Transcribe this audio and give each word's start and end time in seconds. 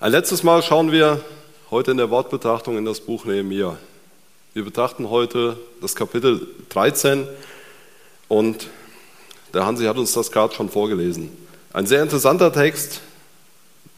Ein 0.00 0.12
letztes 0.12 0.44
Mal 0.44 0.62
schauen 0.62 0.92
wir 0.92 1.20
heute 1.72 1.90
in 1.90 1.96
der 1.96 2.08
Wortbetrachtung 2.08 2.78
in 2.78 2.84
das 2.84 3.00
Buch 3.00 3.24
Nehemiah. 3.24 3.76
Wir 4.54 4.64
betrachten 4.64 5.10
heute 5.10 5.56
das 5.80 5.96
Kapitel 5.96 6.46
13 6.68 7.26
und 8.28 8.68
der 9.52 9.66
Hansi 9.66 9.86
hat 9.86 9.98
uns 9.98 10.12
das 10.12 10.30
gerade 10.30 10.54
schon 10.54 10.68
vorgelesen. 10.68 11.36
Ein 11.72 11.86
sehr 11.86 12.00
interessanter 12.00 12.52
Text, 12.52 13.00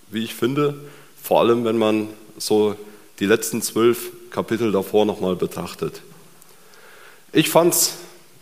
wie 0.08 0.24
ich 0.24 0.34
finde, 0.34 0.74
vor 1.22 1.40
allem 1.40 1.66
wenn 1.66 1.76
man 1.76 2.08
so 2.38 2.76
die 3.18 3.26
letzten 3.26 3.60
zwölf 3.60 4.10
Kapitel 4.30 4.72
davor 4.72 5.04
nochmal 5.04 5.36
betrachtet. 5.36 6.00
Ich 7.30 7.50
fand 7.50 7.74
es 7.74 7.96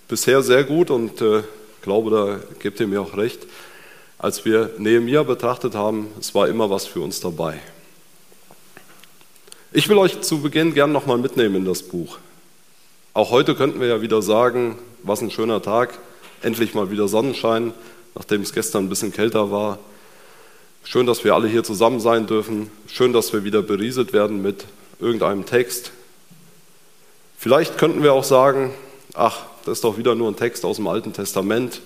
bisher 0.07 0.43
sehr 0.43 0.63
gut 0.63 0.93
und 0.93 1.21
äh, 1.21 1.43
glaube, 1.83 2.11
da 2.13 2.39
gebt 2.61 2.79
ihr 2.79 2.87
mir 2.87 3.03
auch 3.03 3.17
recht 3.17 3.41
als 4.19 4.45
wir 4.45 4.71
Nehemiah 4.79 5.23
betrachtet 5.23 5.75
haben, 5.75 6.09
es 6.19 6.35
war 6.35 6.49
immer 6.49 6.71
was 6.71 6.87
für 6.87 7.01
uns 7.01 7.21
dabei. 7.21 7.61
Ich 9.73 9.89
will 9.89 9.99
euch 9.99 10.21
zu 10.23 10.41
Beginn 10.41 10.75
gern 10.75 10.93
nochmal 10.93 11.19
mitnehmen 11.19 11.57
in 11.57 11.65
das 11.65 11.83
Buch. 11.83 12.19
Auch 13.15 13.31
heute 13.31 13.55
könnten 13.55 13.81
wir 13.81 13.89
ja 13.89 14.01
wieder 14.01 14.23
sagen, 14.23 14.79
was 15.03 15.21
ein 15.21 15.31
schöner 15.31 15.63
Tag, 15.63 15.99
endlich 16.43 16.75
mal 16.75 16.91
wieder 16.91 17.07
Sonnenschein, 17.07 17.73
nachdem 18.15 18.43
es 18.43 18.53
gestern 18.53 18.85
ein 18.85 18.89
bisschen 18.89 19.13
kälter 19.13 19.51
war. 19.51 19.79
Schön, 20.85 21.07
dass 21.07 21.23
wir 21.23 21.35
alle 21.35 21.49
hier 21.49 21.65
zusammen 21.65 22.01
sein 22.01 22.27
dürfen. 22.27 22.71
Schön, 22.87 23.13
dass 23.13 23.33
wir 23.33 23.45
wieder 23.45 23.63
berieselt 23.63 24.13
werden 24.13 24.43
mit 24.43 24.65
irgendeinem 25.01 25.47
Text. 25.47 25.93
Vielleicht 27.37 27.79
könnten 27.79 28.03
wir 28.03 28.15
auch 28.15 28.25
sagen, 28.25 28.73
ach, 29.15 29.43
das 29.65 29.79
ist 29.79 29.85
doch 29.85 29.99
wieder 29.99 30.15
nur 30.15 30.29
ein 30.29 30.37
Text 30.37 30.65
aus 30.65 30.77
dem 30.77 30.87
Alten 30.89 31.13
Testament. 31.13 31.83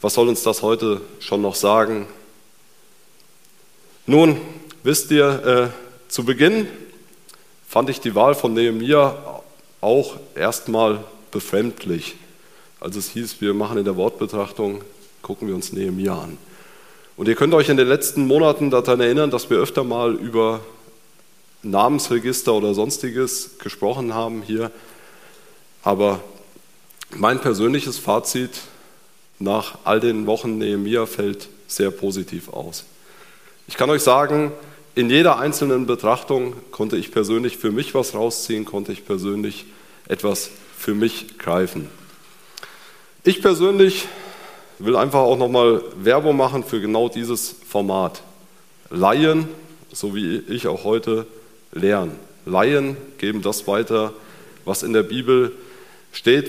Was 0.00 0.14
soll 0.14 0.28
uns 0.28 0.44
das 0.44 0.62
heute 0.62 1.00
schon 1.18 1.42
noch 1.42 1.56
sagen? 1.56 2.06
Nun, 4.06 4.40
wisst 4.84 5.10
ihr, 5.10 5.72
äh, 5.74 6.10
zu 6.10 6.24
Beginn 6.24 6.68
fand 7.66 7.90
ich 7.90 8.00
die 8.00 8.14
Wahl 8.14 8.36
von 8.36 8.54
Nehemiah 8.54 9.42
auch 9.80 10.16
erstmal 10.36 11.02
befremdlich. 11.32 12.14
Als 12.78 12.94
es 12.94 13.10
hieß, 13.10 13.40
wir 13.40 13.54
machen 13.54 13.76
in 13.76 13.84
der 13.84 13.96
Wortbetrachtung, 13.96 14.84
gucken 15.20 15.48
wir 15.48 15.54
uns 15.56 15.72
Nehemiah 15.72 16.22
an. 16.22 16.38
Und 17.16 17.26
ihr 17.26 17.34
könnt 17.34 17.52
euch 17.52 17.68
in 17.68 17.76
den 17.76 17.88
letzten 17.88 18.24
Monaten 18.24 18.70
daran 18.70 19.00
erinnern, 19.00 19.32
dass 19.32 19.50
wir 19.50 19.58
öfter 19.58 19.82
mal 19.82 20.14
über 20.14 20.60
Namensregister 21.64 22.54
oder 22.54 22.72
sonstiges 22.72 23.58
gesprochen 23.58 24.14
haben 24.14 24.42
hier. 24.42 24.70
Aber 25.82 26.20
mein 27.16 27.40
persönliches 27.40 27.98
Fazit 27.98 28.60
nach 29.38 29.78
all 29.84 30.00
den 30.00 30.26
Wochen 30.26 30.58
Nehemiah 30.58 31.06
fällt 31.06 31.48
sehr 31.66 31.90
positiv 31.90 32.48
aus. 32.48 32.84
Ich 33.66 33.76
kann 33.76 33.90
euch 33.90 34.02
sagen, 34.02 34.52
in 34.94 35.10
jeder 35.10 35.38
einzelnen 35.38 35.86
Betrachtung 35.86 36.54
konnte 36.70 36.96
ich 36.96 37.12
persönlich 37.12 37.56
für 37.56 37.70
mich 37.70 37.94
was 37.94 38.14
rausziehen, 38.14 38.64
konnte 38.64 38.92
ich 38.92 39.06
persönlich 39.06 39.66
etwas 40.08 40.50
für 40.76 40.94
mich 40.94 41.38
greifen. 41.38 41.88
Ich 43.24 43.42
persönlich 43.42 44.08
will 44.78 44.96
einfach 44.96 45.20
auch 45.20 45.36
nochmal 45.36 45.82
Werbung 46.02 46.36
machen 46.36 46.64
für 46.64 46.80
genau 46.80 47.08
dieses 47.08 47.54
Format. 47.68 48.22
Laien, 48.90 49.48
so 49.92 50.14
wie 50.14 50.38
ich 50.48 50.66
auch 50.66 50.84
heute, 50.84 51.26
lernen. 51.72 52.16
Laien 52.46 52.96
geben 53.18 53.42
das 53.42 53.66
weiter, 53.66 54.12
was 54.64 54.82
in 54.82 54.92
der 54.92 55.02
Bibel 55.02 55.48
steht, 55.48 55.67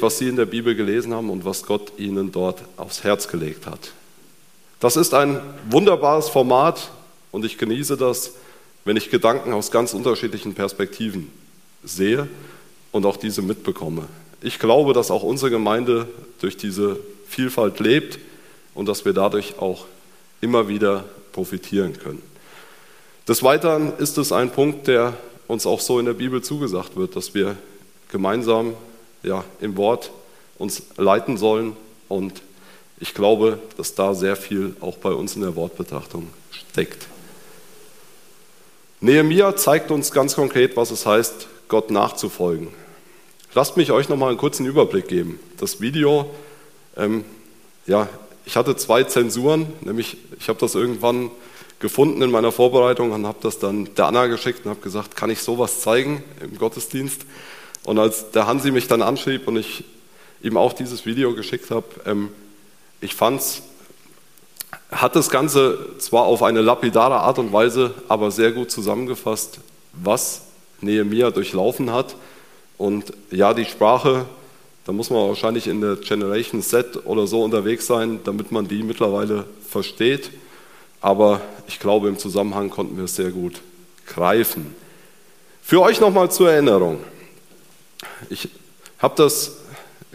was 0.02 0.18
Sie 0.18 0.28
in 0.28 0.36
der 0.36 0.46
Bibel 0.46 0.76
gelesen 0.76 1.14
haben 1.14 1.30
und 1.30 1.46
was 1.46 1.64
Gott 1.64 1.94
Ihnen 1.98 2.32
dort 2.32 2.62
aufs 2.78 3.04
Herz 3.04 3.28
gelegt 3.28 3.66
hat. 3.68 3.92
Das 4.80 4.96
ist 4.96 5.14
ein 5.14 5.40
wunderbares 5.70 6.30
Format 6.30 6.92
und 7.32 7.46
ich 7.46 7.58
genieße 7.58 7.98
das, 7.98 8.34
wenn 8.86 8.98
ich 8.98 9.10
Gedanken 9.10 9.54
aus 9.54 9.72
ganz 9.72 9.94
unterschiedlichen 9.94 10.54
Perspektiven 10.54 11.32
sehe 11.84 12.28
und 12.92 13.06
auch 13.06 13.18
diese 13.18 13.42
mitbekomme. 13.42 14.08
Ich 14.42 14.58
glaube, 14.58 14.94
dass 14.94 15.12
auch 15.12 15.24
unsere 15.24 15.52
Gemeinde 15.52 16.08
durch 16.40 16.58
diese 16.58 17.00
Vielfalt 17.28 17.80
lebt 17.80 18.20
und 18.74 18.88
dass 18.88 19.06
wir 19.06 19.14
dadurch 19.14 19.60
auch 19.60 19.86
immer 20.42 20.68
wieder 20.68 21.06
profitieren 21.34 21.94
können. 21.94 22.22
Des 23.28 23.44
Weiteren 23.44 23.94
ist 23.98 24.18
es 24.18 24.32
ein 24.32 24.50
Punkt, 24.50 24.88
der 24.88 25.16
uns 25.48 25.66
auch 25.66 25.82
so 25.82 26.00
in 26.00 26.06
der 26.06 26.14
Bibel 26.14 26.42
zugesagt 26.42 26.96
wird, 26.96 27.16
dass 27.16 27.36
wir 27.36 27.56
gemeinsam 28.12 28.74
ja, 29.24 29.44
im 29.62 29.78
Wort 29.78 30.12
uns 30.58 30.84
leiten 30.98 31.38
sollen. 31.38 31.76
Und 32.08 32.42
ich 33.00 33.14
glaube, 33.14 33.60
dass 33.78 33.96
da 33.96 34.14
sehr 34.14 34.36
viel 34.36 34.76
auch 34.82 34.98
bei 34.98 35.12
uns 35.12 35.36
in 35.36 35.42
der 35.42 35.56
Wortbetrachtung 35.56 36.28
steckt. 36.52 37.08
Nehemiah 39.02 39.56
zeigt 39.56 39.92
uns 39.92 40.12
ganz 40.12 40.36
konkret, 40.36 40.76
was 40.76 40.92
es 40.92 41.06
heißt, 41.06 41.48
Gott 41.70 41.90
nachzufolgen. 41.92 42.68
Lasst 43.54 43.78
mich 43.78 43.92
euch 43.92 44.10
nochmal 44.10 44.30
einen 44.30 44.38
kurzen 44.38 44.66
Überblick 44.66 45.08
geben. 45.08 45.40
Das 45.58 45.80
Video, 45.80 46.30
ähm, 46.98 47.24
ja, 47.88 48.10
ich 48.46 48.58
hatte 48.58 48.76
zwei 48.76 49.04
Zensuren, 49.04 49.68
nämlich 49.82 50.18
ich 50.40 50.50
habe 50.50 50.60
das 50.60 50.76
irgendwann 50.76 51.32
gefunden 51.80 52.22
in 52.22 52.32
meiner 52.32 52.52
Vorbereitung 52.52 53.12
und 53.12 53.26
habe 53.26 53.38
das 53.42 53.60
dann 53.60 53.94
der 53.96 54.08
Anna 54.08 54.28
geschickt 54.28 54.66
und 54.66 54.72
habe 54.72 54.82
gesagt, 54.82 55.16
kann 55.16 55.30
ich 55.30 55.40
sowas 55.40 55.80
zeigen 55.80 56.24
im 56.42 56.58
Gottesdienst? 56.58 57.22
Und 57.90 57.98
als 57.98 58.30
der 58.30 58.46
Hansi 58.46 58.70
mich 58.70 58.88
dann 58.88 59.02
anschrieb 59.02 59.48
und 59.48 59.58
ich 59.58 59.84
ihm 60.44 60.58
auch 60.58 60.74
dieses 60.74 61.08
Video 61.08 61.34
geschickt 61.34 61.72
habe, 61.72 61.88
ähm, 62.06 62.30
ich 63.02 63.16
fand's, 63.16 63.64
hat 64.92 65.16
das 65.16 65.32
Ganze 65.32 65.98
zwar 65.98 66.26
auf 66.26 66.44
eine 66.44 66.62
lapidare 66.62 67.16
Art 67.22 67.40
und 67.40 67.52
Weise, 67.52 67.96
aber 68.08 68.30
sehr 68.30 68.52
gut 68.52 68.70
zusammengefasst, 68.70 69.58
was 69.94 70.44
Nehemiah 70.82 71.32
durchlaufen 71.32 71.92
hat. 71.92 72.16
Und 72.78 73.12
ja, 73.32 73.56
die 73.56 73.66
Sprache, 73.66 74.26
da 74.86 74.92
muss 74.92 75.10
man 75.10 75.28
wahrscheinlich 75.28 75.66
in 75.66 75.82
der 75.82 75.96
Generation 75.96 76.62
Z 76.62 77.08
oder 77.08 77.26
so 77.26 77.42
unterwegs 77.42 77.88
sein, 77.88 78.20
damit 78.24 78.52
man 78.52 78.68
die 78.68 78.84
mittlerweile 78.84 79.46
versteht. 79.68 80.30
Aber 81.02 81.42
ich 81.68 81.80
glaube, 81.80 82.08
im 82.08 82.20
Zusammenhang 82.20 82.70
konnten 82.70 82.98
wir 82.98 83.06
es 83.06 83.16
sehr 83.16 83.32
gut 83.32 83.62
greifen. 84.06 84.76
Für 85.64 85.82
euch 85.82 86.00
nochmal 86.00 86.30
zur 86.30 86.52
Erinnerung. 86.52 87.00
Ich 88.30 88.50
habe 89.00 89.16
das 89.18 89.58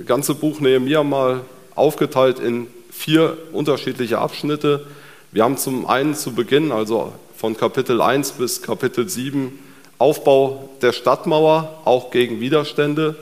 ganze 0.07 0.35
Buch 0.35 0.61
Nehemiah 0.61 1.03
mal 1.03 1.43
aufgeteilt 1.75 2.39
in 2.39 2.67
vier 2.91 3.37
unterschiedliche 3.53 4.19
Abschnitte. 4.19 4.87
Wir 5.33 5.45
haben 5.45 5.57
zum 5.57 5.87
einen 5.87 6.15
zu 6.15 6.33
Beginn, 6.33 6.73
also 6.73 7.13
von 7.37 7.57
Kapitel 7.57 8.01
1 8.01 8.33
bis 8.33 8.63
Kapitel 8.63 9.09
7, 9.09 9.59
Aufbau 9.99 10.71
der 10.81 10.93
Stadtmauer, 10.93 11.83
auch 11.85 12.11
gegen 12.11 12.41
Widerstände. 12.41 13.17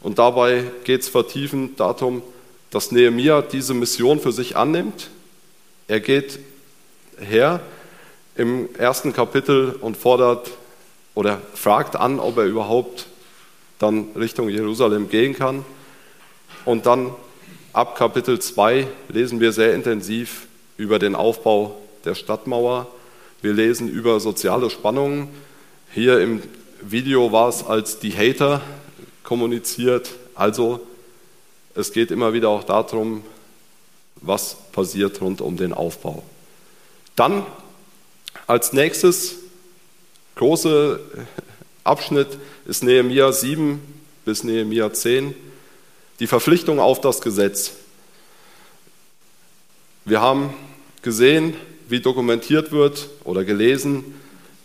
Und 0.00 0.18
dabei 0.18 0.64
geht 0.84 1.02
es 1.02 1.08
vertiefend 1.08 1.78
darum, 1.78 2.22
dass 2.70 2.92
Nehemiah 2.92 3.42
diese 3.42 3.74
Mission 3.74 4.20
für 4.20 4.32
sich 4.32 4.56
annimmt. 4.56 5.10
Er 5.88 6.00
geht 6.00 6.38
her 7.18 7.60
im 8.36 8.68
ersten 8.76 9.12
Kapitel 9.12 9.76
und 9.80 9.96
fordert 9.96 10.50
oder 11.14 11.40
fragt 11.54 11.96
an, 11.96 12.18
ob 12.20 12.38
er 12.38 12.44
überhaupt 12.44 13.06
dann 13.80 14.08
Richtung 14.14 14.48
Jerusalem 14.48 15.08
gehen 15.08 15.34
kann. 15.34 15.64
Und 16.64 16.86
dann 16.86 17.12
ab 17.72 17.96
Kapitel 17.96 18.38
2 18.38 18.86
lesen 19.08 19.40
wir 19.40 19.52
sehr 19.52 19.74
intensiv 19.74 20.46
über 20.76 21.00
den 21.00 21.16
Aufbau 21.16 21.80
der 22.04 22.14
Stadtmauer. 22.14 22.86
Wir 23.42 23.54
lesen 23.54 23.88
über 23.88 24.20
soziale 24.20 24.70
Spannungen. 24.70 25.28
Hier 25.92 26.20
im 26.20 26.42
Video 26.82 27.32
war 27.32 27.48
es 27.48 27.64
als 27.64 27.98
die 27.98 28.12
Hater 28.12 28.60
kommuniziert. 29.24 30.10
Also 30.34 30.80
es 31.74 31.92
geht 31.92 32.10
immer 32.10 32.34
wieder 32.34 32.50
auch 32.50 32.64
darum, 32.64 33.24
was 34.16 34.56
passiert 34.72 35.22
rund 35.22 35.40
um 35.40 35.56
den 35.56 35.72
Aufbau. 35.72 36.22
Dann 37.16 37.46
als 38.46 38.74
nächstes 38.74 39.36
große 40.34 41.00
Abschnitt 41.84 42.38
ist 42.66 42.84
Nehemia 42.84 43.32
7 43.32 43.80
bis 44.24 44.44
Nehemia 44.44 44.92
10, 44.92 45.34
die 46.20 46.26
Verpflichtung 46.26 46.78
auf 46.78 47.00
das 47.00 47.20
Gesetz. 47.20 47.72
Wir 50.04 50.20
haben 50.20 50.52
gesehen, 51.02 51.54
wie 51.88 52.00
dokumentiert 52.00 52.72
wird 52.72 53.08
oder 53.24 53.44
gelesen, 53.44 54.04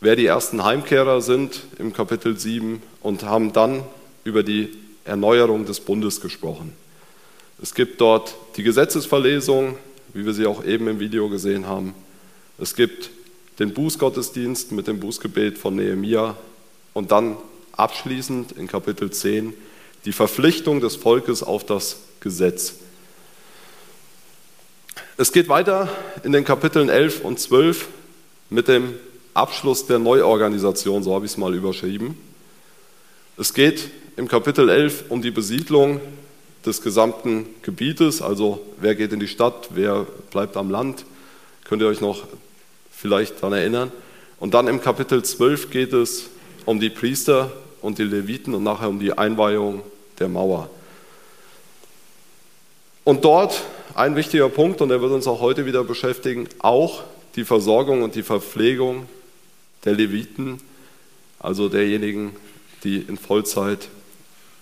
wer 0.02 0.16
die 0.16 0.26
ersten 0.26 0.64
Heimkehrer 0.64 1.22
sind 1.22 1.62
im 1.80 1.94
Kapitel 1.94 2.38
7 2.38 2.82
und 3.02 3.24
haben 3.24 3.54
dann 3.54 3.84
über 4.24 4.44
die 4.44 4.70
Erneuerung 5.06 5.66
des 5.66 5.80
Bundes 5.80 6.20
gesprochen. 6.20 6.74
Es 7.62 7.74
gibt 7.74 8.02
dort 8.02 8.36
die 8.58 8.64
Gesetzesverlesung, 8.64 9.78
wie 10.14 10.26
wir 10.26 10.34
sie 10.34 10.46
auch 10.46 10.64
eben 10.66 10.88
im 10.88 11.00
Video 11.00 11.30
gesehen 11.30 11.68
haben. 11.68 11.94
Es 12.58 12.76
gibt 12.76 13.10
den 13.60 13.74
Bußgottesdienst 13.74 14.74
mit 14.74 14.88
dem 14.88 15.00
Bußgebet 15.00 15.58
von 15.58 15.76
Nehemia 15.76 16.36
und 16.96 17.12
dann 17.12 17.38
abschließend 17.74 18.54
in 18.54 18.68
Kapitel 18.68 19.12
10 19.12 19.54
die 20.06 20.14
Verpflichtung 20.14 20.80
des 20.80 20.96
Volkes 20.96 21.44
auf 21.44 21.66
das 21.66 21.98
Gesetz. 22.22 22.76
Es 25.18 25.32
geht 25.32 25.50
weiter 25.50 25.90
in 26.24 26.32
den 26.32 26.46
Kapiteln 26.46 26.90
11 26.90 27.22
und 27.22 27.40
12 27.40 27.88
mit 28.50 28.68
dem 28.68 28.96
Abschluss 29.34 29.86
der 29.86 30.00
Neuorganisation, 30.00 31.04
so 31.04 31.14
habe 31.14 31.26
ich 31.26 31.34
es 31.34 31.38
mal 31.38 31.54
überschrieben. 31.54 32.18
Es 33.38 33.54
geht 33.54 33.90
im 34.16 34.30
Kapitel 34.30 34.70
11 34.70 35.06
um 35.10 35.22
die 35.22 35.32
Besiedlung 35.32 36.00
des 36.66 36.82
gesamten 36.82 37.46
Gebietes, 37.62 38.22
also 38.22 38.66
wer 38.80 38.96
geht 38.96 39.12
in 39.12 39.20
die 39.20 39.28
Stadt, 39.28 39.70
wer 39.74 40.08
bleibt 40.32 40.56
am 40.56 40.72
Land, 40.72 41.06
könnt 41.66 41.82
ihr 41.82 41.90
euch 41.90 42.00
noch 42.00 42.24
vielleicht 42.90 43.38
daran 43.38 43.54
erinnern. 43.54 43.92
Und 44.40 44.54
dann 44.54 44.68
im 44.68 44.82
Kapitel 44.82 45.24
12 45.24 45.70
geht 45.72 45.92
es 45.92 46.30
um 46.66 46.80
die 46.80 46.90
Priester 46.90 47.52
und 47.82 47.98
die 47.98 48.04
Leviten 48.04 48.54
und 48.54 48.64
nachher 48.64 48.90
um 48.90 49.00
die 49.00 49.18
Einweihung 49.18 49.82
der 50.20 50.28
Mauer. 50.28 50.70
Und 53.04 53.24
dort 53.24 53.62
ein 53.94 54.16
wichtiger 54.16 54.50
Punkt, 54.50 54.82
und 54.82 54.90
der 54.90 55.02
wird 55.02 55.12
uns 55.12 55.28
auch 55.28 55.40
heute 55.40 55.66
wieder 55.66 55.84
beschäftigen, 55.84 56.50
auch 56.60 57.04
die 57.36 57.46
Versorgung 57.46 58.02
und 58.02 58.16
die 58.16 58.24
Verpflegung 58.24 59.08
der 59.86 59.94
Leviten, 59.94 60.62
also 61.40 61.70
derjenigen, 61.70 62.36
die 62.84 62.98
in 62.98 63.18
Vollzeit 63.18 63.88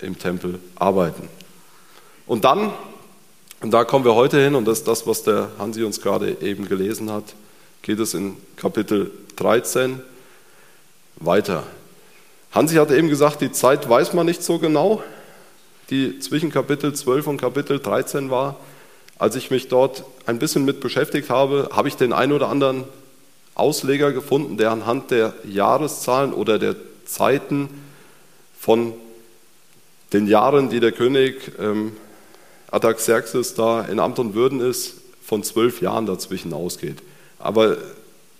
im 0.01 0.19
Tempel 0.19 0.59
arbeiten. 0.75 1.29
Und 2.27 2.43
dann, 2.43 2.73
und 3.61 3.71
da 3.71 3.85
kommen 3.85 4.05
wir 4.05 4.15
heute 4.15 4.43
hin, 4.43 4.55
und 4.55 4.65
das 4.65 4.79
ist 4.79 4.87
das, 4.87 5.07
was 5.07 5.23
der 5.23 5.49
Hansi 5.57 5.83
uns 5.83 6.01
gerade 6.01 6.37
eben 6.41 6.67
gelesen 6.67 7.11
hat, 7.11 7.35
geht 7.81 7.99
es 7.99 8.13
in 8.13 8.37
Kapitel 8.55 9.11
13 9.37 10.01
weiter. 11.15 11.63
Hansi 12.53 12.75
hatte 12.75 12.95
eben 12.95 13.09
gesagt, 13.09 13.41
die 13.41 13.51
Zeit 13.51 13.89
weiß 13.89 14.13
man 14.13 14.27
nicht 14.27 14.43
so 14.43 14.59
genau, 14.59 15.01
die 15.89 16.19
zwischen 16.19 16.51
Kapitel 16.51 16.93
12 16.93 17.25
und 17.25 17.37
Kapitel 17.37 17.79
13 17.79 18.29
war. 18.29 18.57
Als 19.17 19.35
ich 19.35 19.49
mich 19.49 19.69
dort 19.69 20.03
ein 20.27 20.37
bisschen 20.37 20.63
mit 20.63 20.79
beschäftigt 20.79 21.31
habe, 21.31 21.69
habe 21.73 21.87
ich 21.87 21.95
den 21.95 22.13
einen 22.13 22.31
oder 22.31 22.49
anderen 22.49 22.83
Ausleger 23.55 24.11
gefunden, 24.11 24.57
der 24.57 24.69
anhand 24.69 25.09
der 25.09 25.33
Jahreszahlen 25.45 26.31
oder 26.31 26.59
der 26.59 26.75
Zeiten 27.05 27.69
von 28.59 28.93
den 30.13 30.27
Jahren, 30.27 30.69
die 30.69 30.79
der 30.79 30.91
König 30.91 31.53
ähm, 31.59 31.93
Artaxerxes 32.69 33.55
da 33.55 33.81
in 33.81 33.99
Amt 33.99 34.19
und 34.19 34.35
Würden 34.35 34.61
ist, 34.61 34.95
von 35.25 35.41
zwölf 35.41 35.81
Jahren 35.81 36.05
dazwischen 36.05 36.53
ausgeht. 36.53 36.97
Aber 37.39 37.77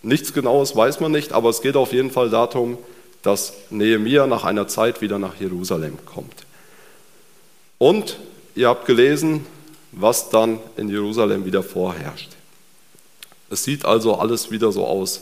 nichts 0.03 0.33
Genaues 0.33 0.75
weiß 0.75 0.99
man 0.99 1.11
nicht, 1.11 1.33
aber 1.33 1.49
es 1.49 1.61
geht 1.61 1.75
auf 1.75 1.93
jeden 1.93 2.11
Fall 2.11 2.29
darum, 2.29 2.77
dass 3.23 3.53
Nehemia 3.69 4.27
nach 4.27 4.43
einer 4.43 4.67
Zeit 4.67 5.01
wieder 5.01 5.17
nach 5.17 5.39
Jerusalem 5.39 5.97
kommt. 6.05 6.45
Und 7.79 8.19
ihr 8.53 8.67
habt 8.67 8.85
gelesen, 8.85 9.45
was 9.91 10.29
dann 10.29 10.59
in 10.77 10.89
Jerusalem 10.89 11.45
wieder 11.45 11.63
vorherrscht. 11.63 12.29
Es 13.49 13.63
sieht 13.63 13.85
also 13.85 14.15
alles 14.15 14.51
wieder 14.51 14.71
so 14.71 14.85
aus 14.85 15.21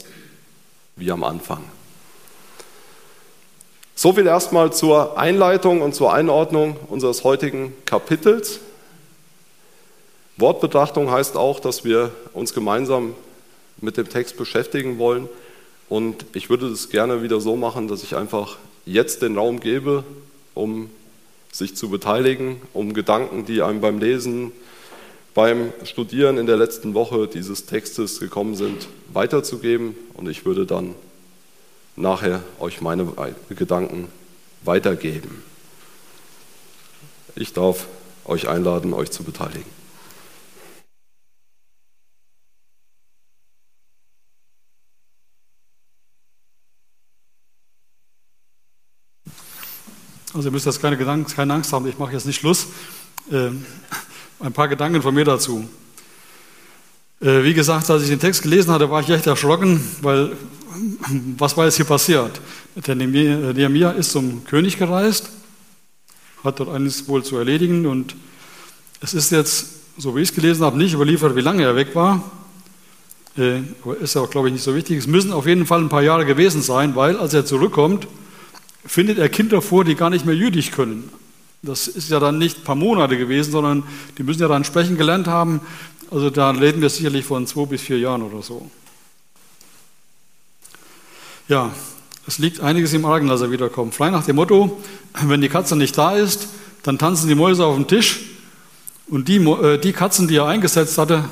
wie 0.95 1.12
am 1.12 1.24
Anfang. 1.24 1.63
So 3.95 4.13
viel 4.13 4.25
erstmal 4.25 4.74
zur 4.74 5.18
Einleitung 5.18 5.81
und 5.81 5.94
zur 5.94 6.13
Einordnung 6.13 6.77
unseres 6.88 7.24
heutigen 7.24 7.74
Kapitels. 7.86 8.59
Wortbetrachtung 10.38 11.12
heißt 11.12 11.38
auch, 11.38 11.59
dass 11.59 11.83
wir 11.83 12.12
uns 12.33 12.53
gemeinsam 12.53 13.15
mit 13.80 13.98
dem 13.98 14.09
Text 14.09 14.38
beschäftigen 14.38 14.98
wollen. 14.98 15.30
Und 15.91 16.25
ich 16.31 16.49
würde 16.49 16.69
das 16.69 16.88
gerne 16.88 17.21
wieder 17.21 17.41
so 17.41 17.57
machen, 17.57 17.89
dass 17.89 18.01
ich 18.01 18.15
einfach 18.15 18.55
jetzt 18.85 19.21
den 19.23 19.38
Raum 19.38 19.59
gebe, 19.59 20.05
um 20.53 20.89
sich 21.51 21.75
zu 21.75 21.89
beteiligen, 21.89 22.61
um 22.71 22.93
Gedanken, 22.93 23.45
die 23.45 23.61
einem 23.61 23.81
beim 23.81 23.99
Lesen, 23.99 24.53
beim 25.33 25.73
Studieren 25.83 26.38
in 26.38 26.45
der 26.45 26.55
letzten 26.55 26.93
Woche 26.93 27.27
dieses 27.27 27.65
Textes 27.65 28.21
gekommen 28.21 28.55
sind, 28.55 28.88
weiterzugeben. 29.11 29.93
Und 30.13 30.29
ich 30.29 30.45
würde 30.45 30.65
dann 30.65 30.95
nachher 31.97 32.41
euch 32.61 32.79
meine 32.79 33.05
Gedanken 33.49 34.07
weitergeben. 34.63 35.43
Ich 37.35 37.51
darf 37.51 37.88
euch 38.23 38.47
einladen, 38.47 38.93
euch 38.93 39.11
zu 39.11 39.25
beteiligen. 39.25 39.80
Also 50.33 50.47
ihr 50.47 50.51
müsst 50.51 50.65
jetzt 50.65 50.81
keine, 50.81 50.95
Gedanken, 50.95 51.29
keine 51.33 51.53
Angst 51.53 51.73
haben, 51.73 51.85
ich 51.87 51.99
mache 51.99 52.13
jetzt 52.13 52.25
nicht 52.25 52.39
Schluss. 52.39 52.67
Äh, 53.29 53.49
ein 54.39 54.53
paar 54.53 54.69
Gedanken 54.69 55.01
von 55.01 55.13
mir 55.13 55.25
dazu. 55.25 55.67
Äh, 57.19 57.43
wie 57.43 57.53
gesagt, 57.53 57.89
als 57.89 58.03
ich 58.03 58.09
den 58.09 58.19
Text 58.19 58.41
gelesen 58.41 58.71
hatte, 58.71 58.89
war 58.89 59.01
ich 59.01 59.09
echt 59.09 59.27
erschrocken, 59.27 59.85
weil 60.01 60.31
was 61.37 61.57
war 61.57 61.65
jetzt 61.65 61.75
hier 61.75 61.85
passiert? 61.85 62.39
Der 62.75 62.95
Nehemiah 62.95 63.91
ist 63.91 64.13
zum 64.13 64.45
König 64.45 64.77
gereist, 64.77 65.29
hat 66.45 66.61
dort 66.61 66.69
eines 66.69 67.09
wohl 67.09 67.23
zu 67.23 67.35
erledigen 67.35 67.85
und 67.85 68.15
es 69.01 69.13
ist 69.13 69.31
jetzt, 69.31 69.65
so 69.97 70.15
wie 70.15 70.21
ich 70.21 70.29
es 70.29 70.35
gelesen 70.35 70.63
habe, 70.63 70.77
nicht 70.77 70.93
überliefert, 70.93 71.35
wie 71.35 71.41
lange 71.41 71.63
er 71.63 71.75
weg 71.75 71.93
war. 71.93 72.23
Äh, 73.37 73.63
ist 74.01 74.15
ja 74.15 74.21
auch, 74.21 74.29
glaube 74.29 74.47
ich, 74.47 74.53
nicht 74.53 74.63
so 74.63 74.73
wichtig. 74.75 74.97
Es 74.97 75.07
müssen 75.07 75.33
auf 75.33 75.45
jeden 75.45 75.65
Fall 75.65 75.81
ein 75.81 75.89
paar 75.89 76.03
Jahre 76.03 76.25
gewesen 76.25 76.61
sein, 76.61 76.95
weil 76.95 77.17
als 77.17 77.33
er 77.33 77.45
zurückkommt, 77.45 78.07
findet 78.85 79.17
er 79.17 79.29
Kinder 79.29 79.61
vor, 79.61 79.83
die 79.83 79.95
gar 79.95 80.09
nicht 80.09 80.25
mehr 80.25 80.35
jüdisch 80.35 80.71
können. 80.71 81.09
Das 81.63 81.87
ist 81.87 82.09
ja 82.09 82.19
dann 82.19 82.39
nicht 82.39 82.59
ein 82.59 82.63
paar 82.63 82.75
Monate 82.75 83.17
gewesen, 83.17 83.51
sondern 83.51 83.83
die 84.17 84.23
müssen 84.23 84.41
ja 84.41 84.47
dann 84.47 84.63
sprechen 84.63 84.97
gelernt 84.97 85.27
haben. 85.27 85.61
Also 86.09 86.29
da 86.29 86.49
reden 86.51 86.81
wir 86.81 86.89
sicherlich 86.89 87.25
von 87.25 87.45
zwei 87.45 87.65
bis 87.65 87.81
vier 87.81 87.99
Jahren 87.99 88.23
oder 88.23 88.41
so. 88.41 88.69
Ja, 91.47 91.71
es 92.27 92.39
liegt 92.39 92.61
einiges 92.61 92.93
im 92.93 93.05
Argen, 93.05 93.29
als 93.29 93.41
er 93.41 93.51
wiederkommt. 93.51 93.93
Frei 93.93 94.09
nach 94.09 94.25
dem 94.25 94.37
Motto, 94.37 94.81
wenn 95.21 95.41
die 95.41 95.49
Katze 95.49 95.75
nicht 95.75 95.97
da 95.97 96.15
ist, 96.15 96.47
dann 96.83 96.97
tanzen 96.97 97.27
die 97.27 97.35
Mäuse 97.35 97.65
auf 97.65 97.75
dem 97.75 97.87
Tisch 97.87 98.21
und 99.07 99.27
die, 99.27 99.37
äh, 99.37 99.77
die 99.77 99.93
Katzen, 99.93 100.27
die 100.27 100.37
er 100.37 100.47
eingesetzt 100.47 100.97
hatte, 100.97 101.25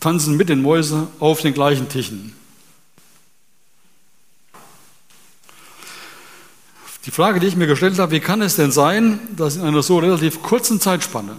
tanzen 0.00 0.36
mit 0.36 0.48
den 0.48 0.60
Mäusen 0.60 1.06
auf 1.20 1.40
den 1.40 1.54
gleichen 1.54 1.88
Tischen. 1.88 2.34
Die 7.06 7.10
Frage, 7.10 7.40
die 7.40 7.46
ich 7.46 7.56
mir 7.56 7.66
gestellt 7.66 7.98
habe, 7.98 8.12
wie 8.12 8.20
kann 8.20 8.42
es 8.42 8.56
denn 8.56 8.72
sein, 8.72 9.20
dass 9.34 9.56
in 9.56 9.62
einer 9.62 9.82
so 9.82 9.98
relativ 9.98 10.42
kurzen 10.42 10.80
Zeitspanne 10.80 11.36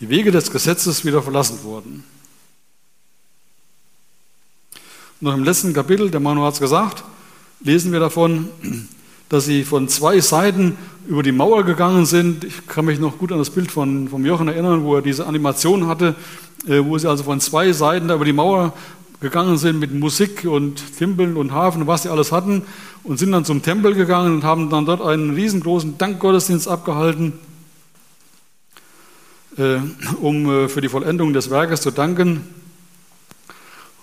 die 0.00 0.08
Wege 0.08 0.32
des 0.32 0.50
Gesetzes 0.50 1.04
wieder 1.04 1.22
verlassen 1.22 1.62
wurden? 1.62 2.02
Noch 5.20 5.34
im 5.34 5.44
letzten 5.44 5.72
Kapitel, 5.72 6.10
der 6.10 6.18
Manu 6.18 6.42
hat 6.42 6.54
es 6.54 6.60
gesagt, 6.60 7.04
lesen 7.60 7.92
wir 7.92 8.00
davon, 8.00 8.48
dass 9.28 9.44
sie 9.44 9.62
von 9.64 9.88
zwei 9.88 10.20
Seiten 10.20 10.76
über 11.06 11.22
die 11.22 11.32
Mauer 11.32 11.64
gegangen 11.64 12.06
sind. 12.06 12.42
Ich 12.44 12.66
kann 12.66 12.84
mich 12.84 12.98
noch 12.98 13.18
gut 13.18 13.30
an 13.30 13.38
das 13.38 13.50
Bild 13.50 13.70
von, 13.70 14.08
von 14.08 14.24
Jochen 14.24 14.48
erinnern, 14.48 14.82
wo 14.82 14.96
er 14.96 15.02
diese 15.02 15.26
Animation 15.26 15.86
hatte, 15.86 16.16
äh, 16.66 16.84
wo 16.84 16.98
sie 16.98 17.08
also 17.08 17.22
von 17.24 17.40
zwei 17.40 17.72
Seiten 17.72 18.08
da 18.08 18.16
über 18.16 18.24
die 18.24 18.32
Mauer 18.32 18.72
gegangen 19.24 19.56
sind 19.56 19.80
mit 19.80 19.92
Musik 19.94 20.44
und 20.44 20.98
Timbeln 20.98 21.36
und 21.38 21.50
Hafen, 21.50 21.86
was 21.86 22.02
sie 22.02 22.10
alles 22.10 22.30
hatten, 22.30 22.62
und 23.04 23.18
sind 23.18 23.32
dann 23.32 23.46
zum 23.46 23.62
Tempel 23.62 23.94
gegangen 23.94 24.34
und 24.34 24.44
haben 24.44 24.68
dann 24.68 24.84
dort 24.84 25.00
einen 25.00 25.34
riesengroßen 25.34 25.96
Dankgottesdienst 25.96 26.68
abgehalten, 26.68 27.32
äh, 29.56 29.78
um 30.20 30.50
äh, 30.50 30.68
für 30.68 30.82
die 30.82 30.90
Vollendung 30.90 31.32
des 31.32 31.50
Werkes 31.50 31.80
zu 31.80 31.90
danken. 31.90 32.42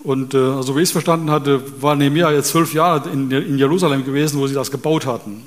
Und 0.00 0.34
äh, 0.34 0.38
also 0.38 0.76
wie 0.76 0.80
ich 0.80 0.88
es 0.88 0.92
verstanden 0.92 1.30
hatte, 1.30 1.62
war 1.80 1.94
Nehemiah 1.94 2.32
jetzt 2.32 2.48
zwölf 2.48 2.74
Jahre 2.74 3.08
in, 3.08 3.30
in 3.30 3.58
Jerusalem 3.58 4.04
gewesen, 4.04 4.40
wo 4.40 4.48
sie 4.48 4.54
das 4.54 4.72
gebaut 4.72 5.06
hatten. 5.06 5.44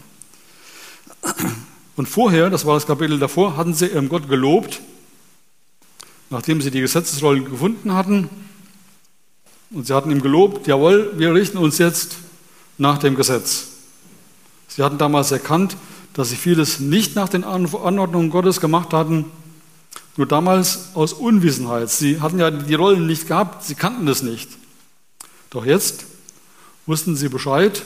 Und 1.97 2.07
vorher, 2.07 2.49
das 2.49 2.65
war 2.65 2.75
das 2.75 2.87
Kapitel 2.87 3.19
davor, 3.19 3.57
hatten 3.57 3.73
sie 3.73 3.87
ihrem 3.87 4.07
Gott 4.07 4.29
gelobt, 4.29 4.79
nachdem 6.29 6.61
sie 6.61 6.71
die 6.71 6.79
Gesetzesrollen 6.79 7.43
gefunden 7.43 7.93
hatten 7.93 8.29
und 9.71 9.87
sie 9.87 9.93
hatten 9.93 10.11
ihm 10.11 10.21
gelobt, 10.21 10.67
jawohl, 10.67 11.13
wir 11.17 11.33
richten 11.33 11.57
uns 11.57 11.77
jetzt 11.77 12.17
nach 12.77 12.97
dem 12.97 13.15
Gesetz. 13.15 13.67
Sie 14.67 14.83
hatten 14.83 14.97
damals 14.97 15.31
erkannt, 15.31 15.77
dass 16.13 16.29
sie 16.29 16.35
vieles 16.35 16.79
nicht 16.79 17.15
nach 17.15 17.29
den 17.29 17.43
Anordnungen 17.43 18.29
Gottes 18.29 18.61
gemacht 18.61 18.93
hatten, 18.93 19.25
nur 20.17 20.27
damals 20.27 20.89
aus 20.93 21.13
Unwissenheit. 21.13 21.89
Sie 21.89 22.21
hatten 22.21 22.39
ja 22.39 22.51
die 22.51 22.73
Rollen 22.75 23.05
nicht 23.05 23.27
gehabt, 23.27 23.63
sie 23.63 23.75
kannten 23.75 24.07
es 24.07 24.23
nicht. 24.23 24.49
Doch 25.49 25.65
jetzt 25.65 26.05
wussten 26.85 27.15
sie 27.15 27.29
Bescheid 27.29 27.83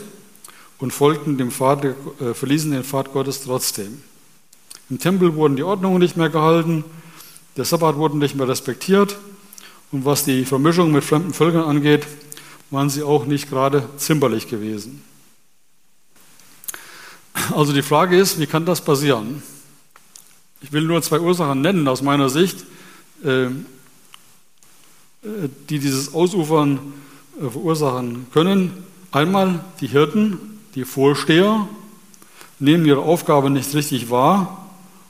und 0.77 0.91
folgten 0.91 1.38
dem 1.38 1.51
Pfad, 1.51 1.86
äh, 1.86 2.33
verließen 2.33 2.71
den 2.71 2.83
Pfad 2.83 3.13
Gottes 3.13 3.43
trotzdem. 3.43 4.01
Im 4.89 5.00
Tempel 5.00 5.36
wurden 5.36 5.55
die 5.55 5.63
Ordnungen 5.63 6.00
nicht 6.00 6.17
mehr 6.17 6.29
gehalten, 6.29 6.83
der 7.57 7.65
Sabbat 7.65 7.95
wurde 7.95 8.17
nicht 8.17 8.36
mehr 8.36 8.48
respektiert 8.48 9.17
und 9.91 10.05
was 10.05 10.24
die 10.24 10.46
Vermischung 10.46 10.91
mit 10.91 11.03
fremden 11.03 11.34
Völkern 11.34 11.63
angeht, 11.63 12.05
waren 12.69 12.89
sie 12.89 13.03
auch 13.03 13.25
nicht 13.25 13.50
gerade 13.50 13.89
zimperlich 13.98 14.48
gewesen. 14.48 15.03
Also 17.55 17.74
die 17.74 17.81
Frage 17.81 18.17
ist, 18.17 18.39
wie 18.39 18.46
kann 18.46 18.65
das 18.65 18.81
passieren? 18.81 19.41
Ich 20.62 20.72
will 20.72 20.84
nur 20.84 21.01
zwei 21.01 21.19
Ursachen 21.19 21.62
nennen 21.62 21.88
aus 21.88 22.01
meiner 22.01 22.29
Sicht, 22.29 22.65
äh, 23.24 23.48
die 25.24 25.79
dieses 25.79 26.13
Ausufern 26.13 26.79
äh, 27.38 27.50
verursachen 27.50 28.27
können. 28.31 28.72
Einmal 29.12 29.63
die 29.81 29.88
Hirten, 29.88 30.60
die 30.75 30.86
Vorsteher, 30.86 31.67
nehmen 32.60 32.86
ihre 32.86 33.01
Aufgabe 33.01 33.50
nicht 33.50 33.74
richtig 33.74 34.10
wahr 34.10 34.59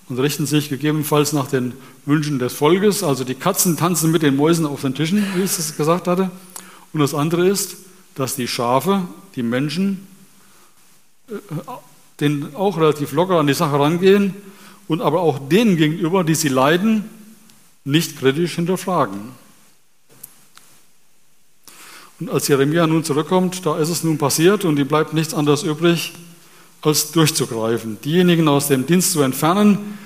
und 0.10 0.20
richten 0.20 0.48
sich 0.48 0.70
gegebenenfalls 0.70 1.34
nach 1.34 1.48
den 1.48 1.74
Wünschen 2.06 2.40
des 2.40 2.54
Volkes. 2.54 3.04
Also 3.04 3.24
die 3.24 3.36
Katzen 3.36 3.78
tanzen 3.78 4.12
mit 4.12 4.24
den 4.24 4.36
Mäusen 4.36 4.66
auf 4.66 4.82
den 4.82 4.96
Tischen, 4.96 5.24
wie 5.36 5.44
ich 5.44 5.58
es 5.58 5.78
gesagt 5.78 6.08
hatte. 6.08 6.32
Und 6.92 7.00
das 7.00 7.14
andere 7.14 7.48
ist, 7.48 7.78
dass 8.16 8.36
die 8.36 8.48
Schafe, 8.48 9.04
die 9.36 9.44
Menschen, 9.44 10.08
äh, 11.30 11.36
denen 12.20 12.56
auch 12.56 12.78
relativ 12.78 13.14
locker 13.14 13.40
an 13.40 13.48
die 13.48 13.54
Sache 13.54 13.80
rangehen 13.80 14.34
und 14.88 15.02
aber 15.02 15.22
auch 15.22 15.40
denen 15.48 15.78
gegenüber, 15.78 16.24
die 16.24 16.36
sie 16.36 16.50
leiden, 16.50 17.06
nicht 17.86 18.18
kritisch 18.18 18.56
hinterfragen. 18.56 19.20
Und 22.20 22.30
als 22.30 22.48
Jeremia 22.48 22.88
nun 22.88 23.04
zurückkommt, 23.04 23.66
da 23.66 23.78
ist 23.78 23.90
es 23.90 24.04
nun 24.04 24.18
passiert 24.18 24.66
und 24.66 24.78
ihm 24.78 24.88
bleibt 24.88 25.14
nichts 25.14 25.34
anderes 25.34 25.64
übrig, 25.64 26.14
als 26.82 27.12
durchzugreifen. 27.12 28.00
Diejenigen 28.04 28.48
aus 28.48 28.68
dem 28.68 28.86
Dienst 28.86 29.12
zu 29.12 29.22
entfernen, 29.22 29.98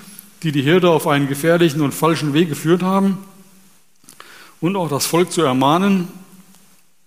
die 0.43 0.51
die 0.51 0.61
Hirte 0.61 0.89
auf 0.89 1.07
einen 1.07 1.27
gefährlichen 1.27 1.81
und 1.81 1.93
falschen 1.93 2.33
Weg 2.33 2.49
geführt 2.49 2.83
haben 2.83 3.17
und 4.59 4.75
auch 4.75 4.89
das 4.89 5.05
Volk 5.05 5.31
zu 5.31 5.41
ermahnen, 5.41 6.07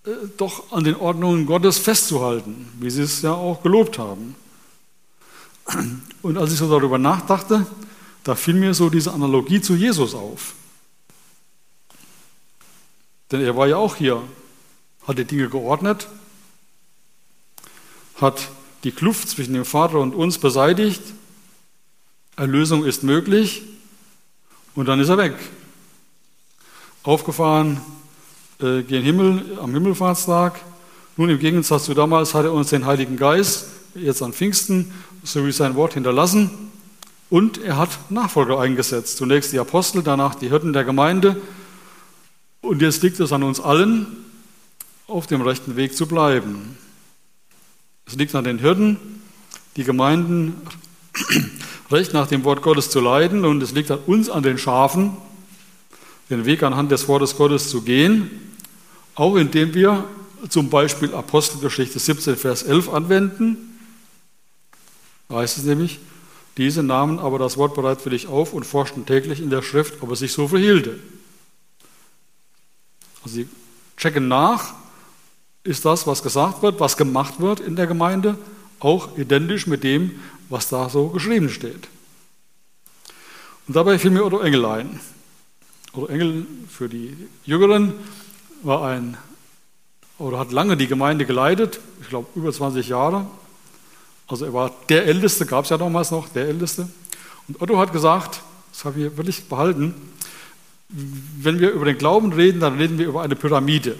äh, 0.05 0.09
doch 0.37 0.71
an 0.71 0.83
den 0.83 0.95
Ordnungen 0.95 1.45
Gottes 1.45 1.77
festzuhalten, 1.77 2.67
wie 2.79 2.89
sie 2.89 3.03
es 3.03 3.21
ja 3.21 3.33
auch 3.33 3.61
gelobt 3.61 3.99
haben. 3.99 4.35
Und 6.21 6.37
als 6.37 6.53
ich 6.53 6.59
so 6.59 6.69
darüber 6.69 6.97
nachdachte, 6.97 7.67
da 8.23 8.35
fiel 8.35 8.55
mir 8.55 8.73
so 8.73 8.89
diese 8.89 9.13
Analogie 9.13 9.61
zu 9.61 9.75
Jesus 9.75 10.13
auf. 10.13 10.53
Denn 13.31 13.41
er 13.41 13.55
war 13.55 13.67
ja 13.67 13.77
auch 13.77 13.95
hier, 13.95 14.21
hat 15.05 15.17
die 15.17 15.25
Dinge 15.25 15.49
geordnet, 15.49 16.07
hat 18.19 18.49
die 18.87 18.93
Kluft 18.93 19.27
zwischen 19.27 19.53
dem 19.53 19.65
Vater 19.65 19.99
und 19.99 20.15
uns 20.15 20.37
beseitigt, 20.37 21.01
Erlösung 22.37 22.85
ist 22.85 23.03
möglich 23.03 23.63
und 24.75 24.85
dann 24.85 25.01
ist 25.01 25.09
er 25.09 25.17
weg. 25.17 25.33
Aufgefahren 27.03 27.81
äh, 28.61 28.83
gen 28.83 29.03
Himmel 29.03 29.59
am 29.61 29.73
Himmelfahrtstag. 29.73 30.61
Nun 31.17 31.29
im 31.29 31.37
Gegensatz 31.37 31.83
zu 31.83 31.95
damals 31.95 32.33
hat 32.33 32.45
er 32.45 32.53
uns 32.53 32.69
den 32.69 32.85
Heiligen 32.85 33.17
Geist, 33.17 33.65
jetzt 33.93 34.21
an 34.21 34.31
Pfingsten, 34.31 34.93
sowie 35.21 35.51
sein 35.51 35.75
Wort 35.75 35.95
hinterlassen 35.95 36.49
und 37.29 37.57
er 37.57 37.75
hat 37.75 37.89
Nachfolger 38.09 38.57
eingesetzt. 38.57 39.17
Zunächst 39.17 39.51
die 39.51 39.59
Apostel, 39.59 40.01
danach 40.01 40.35
die 40.35 40.47
Hirten 40.47 40.71
der 40.71 40.85
Gemeinde 40.85 41.35
und 42.61 42.81
jetzt 42.81 43.03
liegt 43.03 43.19
es 43.19 43.33
an 43.33 43.43
uns 43.43 43.59
allen, 43.59 44.07
auf 45.07 45.27
dem 45.27 45.41
rechten 45.41 45.75
Weg 45.75 45.93
zu 45.93 46.07
bleiben. 46.07 46.77
Es 48.07 48.15
liegt 48.15 48.33
an 48.35 48.45
den 48.45 48.57
Hirten, 48.57 48.97
die 49.75 49.83
Gemeinden 49.83 50.55
recht 51.91 52.13
nach 52.13 52.27
dem 52.27 52.45
Wort 52.45 52.61
Gottes 52.61 52.89
zu 52.89 53.01
leiden 53.01 53.43
und 53.43 53.61
es 53.61 53.73
liegt 53.73 53.91
an 53.91 53.99
uns, 54.07 54.29
an 54.29 54.43
den 54.43 54.57
Schafen, 54.57 55.17
den 56.29 56.45
Weg 56.45 56.63
anhand 56.63 56.89
des 56.89 57.09
Wortes 57.09 57.35
Gottes 57.35 57.69
zu 57.69 57.81
gehen, 57.81 58.31
auch 59.13 59.35
indem 59.35 59.73
wir 59.73 60.05
zum 60.47 60.69
Beispiel 60.69 61.13
Apostelgeschichte 61.13 61.99
17, 61.99 62.37
Vers 62.37 62.63
11 62.63 62.89
anwenden. 62.89 63.77
Da 65.27 65.37
heißt 65.37 65.57
es 65.57 65.65
nämlich, 65.65 65.99
diese 66.55 66.83
nahmen 66.83 67.19
aber 67.19 67.39
das 67.39 67.57
Wort 67.57 67.75
bereitwillig 67.75 68.27
auf 68.27 68.53
und 68.53 68.65
forschten 68.65 69.05
täglich 69.05 69.41
in 69.41 69.49
der 69.49 69.61
Schrift, 69.61 70.01
ob 70.01 70.11
es 70.11 70.19
sich 70.19 70.31
so 70.31 70.47
verhielte. 70.47 70.97
Also 73.23 73.35
sie 73.35 73.47
checken 73.97 74.29
nach, 74.29 74.75
ist 75.67 75.83
das, 75.83 76.07
was 76.07 76.23
gesagt 76.23 76.63
wird, 76.63 76.79
was 76.79 76.95
gemacht 76.95 77.39
wird 77.39 77.59
in 77.59 77.75
der 77.75 77.87
Gemeinde, 77.87 78.37
auch 78.79 79.17
identisch 79.17 79.67
mit 79.67 79.83
dem, 79.83 80.19
was 80.49 80.69
da 80.69 80.89
so 80.89 81.09
geschrieben 81.09 81.49
steht. 81.49 81.87
Und 83.67 83.75
dabei 83.75 83.99
fiel 83.99 84.11
mir 84.11 84.25
Otto 84.25 84.39
Engel 84.39 84.65
ein. 84.65 84.99
Otto 85.91 86.07
Engel 86.07 86.45
für 86.69 86.87
die 86.87 87.15
Jüngeren 87.43 87.93
war 88.63 88.87
ein, 88.87 89.17
oder 90.17 90.39
hat 90.39 90.51
lange 90.51 90.77
die 90.77 90.87
Gemeinde 90.87 91.25
geleitet, 91.25 91.79
ich 92.01 92.07
glaube 92.07 92.27
über 92.35 92.51
20 92.51 92.87
Jahre. 92.87 93.27
Also 94.27 94.45
er 94.45 94.53
war 94.53 94.71
der 94.87 95.05
Älteste, 95.05 95.45
gab 95.45 95.65
es 95.65 95.69
ja 95.69 95.77
damals 95.77 96.11
noch, 96.11 96.29
der 96.29 96.47
Älteste. 96.47 96.87
Und 97.47 97.61
Otto 97.61 97.77
hat 97.77 97.91
gesagt, 97.91 98.41
das 98.71 98.85
habe 98.85 99.01
ich 99.01 99.17
wirklich 99.17 99.43
behalten, 99.49 99.93
wenn 100.89 101.59
wir 101.59 101.71
über 101.71 101.85
den 101.85 101.97
Glauben 101.97 102.31
reden, 102.31 102.61
dann 102.61 102.77
reden 102.77 102.97
wir 102.97 103.07
über 103.07 103.21
eine 103.21 103.35
Pyramide 103.35 103.97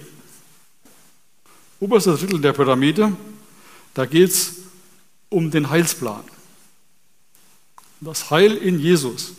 oberste 1.80 2.16
Drittel 2.16 2.40
der 2.40 2.52
Pyramide, 2.52 3.12
da 3.94 4.06
geht 4.06 4.30
es 4.30 4.56
um 5.28 5.50
den 5.50 5.70
Heilsplan. 5.70 6.24
Das 8.00 8.30
Heil 8.30 8.56
in 8.56 8.78
Jesus. 8.78 9.32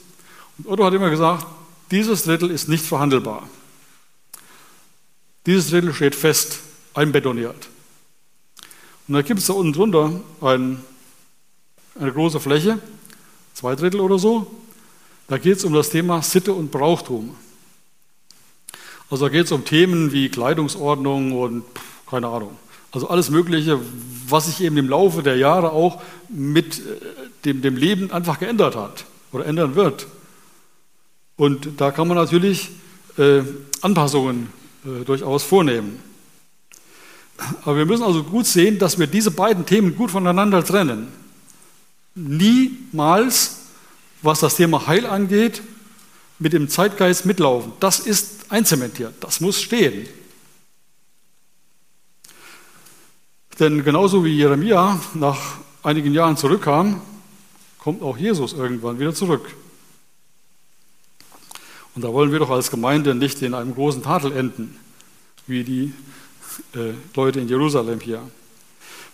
Und 0.57 0.67
Otto 0.67 0.83
hat 0.85 0.93
immer 0.93 1.09
gesagt, 1.09 1.45
dieses 1.91 2.23
Drittel 2.23 2.51
ist 2.51 2.67
nicht 2.67 2.83
verhandelbar. 2.83 3.49
Dieses 5.45 5.69
Drittel 5.69 5.93
steht 5.93 6.15
fest, 6.15 6.59
einbetoniert. 6.93 7.69
Und 9.07 9.15
da 9.15 9.21
gibt 9.21 9.39
es 9.39 9.47
da 9.47 9.53
unten 9.53 9.73
drunter 9.73 10.21
ein, 10.41 10.83
eine 11.99 12.11
große 12.11 12.39
Fläche, 12.39 12.79
zwei 13.53 13.75
Drittel 13.75 14.01
oder 14.01 14.19
so. 14.19 14.51
Da 15.27 15.37
geht 15.37 15.57
es 15.57 15.63
um 15.63 15.73
das 15.73 15.89
Thema 15.89 16.21
Sitte 16.21 16.53
und 16.53 16.71
Brauchtum. 16.71 17.35
Also 19.09 19.25
da 19.25 19.31
geht 19.31 19.45
es 19.45 19.51
um 19.51 19.65
Themen 19.65 20.11
wie 20.11 20.29
Kleidungsordnung 20.29 21.31
und 21.31 21.63
keine 22.09 22.27
Ahnung. 22.27 22.57
Also 22.91 23.09
alles 23.09 23.29
Mögliche, 23.29 23.79
was 24.27 24.47
sich 24.47 24.61
eben 24.61 24.77
im 24.77 24.89
Laufe 24.89 25.21
der 25.21 25.37
Jahre 25.37 25.71
auch 25.71 26.01
mit 26.27 26.79
äh, 26.79 26.81
dem, 27.45 27.61
dem 27.61 27.75
Leben 27.75 28.11
einfach 28.11 28.39
geändert 28.39 28.75
hat 28.75 29.05
oder 29.31 29.45
ändern 29.45 29.75
wird. 29.75 30.07
Und 31.35 31.69
da 31.77 31.91
kann 31.91 32.07
man 32.07 32.17
natürlich 32.17 32.69
äh, 33.17 33.41
Anpassungen 33.81 34.49
äh, 34.85 35.05
durchaus 35.05 35.43
vornehmen. 35.43 35.99
Aber 37.63 37.77
wir 37.77 37.85
müssen 37.85 38.03
also 38.03 38.23
gut 38.23 38.45
sehen, 38.45 38.79
dass 38.79 38.99
wir 38.99 39.07
diese 39.07 39.31
beiden 39.31 39.65
Themen 39.65 39.95
gut 39.95 40.11
voneinander 40.11 40.63
trennen. 40.63 41.07
Niemals, 42.15 43.59
was 44.21 44.41
das 44.41 44.55
Thema 44.55 44.87
Heil 44.87 45.05
angeht, 45.05 45.61
mit 46.39 46.53
dem 46.53 46.69
Zeitgeist 46.69 47.25
mitlaufen. 47.25 47.73
Das 47.79 47.99
ist 47.99 48.51
einzementiert, 48.51 49.13
das 49.21 49.39
muss 49.39 49.61
stehen. 49.61 50.07
Denn 53.59 53.83
genauso 53.83 54.23
wie 54.23 54.35
Jeremia 54.35 54.99
nach 55.15 55.39
einigen 55.83 56.13
Jahren 56.13 56.37
zurückkam, 56.37 57.01
kommt 57.77 58.01
auch 58.01 58.17
Jesus 58.17 58.53
irgendwann 58.53 58.99
wieder 58.99 59.13
zurück. 59.13 59.53
Und 61.93 62.03
da 62.03 62.13
wollen 62.13 62.31
wir 62.31 62.39
doch 62.39 62.51
als 62.51 62.71
Gemeinde 62.71 63.15
nicht 63.15 63.41
in 63.41 63.53
einem 63.53 63.73
großen 63.73 64.01
Tadel 64.01 64.31
enden, 64.31 64.77
wie 65.47 65.65
die 65.65 65.93
äh, 66.73 66.93
Leute 67.15 67.41
in 67.41 67.49
Jerusalem 67.49 67.99
hier. 67.99 68.21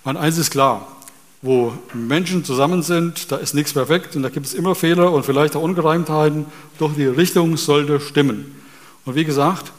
Mein 0.03 0.17
eins 0.17 0.37
ist 0.37 0.51
klar, 0.51 0.95
wo 1.41 1.73
Menschen 1.93 2.43
zusammen 2.43 2.83
sind, 2.83 3.31
da 3.31 3.37
ist 3.37 3.55
nichts 3.55 3.73
perfekt 3.73 4.15
und 4.15 4.21
da 4.21 4.29
gibt 4.29 4.45
es 4.45 4.53
immer 4.53 4.75
Fehler 4.75 5.11
und 5.11 5.25
vielleicht 5.25 5.55
auch 5.55 5.63
Ungereimtheiten, 5.63 6.45
doch 6.77 6.93
die 6.93 7.05
Richtung 7.05 7.57
sollte 7.57 7.99
stimmen. 7.99 8.61
Und 9.05 9.15
wie 9.15 9.25
gesagt, 9.25 9.71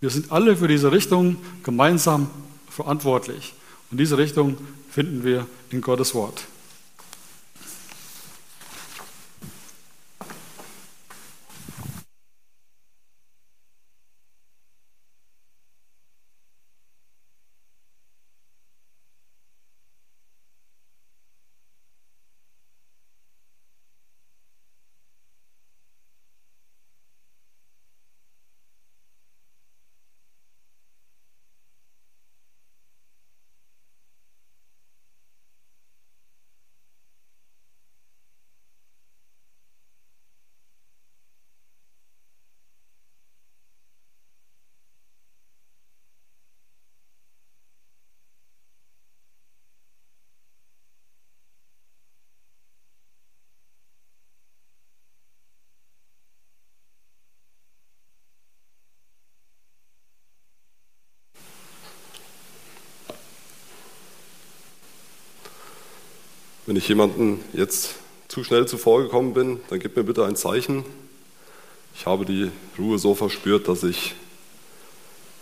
wir 0.00 0.10
sind 0.10 0.32
alle 0.32 0.56
für 0.56 0.66
diese 0.66 0.90
Richtung 0.90 1.36
gemeinsam 1.62 2.28
verantwortlich. 2.68 3.54
Und 3.92 3.98
diese 3.98 4.16
Richtung 4.18 4.56
finden 4.90 5.22
wir 5.22 5.46
in 5.70 5.82
Gottes 5.82 6.14
Wort. 6.14 6.46
Wenn 66.72 66.78
ich 66.78 66.88
jemanden 66.88 67.44
jetzt 67.52 67.96
zu 68.28 68.42
schnell 68.44 68.66
zuvor 68.66 69.02
gekommen 69.02 69.34
bin, 69.34 69.60
dann 69.68 69.78
gib 69.78 69.94
mir 69.94 70.04
bitte 70.04 70.24
ein 70.24 70.36
Zeichen. 70.36 70.86
Ich 71.94 72.06
habe 72.06 72.24
die 72.24 72.50
Ruhe 72.78 72.98
so 72.98 73.14
verspürt, 73.14 73.68
dass 73.68 73.82
ich 73.82 74.14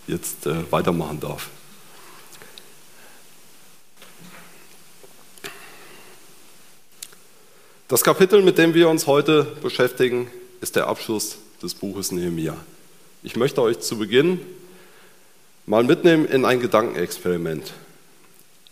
jetzt 0.08 0.46
äh, 0.46 0.56
weitermachen 0.72 1.20
darf. 1.20 1.50
Das 7.86 8.02
Kapitel, 8.02 8.42
mit 8.42 8.58
dem 8.58 8.74
wir 8.74 8.88
uns 8.88 9.06
heute 9.06 9.44
beschäftigen, 9.62 10.28
ist 10.60 10.74
der 10.74 10.88
Abschluss 10.88 11.38
des 11.62 11.74
Buches 11.74 12.10
Nehemiah. 12.10 12.56
Ich 13.22 13.36
möchte 13.36 13.62
euch 13.62 13.78
zu 13.78 13.98
Beginn 13.98 14.40
mal 15.64 15.84
mitnehmen 15.84 16.26
in 16.26 16.44
ein 16.44 16.58
Gedankenexperiment. 16.58 17.72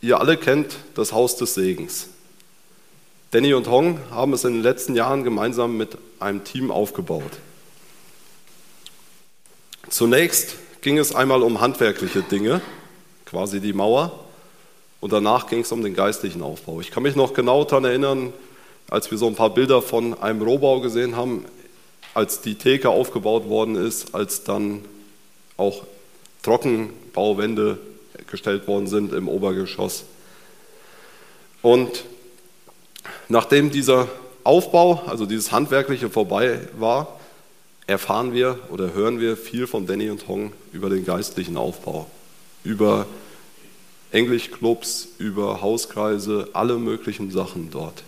Ihr 0.00 0.18
alle 0.18 0.36
kennt 0.36 0.74
das 0.96 1.12
Haus 1.12 1.36
des 1.36 1.54
Segens. 1.54 2.08
Danny 3.30 3.52
und 3.52 3.68
Hong 3.68 4.00
haben 4.10 4.32
es 4.32 4.44
in 4.44 4.54
den 4.54 4.62
letzten 4.62 4.94
Jahren 4.94 5.22
gemeinsam 5.22 5.76
mit 5.76 5.98
einem 6.18 6.44
Team 6.44 6.70
aufgebaut. 6.70 7.32
Zunächst 9.90 10.54
ging 10.80 10.96
es 10.96 11.14
einmal 11.14 11.42
um 11.42 11.60
handwerkliche 11.60 12.22
Dinge, 12.22 12.62
quasi 13.26 13.60
die 13.60 13.74
Mauer, 13.74 14.24
und 15.00 15.12
danach 15.12 15.46
ging 15.46 15.60
es 15.60 15.72
um 15.72 15.82
den 15.82 15.94
geistlichen 15.94 16.42
Aufbau. 16.42 16.80
Ich 16.80 16.90
kann 16.90 17.02
mich 17.02 17.16
noch 17.16 17.34
genau 17.34 17.64
daran 17.64 17.84
erinnern, 17.84 18.32
als 18.88 19.10
wir 19.10 19.18
so 19.18 19.26
ein 19.26 19.34
paar 19.34 19.50
Bilder 19.50 19.82
von 19.82 20.18
einem 20.18 20.40
Rohbau 20.40 20.80
gesehen 20.80 21.14
haben, 21.14 21.44
als 22.14 22.40
die 22.40 22.54
Theke 22.54 22.88
aufgebaut 22.88 23.46
worden 23.50 23.76
ist, 23.76 24.14
als 24.14 24.44
dann 24.44 24.86
auch 25.58 25.84
Trockenbauwände 26.42 27.76
gestellt 28.30 28.66
worden 28.66 28.86
sind 28.86 29.12
im 29.12 29.28
Obergeschoss. 29.28 30.04
Und 31.60 32.04
Nachdem 33.28 33.70
dieser 33.70 34.08
Aufbau, 34.44 35.02
also 35.06 35.26
dieses 35.26 35.52
Handwerkliche 35.52 36.10
vorbei 36.10 36.60
war, 36.78 37.18
erfahren 37.86 38.32
wir 38.32 38.58
oder 38.70 38.92
hören 38.92 39.20
wir 39.20 39.36
viel 39.36 39.66
von 39.66 39.86
Danny 39.86 40.10
und 40.10 40.28
Hong 40.28 40.52
über 40.72 40.90
den 40.90 41.04
geistlichen 41.04 41.56
Aufbau, 41.56 42.06
über 42.64 43.06
Englischclubs, 44.10 45.08
über 45.18 45.60
Hauskreise, 45.60 46.48
alle 46.52 46.76
möglichen 46.76 47.30
Sachen 47.30 47.70
dort. 47.70 48.02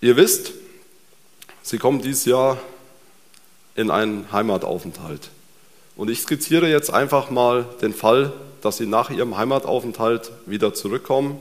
Ihr 0.00 0.16
wisst, 0.16 0.52
Sie 1.62 1.78
kommen 1.78 2.00
dieses 2.00 2.26
Jahr 2.26 2.58
in 3.74 3.90
einen 3.90 4.30
Heimataufenthalt. 4.30 5.30
Und 5.96 6.10
ich 6.10 6.20
skizziere 6.20 6.68
jetzt 6.68 6.90
einfach 6.90 7.30
mal 7.30 7.66
den 7.82 7.92
Fall, 7.92 8.32
dass 8.62 8.78
sie 8.78 8.86
nach 8.86 9.10
ihrem 9.10 9.36
Heimataufenthalt 9.36 10.30
wieder 10.46 10.74
zurückkommen, 10.74 11.38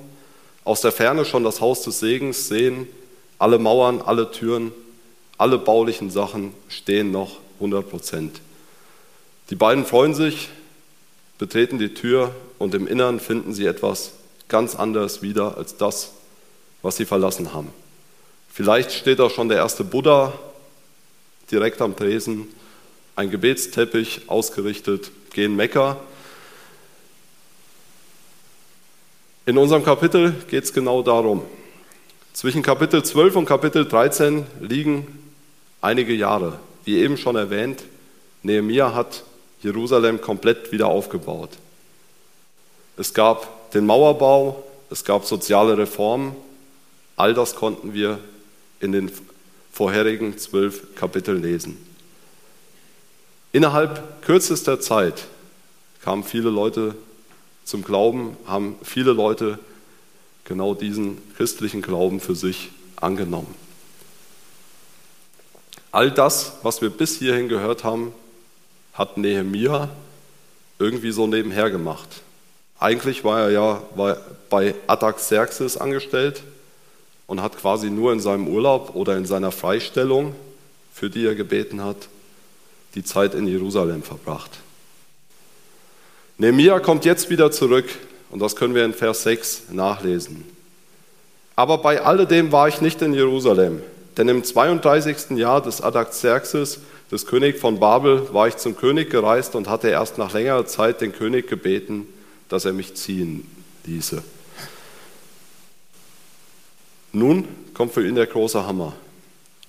aus 0.63 0.81
der 0.81 0.91
Ferne 0.91 1.25
schon 1.25 1.43
das 1.43 1.62
Haus 1.62 1.84
des 1.84 2.00
Segens 2.00 2.48
sehen, 2.48 2.88
alle 3.38 3.60
Mauern, 3.60 4.01
alle 4.01 4.31
Türen, 4.31 4.72
alle 5.38 5.57
baulichen 5.57 6.10
Sachen 6.10 6.53
stehen 6.69 7.12
noch 7.12 7.38
100 7.60 7.89
Prozent. 7.89 8.41
Die 9.50 9.55
beiden 9.55 9.86
freuen 9.86 10.15
sich, 10.15 10.50
betreten 11.38 11.77
die 11.77 11.93
Tür 11.93 12.34
und 12.57 12.74
im 12.74 12.88
Innern 12.88 13.19
finden 13.19 13.53
sie 13.53 13.65
etwas 13.65 14.13
ganz 14.48 14.75
anderes 14.75 15.22
wieder 15.22 15.57
als 15.57 15.77
das, 15.77 16.12
was 16.81 16.98
sie 16.98 17.05
verlassen 17.05 17.53
haben. 17.53 17.69
Vielleicht 18.51 18.91
steht 18.91 19.19
da 19.19 19.29
schon 19.29 19.50
der 19.50 19.57
erste 19.57 19.84
Buddha 19.84 20.34
direkt 21.51 21.81
am 21.81 21.95
Tresen, 21.95 22.48
ein 23.15 23.29
Gebetsteppich 23.29 24.22
ausgerichtet 24.27 25.12
gehen 25.34 25.56
Mekka 25.56 25.97
In 29.47 29.60
unserem 29.60 29.84
Kapitel 29.86 30.34
geht 30.49 30.63
es 30.63 30.73
genau 30.73 31.03
darum. 31.03 31.43
Zwischen 32.34 32.63
Kapitel 32.63 33.03
12 33.03 33.36
und 33.36 33.45
Kapitel 33.45 33.88
13 33.88 34.43
liegen 34.60 35.05
einige 35.81 36.13
Jahre. 36.15 36.58
Wie 36.84 36.97
eben 36.97 37.15
schon 37.15 37.36
erwähnt, 37.36 37.84
Nehemiah 38.41 38.95
hat 38.95 39.23
Jerusalem 39.62 40.19
komplett 40.19 40.71
wieder 40.71 40.88
aufgebaut. 40.88 41.51
Es 42.97 43.13
gab 43.13 43.69
den 43.69 43.86
Mauerbau, 43.86 44.63
es 44.89 45.05
gab 45.05 45.25
soziale 45.25 45.77
Reformen. 45.77 46.36
All 47.15 47.36
das 47.36 47.55
konnten 47.55 47.93
wir 47.93 48.17
in 48.79 48.93
den 48.93 49.12
vorherigen 49.71 50.39
zwölf 50.39 50.95
Kapiteln 50.95 51.43
lesen. 51.43 51.77
Innerhalb 53.51 54.23
kürzester 54.23 54.79
Zeit 54.79 55.25
kamen 56.01 56.23
viele 56.23 56.49
Leute 56.49 56.95
zum 57.65 57.84
Glauben 57.84 58.38
haben 58.45 58.75
viele 58.84 59.12
Leute 59.12 59.60
genau 60.45 60.75
diesen 60.75 61.17
christlichen 61.36 61.82
Glauben 61.82 62.19
für 62.19 62.36
sich 62.36 62.69
angenommen. 62.95 63.54
All 65.91 66.12
das, 66.12 66.54
was 66.62 66.82
wir 66.82 66.89
bis 66.89 67.17
hierhin 67.17 67.49
gehört 67.49 67.84
haben, 67.84 68.13
hat 68.93 69.17
Nehemia 69.17 69.89
irgendwie 70.78 71.12
so 71.12 71.25
nebenher 71.25 71.71
gemacht. 71.71 72.21
Eigentlich 72.80 73.23
war 73.23 73.41
er 73.41 73.49
ja 73.49 73.82
bei 74.49 74.75
Ataxerxes 74.88 75.78
angestellt 75.78 76.43
und 77.25 77.41
hat 77.41 77.58
quasi 77.58 77.89
nur 77.89 78.13
in 78.13 78.19
seinem 78.19 78.47
Urlaub 78.47 78.93
oder 78.93 79.17
in 79.17 79.25
seiner 79.25 79.51
Freistellung, 79.51 80.36
für 80.93 81.10
die 81.10 81.25
er 81.25 81.36
gebeten 81.36 81.84
hat, 81.84 82.10
die 82.93 83.04
Zeit 83.04 83.34
in 83.34 83.47
Jerusalem 83.47 84.04
verbracht. 84.04 84.51
Nehemiah 86.38 86.80
kommt 86.80 87.06
jetzt 87.06 87.30
wieder 87.30 87.52
zurück 87.52 87.86
und 88.30 88.41
das 88.41 88.56
können 88.56 88.76
wir 88.76 88.84
in 88.84 88.93
Vers 88.93 89.24
6 89.24 89.63
nachlesen. 89.71 90.43
Aber 91.56 91.78
bei 91.78 92.02
alledem 92.02 92.52
war 92.52 92.67
ich 92.67 92.82
nicht 92.82 93.02
in 93.02 93.13
Jerusalem, 93.13 93.82
denn 94.17 94.28
im 94.28 94.43
32. 94.43 95.38
Jahr 95.38 95.62
des 95.62 95.82
Adaxerxes, 95.82 96.80
des 97.10 97.26
Königs 97.26 97.62
von 97.62 97.80
Babel, 97.80 98.34
war 98.34 98.50
ich 98.50 98.58
zum 98.58 98.76
König 98.76 99.10
gereist 99.10 99.56
und 99.56 99.69
hatte 99.69 99.88
erst 99.88 100.17
nach 100.17 100.34
längerer 100.34 100.65
Zeit 100.65 101.00
den 101.00 101.13
König 101.13 101.48
gebeten, 101.48 102.08
dass 102.50 102.65
er 102.65 102.74
mich 102.74 102.95
ziehen 102.95 103.50
ließe. 103.86 104.21
Nun 107.13 107.48
kommt 107.74 107.93
für 107.93 108.06
ihn 108.06 108.15
der 108.15 108.28
große 108.28 108.67
Hammer. 108.67 108.93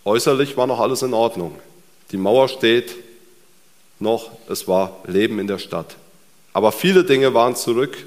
Äußerlich 0.05 0.57
war 0.57 0.66
noch 0.66 0.81
alles 0.81 1.02
in 1.02 1.14
Ordnung. 1.14 1.57
Die 2.11 2.16
Mauer 2.16 2.48
steht 2.48 2.96
noch, 4.00 4.33
es 4.48 4.66
war 4.66 4.98
Leben 5.07 5.38
in 5.38 5.46
der 5.46 5.59
Stadt. 5.59 5.96
Aber 6.57 6.73
viele 6.73 7.05
Dinge 7.05 7.35
waren 7.35 7.55
zurück 7.55 7.99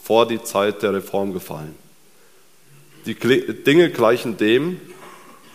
vor 0.00 0.28
die 0.28 0.40
Zeit 0.40 0.84
der 0.84 0.94
Reform 0.94 1.32
gefallen. 1.32 1.74
Die 3.04 3.16
Dinge 3.16 3.90
gleichen 3.90 4.36
dem, 4.36 4.80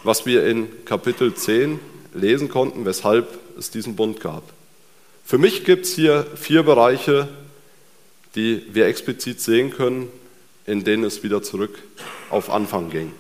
was 0.03 0.25
wir 0.25 0.45
in 0.45 0.67
Kapitel 0.83 1.33
10 1.33 1.79
lesen 2.13 2.49
konnten, 2.49 2.83
weshalb 2.83 3.39
es 3.57 3.71
diesen 3.71 3.95
Bund 3.95 4.19
gab. 4.19 4.43
Für 5.23 5.37
mich 5.37 5.63
gibt 5.63 5.85
es 5.85 5.95
hier 5.95 6.27
vier 6.35 6.63
Bereiche, 6.63 7.29
die 8.35 8.63
wir 8.73 8.87
explizit 8.87 9.39
sehen 9.39 9.71
können, 9.71 10.09
in 10.65 10.83
denen 10.83 11.05
es 11.05 11.23
wieder 11.23 11.41
zurück 11.41 11.79
auf 12.29 12.49
Anfang 12.49 12.89
ging. 12.89 13.13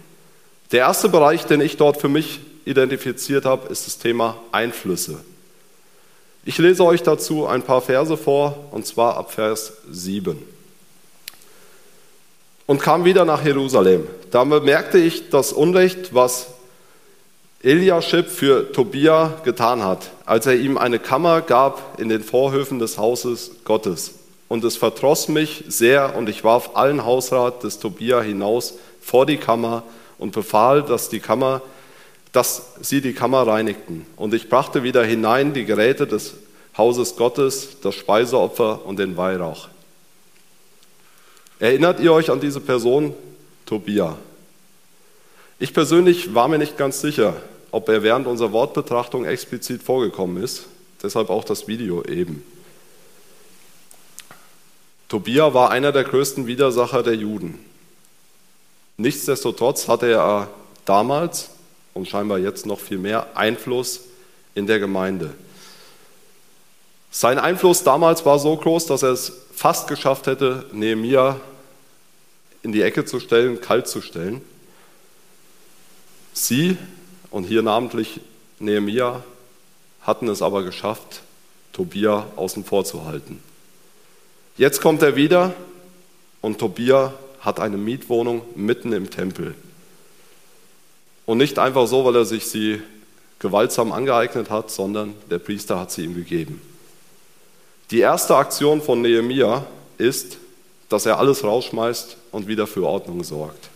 Der 0.73 0.79
erste 0.79 1.07
Bereich, 1.07 1.45
den 1.45 1.61
ich 1.61 1.77
dort 1.77 2.01
für 2.01 2.09
mich 2.09 2.41
identifiziert 2.65 3.45
habe, 3.45 3.71
ist 3.71 3.87
das 3.87 3.97
Thema 3.97 4.35
Einflüsse. 4.51 5.23
Ich 6.47 6.59
lese 6.59 6.85
euch 6.85 7.01
dazu 7.01 7.47
ein 7.47 7.63
paar 7.63 7.81
Verse 7.81 8.15
vor, 8.17 8.67
und 8.69 8.85
zwar 8.85 9.17
ab 9.17 9.31
Vers 9.31 9.73
7. 9.89 10.37
Und 12.67 12.79
kam 12.79 13.03
wieder 13.03 13.25
nach 13.25 13.43
Jerusalem. 13.43 14.07
Da 14.29 14.43
bemerkte 14.43 14.99
ich 14.99 15.31
das 15.31 15.53
Unrecht, 15.53 16.13
was 16.13 16.49
Eliaschib 17.63 18.27
für 18.27 18.71
Tobia 18.71 19.33
getan 19.43 19.83
hat, 19.83 20.11
als 20.27 20.45
er 20.45 20.53
ihm 20.55 20.77
eine 20.77 20.99
Kammer 20.99 21.41
gab 21.41 21.99
in 21.99 22.09
den 22.09 22.21
Vorhöfen 22.21 22.77
des 22.77 22.99
Hauses 22.99 23.63
Gottes. 23.63 24.13
Und 24.47 24.63
es 24.63 24.77
verdross 24.77 25.27
mich 25.27 25.63
sehr, 25.67 26.15
und 26.15 26.29
ich 26.29 26.43
warf 26.43 26.75
allen 26.75 27.05
Hausrat 27.05 27.63
des 27.63 27.79
Tobia 27.79 28.21
hinaus 28.21 28.75
vor 29.01 29.25
die 29.25 29.37
Kammer 29.37 29.81
und 30.19 30.31
befahl, 30.31 30.83
dass 30.83 31.09
die 31.09 31.19
Kammer 31.21 31.63
dass 32.35 32.73
sie 32.81 32.99
die 32.99 33.13
Kammer 33.13 33.47
reinigten. 33.47 34.05
Und 34.17 34.33
ich 34.33 34.49
brachte 34.49 34.83
wieder 34.83 35.05
hinein 35.05 35.53
die 35.53 35.63
Geräte 35.63 36.05
des 36.05 36.33
Hauses 36.77 37.15
Gottes, 37.15 37.77
das 37.81 37.95
Speiseopfer 37.95 38.85
und 38.85 38.99
den 38.99 39.15
Weihrauch. 39.15 39.69
Erinnert 41.59 42.01
ihr 42.01 42.11
euch 42.11 42.29
an 42.29 42.41
diese 42.41 42.59
Person, 42.59 43.13
Tobia? 43.65 44.17
Ich 45.59 45.73
persönlich 45.73 46.35
war 46.35 46.49
mir 46.49 46.57
nicht 46.57 46.77
ganz 46.77 46.99
sicher, 46.99 47.37
ob 47.71 47.87
er 47.87 48.03
während 48.03 48.27
unserer 48.27 48.51
Wortbetrachtung 48.51 49.23
explizit 49.23 49.81
vorgekommen 49.81 50.43
ist, 50.43 50.65
deshalb 51.01 51.29
auch 51.29 51.45
das 51.45 51.69
Video 51.69 52.03
eben. 52.03 52.43
Tobia 55.07 55.53
war 55.53 55.71
einer 55.71 55.93
der 55.93 56.03
größten 56.03 56.47
Widersacher 56.47 57.01
der 57.01 57.15
Juden. 57.15 57.59
Nichtsdestotrotz 58.97 59.87
hatte 59.87 60.07
er 60.11 60.49
damals 60.83 61.54
und 61.95 62.07
scheinbar 62.07 62.37
jetzt 62.37 62.67
noch 62.67 62.79
viel 62.79 62.99
mehr 62.99 63.35
Einfluss 63.35 64.01
in 64.53 64.67
der 64.67 64.79
Gemeinde. 64.79 65.33
Sein 67.09 67.39
Einfluss 67.39 67.83
damals 67.83 68.25
war 68.25 68.37
so 68.37 68.55
groß, 68.55 68.85
dass 68.87 69.01
er 69.01 69.11
es 69.11 69.31
fast 69.55 69.87
geschafft 69.87 70.27
hätte, 70.27 70.65
Nehemia 70.73 71.39
in 72.61 72.73
die 72.73 72.81
Ecke 72.81 73.05
zu 73.05 73.19
stellen, 73.21 73.61
kalt 73.61 73.87
zu 73.87 74.01
stellen. 74.01 74.41
Sie 76.33 76.77
und 77.31 77.45
hier 77.45 77.61
namentlich 77.61 78.19
Nehemia 78.59 79.23
hatten 80.01 80.27
es 80.27 80.41
aber 80.41 80.63
geschafft, 80.63 81.21
Tobia 81.71 82.27
außen 82.35 82.65
vor 82.65 82.83
zu 82.83 83.05
halten. 83.05 83.41
Jetzt 84.57 84.81
kommt 84.81 85.01
er 85.01 85.15
wieder 85.15 85.53
und 86.41 86.59
Tobia 86.59 87.13
hat 87.39 87.61
eine 87.61 87.77
Mietwohnung 87.77 88.41
mitten 88.55 88.91
im 88.91 89.09
Tempel. 89.09 89.55
Und 91.25 91.37
nicht 91.39 91.57
einfach 91.59 91.87
so, 91.87 92.05
weil 92.05 92.15
er 92.15 92.25
sich 92.25 92.47
sie 92.47 92.81
gewaltsam 93.39 93.91
angeeignet 93.91 94.49
hat, 94.49 94.71
sondern 94.71 95.13
der 95.29 95.39
Priester 95.39 95.79
hat 95.79 95.91
sie 95.91 96.03
ihm 96.03 96.15
gegeben. 96.15 96.61
Die 97.91 97.99
erste 97.99 98.35
Aktion 98.35 98.81
von 98.81 99.01
Nehemia 99.01 99.65
ist, 99.97 100.37
dass 100.89 101.05
er 101.05 101.19
alles 101.19 101.43
rausschmeißt 101.43 102.17
und 102.31 102.47
wieder 102.47 102.67
für 102.67 102.83
Ordnung 102.83 103.23
sorgt. 103.23 103.69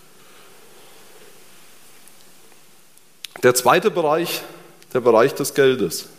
Der 3.43 3.55
zweite 3.55 3.89
Bereich, 3.89 4.41
der 4.93 4.99
Bereich 4.99 5.33
des 5.33 5.53
Geldes. 5.53 6.09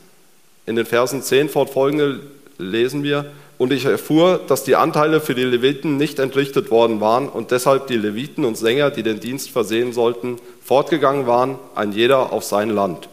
In 0.66 0.76
den 0.76 0.86
Versen 0.86 1.22
10 1.22 1.48
fortfolgende 1.48 2.20
lesen 2.58 3.02
wir, 3.02 3.32
und 3.60 3.74
ich 3.74 3.84
erfuhr, 3.84 4.40
dass 4.46 4.64
die 4.64 4.74
Anteile 4.74 5.20
für 5.20 5.34
die 5.34 5.44
Leviten 5.44 5.98
nicht 5.98 6.18
entrichtet 6.18 6.70
worden 6.70 7.02
waren 7.02 7.28
und 7.28 7.50
deshalb 7.50 7.88
die 7.88 7.98
Leviten 7.98 8.46
und 8.46 8.56
Sänger, 8.56 8.90
die 8.90 9.02
den 9.02 9.20
Dienst 9.20 9.50
versehen 9.50 9.92
sollten, 9.92 10.38
fortgegangen 10.70 11.26
waren, 11.26 11.58
ein 11.74 11.90
jeder 11.90 12.32
auf 12.32 12.44
sein 12.44 12.70
Land. 12.70 13.08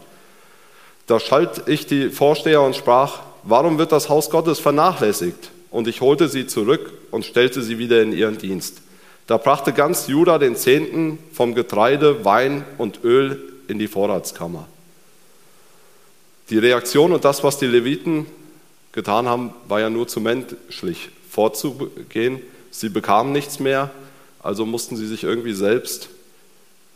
Da 1.08 1.18
schalt 1.18 1.62
ich 1.66 1.86
die 1.88 2.08
Vorsteher 2.08 2.62
und 2.62 2.76
sprach, 2.76 3.18
warum 3.42 3.78
wird 3.78 3.90
das 3.90 4.08
Haus 4.08 4.30
Gottes 4.30 4.60
vernachlässigt? 4.60 5.50
Und 5.72 5.88
ich 5.88 6.00
holte 6.00 6.28
sie 6.28 6.46
zurück 6.46 6.92
und 7.10 7.24
stellte 7.24 7.60
sie 7.60 7.80
wieder 7.80 8.00
in 8.00 8.12
ihren 8.12 8.38
Dienst. 8.38 8.80
Da 9.26 9.38
brachte 9.38 9.72
ganz 9.72 10.06
Juda 10.06 10.38
den 10.38 10.54
Zehnten 10.54 11.18
vom 11.32 11.56
Getreide, 11.56 12.24
Wein 12.24 12.64
und 12.78 13.02
Öl 13.02 13.42
in 13.66 13.80
die 13.80 13.88
Vorratskammer. 13.88 14.68
Die 16.50 16.58
Reaktion 16.58 17.10
und 17.10 17.24
das, 17.24 17.42
was 17.42 17.58
die 17.58 17.66
Leviten 17.66 18.26
getan 18.92 19.26
haben, 19.26 19.52
war 19.66 19.80
ja 19.80 19.90
nur 19.90 20.06
zu 20.06 20.20
menschlich 20.20 21.10
vorzugehen. 21.28 22.40
Sie 22.70 22.88
bekamen 22.88 23.32
nichts 23.32 23.58
mehr, 23.58 23.90
also 24.44 24.64
mussten 24.64 24.96
sie 24.96 25.08
sich 25.08 25.24
irgendwie 25.24 25.54
selbst 25.54 26.10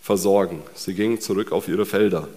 versorgen. 0.03 0.63
Sie 0.75 0.95
gingen 0.95 1.21
zurück 1.21 1.53
auf 1.53 1.69
ihre 1.69 1.87
Felder. 1.87 2.29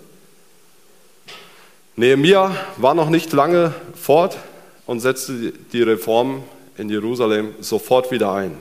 Nehemia 1.95 2.55
war 2.77 2.93
noch 2.93 3.09
nicht 3.09 3.33
lange 3.33 3.73
fort 3.95 4.37
und 4.85 4.99
setzte 4.99 5.51
die 5.73 5.81
Reform 5.81 6.43
in 6.77 6.89
Jerusalem 6.89 7.55
sofort 7.61 8.11
wieder 8.11 8.33
ein. 8.33 8.57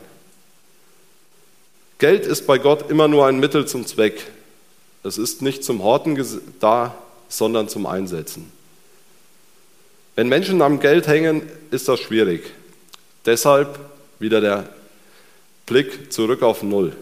Geld 1.99 2.27
ist 2.27 2.47
bei 2.47 2.59
Gott 2.59 2.91
immer 2.91 3.09
nur 3.09 3.27
ein 3.27 3.39
Mittel 3.39 3.67
zum 3.67 3.87
Zweck. 3.87 4.27
Es 5.03 5.19
ist 5.19 5.43
nicht 5.43 5.65
zum 5.65 5.83
Horten 5.83 6.17
da, 6.61 6.95
sondern 7.29 7.69
zum 7.69 7.87
Einsetzen. 7.87 8.51
Wenn 10.17 10.29
Menschen 10.29 10.63
am 10.63 10.81
Geld 10.81 11.09
hängen, 11.09 11.43
ist 11.71 11.89
das 11.89 12.01
schwierig. 12.01 12.53
Deshalb 13.27 13.79
wieder 14.19 14.41
der 14.41 14.69
Blick 15.67 16.13
zurück 16.13 16.43
auf 16.43 16.63
Null. 16.63 16.97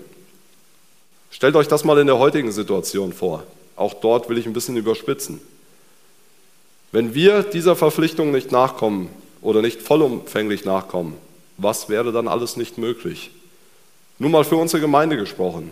Stellt 1.32 1.56
euch 1.56 1.66
das 1.66 1.82
mal 1.82 1.98
in 1.98 2.06
der 2.06 2.18
heutigen 2.18 2.52
Situation 2.52 3.12
vor. 3.12 3.42
Auch 3.74 3.94
dort 3.94 4.28
will 4.28 4.38
ich 4.38 4.46
ein 4.46 4.52
bisschen 4.52 4.76
überspitzen. 4.76 5.40
Wenn 6.92 7.14
wir 7.14 7.42
dieser 7.42 7.74
Verpflichtung 7.74 8.30
nicht 8.30 8.52
nachkommen 8.52 9.08
oder 9.40 9.62
nicht 9.62 9.80
vollumfänglich 9.80 10.66
nachkommen, 10.66 11.16
was 11.56 11.88
wäre 11.88 12.12
dann 12.12 12.28
alles 12.28 12.56
nicht 12.56 12.76
möglich? 12.76 13.30
Nur 14.18 14.28
mal 14.28 14.44
für 14.44 14.56
unsere 14.56 14.82
Gemeinde 14.82 15.16
gesprochen. 15.16 15.70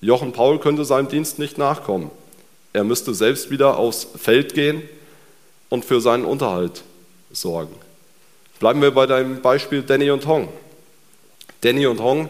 Jochen 0.00 0.32
Paul 0.32 0.58
könnte 0.58 0.84
seinem 0.84 1.08
Dienst 1.08 1.38
nicht 1.38 1.58
nachkommen. 1.58 2.10
Er 2.72 2.82
müsste 2.82 3.14
selbst 3.14 3.50
wieder 3.50 3.76
aufs 3.76 4.08
Feld 4.16 4.52
gehen 4.52 4.82
und 5.68 5.84
für 5.84 6.00
seinen 6.00 6.24
Unterhalt 6.24 6.82
sorgen. 7.30 7.74
Bleiben 8.58 8.82
wir 8.82 8.90
bei 8.90 9.06
deinem 9.06 9.40
Beispiel 9.42 9.82
Danny 9.82 10.10
und 10.10 10.26
Hong. 10.26 10.48
Danny 11.60 11.86
und 11.86 12.00
Hong 12.00 12.28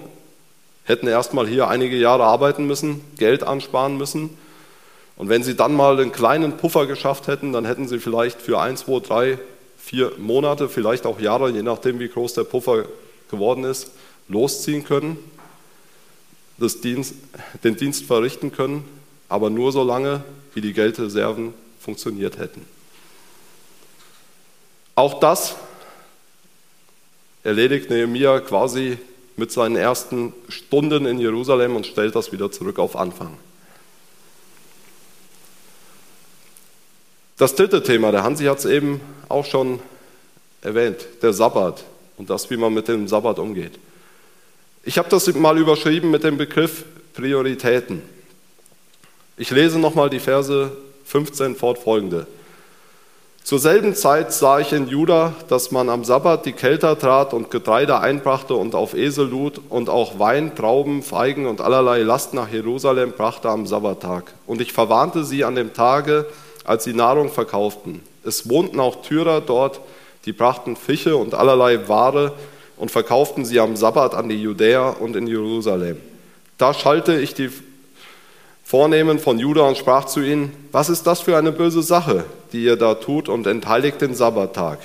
hätten 0.84 1.06
erstmal 1.06 1.46
hier 1.46 1.68
einige 1.68 1.96
Jahre 1.96 2.24
arbeiten 2.24 2.66
müssen, 2.66 3.00
Geld 3.16 3.42
ansparen 3.42 3.96
müssen. 3.96 4.36
Und 5.16 5.28
wenn 5.28 5.42
sie 5.42 5.54
dann 5.54 5.74
mal 5.74 5.98
einen 6.00 6.12
kleinen 6.12 6.56
Puffer 6.56 6.86
geschafft 6.86 7.28
hätten, 7.28 7.52
dann 7.52 7.64
hätten 7.64 7.86
sie 7.86 7.98
vielleicht 7.98 8.40
für 8.40 8.60
ein, 8.60 8.76
zwei, 8.76 9.00
drei, 9.00 9.38
vier 9.78 10.12
Monate, 10.18 10.68
vielleicht 10.68 11.06
auch 11.06 11.20
Jahre, 11.20 11.50
je 11.50 11.62
nachdem 11.62 11.98
wie 12.00 12.08
groß 12.08 12.34
der 12.34 12.44
Puffer 12.44 12.86
geworden 13.30 13.64
ist, 13.64 13.92
losziehen 14.28 14.84
können, 14.84 15.18
Dienst, 16.58 17.14
den 17.64 17.76
Dienst 17.76 18.04
verrichten 18.04 18.52
können, 18.52 18.84
aber 19.28 19.50
nur 19.50 19.72
so 19.72 19.82
lange, 19.82 20.22
wie 20.54 20.60
die 20.60 20.72
Geldreserven 20.72 21.54
funktioniert 21.80 22.38
hätten. 22.38 22.64
Auch 24.94 25.18
das 25.18 25.56
erledigt 27.42 27.90
Nehemiah 27.90 28.40
quasi 28.40 28.98
mit 29.36 29.50
seinen 29.50 29.76
ersten 29.76 30.32
Stunden 30.48 31.06
in 31.06 31.18
Jerusalem 31.18 31.76
und 31.76 31.86
stellt 31.86 32.14
das 32.14 32.32
wieder 32.32 32.50
zurück 32.50 32.78
auf 32.78 32.96
Anfang. 32.96 33.36
Das 37.38 37.54
dritte 37.54 37.82
Thema, 37.82 38.12
der 38.12 38.22
Hansi 38.22 38.44
hat 38.44 38.58
es 38.58 38.66
eben 38.66 39.00
auch 39.28 39.44
schon 39.44 39.80
erwähnt, 40.60 41.06
der 41.22 41.32
Sabbat 41.32 41.82
und 42.16 42.30
das, 42.30 42.50
wie 42.50 42.56
man 42.56 42.72
mit 42.72 42.88
dem 42.88 43.08
Sabbat 43.08 43.38
umgeht. 43.38 43.78
Ich 44.84 44.98
habe 44.98 45.08
das 45.08 45.32
mal 45.34 45.58
überschrieben 45.58 46.10
mit 46.10 46.24
dem 46.24 46.36
Begriff 46.36 46.84
Prioritäten. 47.14 48.02
Ich 49.36 49.50
lese 49.50 49.78
nochmal 49.78 50.10
die 50.10 50.20
Verse 50.20 50.76
15 51.04 51.56
fortfolgende. 51.56 52.26
Zur 53.44 53.58
selben 53.58 53.96
Zeit 53.96 54.32
sah 54.32 54.60
ich 54.60 54.72
in 54.72 54.86
Juda, 54.86 55.34
dass 55.48 55.72
man 55.72 55.88
am 55.88 56.04
Sabbat 56.04 56.46
die 56.46 56.52
Kelter 56.52 56.96
trat 56.96 57.34
und 57.34 57.50
Getreide 57.50 57.98
einbrachte 57.98 58.54
und 58.54 58.76
auf 58.76 58.94
Esel 58.94 59.28
lud 59.28 59.60
und 59.68 59.90
auch 59.90 60.20
Wein, 60.20 60.54
Trauben, 60.54 61.02
Feigen 61.02 61.46
und 61.46 61.60
allerlei 61.60 62.02
Last 62.02 62.34
nach 62.34 62.48
Jerusalem 62.48 63.12
brachte 63.12 63.48
am 63.48 63.66
Sabbattag. 63.66 64.32
Und 64.46 64.60
ich 64.60 64.72
verwarnte 64.72 65.24
sie 65.24 65.42
an 65.44 65.56
dem 65.56 65.74
Tage, 65.74 66.26
als 66.64 66.84
sie 66.84 66.94
Nahrung 66.94 67.30
verkauften. 67.30 68.00
Es 68.24 68.48
wohnten 68.48 68.78
auch 68.78 69.02
Tyrer 69.02 69.40
dort, 69.40 69.80
die 70.24 70.32
brachten 70.32 70.76
Fische 70.76 71.16
und 71.16 71.34
allerlei 71.34 71.88
Ware 71.88 72.34
und 72.76 72.92
verkauften 72.92 73.44
sie 73.44 73.58
am 73.58 73.74
Sabbat 73.74 74.14
an 74.14 74.28
die 74.28 74.40
Judäer 74.40 74.96
und 75.00 75.16
in 75.16 75.26
Jerusalem. 75.26 75.96
Da 76.58 76.72
schalte 76.74 77.20
ich 77.20 77.34
die 77.34 77.50
Vornehmen 78.64 79.18
von 79.18 79.38
Juda 79.38 79.62
und 79.62 79.76
sprach 79.76 80.06
zu 80.06 80.20
ihnen, 80.20 80.52
was 80.72 80.88
ist 80.88 81.06
das 81.06 81.20
für 81.20 81.36
eine 81.36 81.52
böse 81.52 81.82
Sache, 81.82 82.24
die 82.52 82.64
ihr 82.64 82.76
da 82.76 82.94
tut 82.94 83.28
und 83.28 83.46
entheiligt 83.46 84.00
den 84.00 84.14
Sabbattag? 84.14 84.78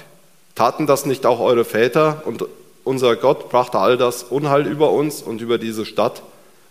Taten 0.56 0.88
das 0.88 1.06
nicht 1.06 1.26
auch 1.26 1.40
eure 1.40 1.66
Väter 1.66 2.24
und 2.26 2.46
unser 2.84 3.16
Gott 3.16 3.50
brachte 3.50 3.80
all 3.80 3.98
das 3.98 4.24
Unheil 4.24 4.66
über 4.66 4.92
uns 4.92 5.22
und 5.22 5.42
über 5.42 5.58
diese 5.58 5.86
Stadt 5.86 6.24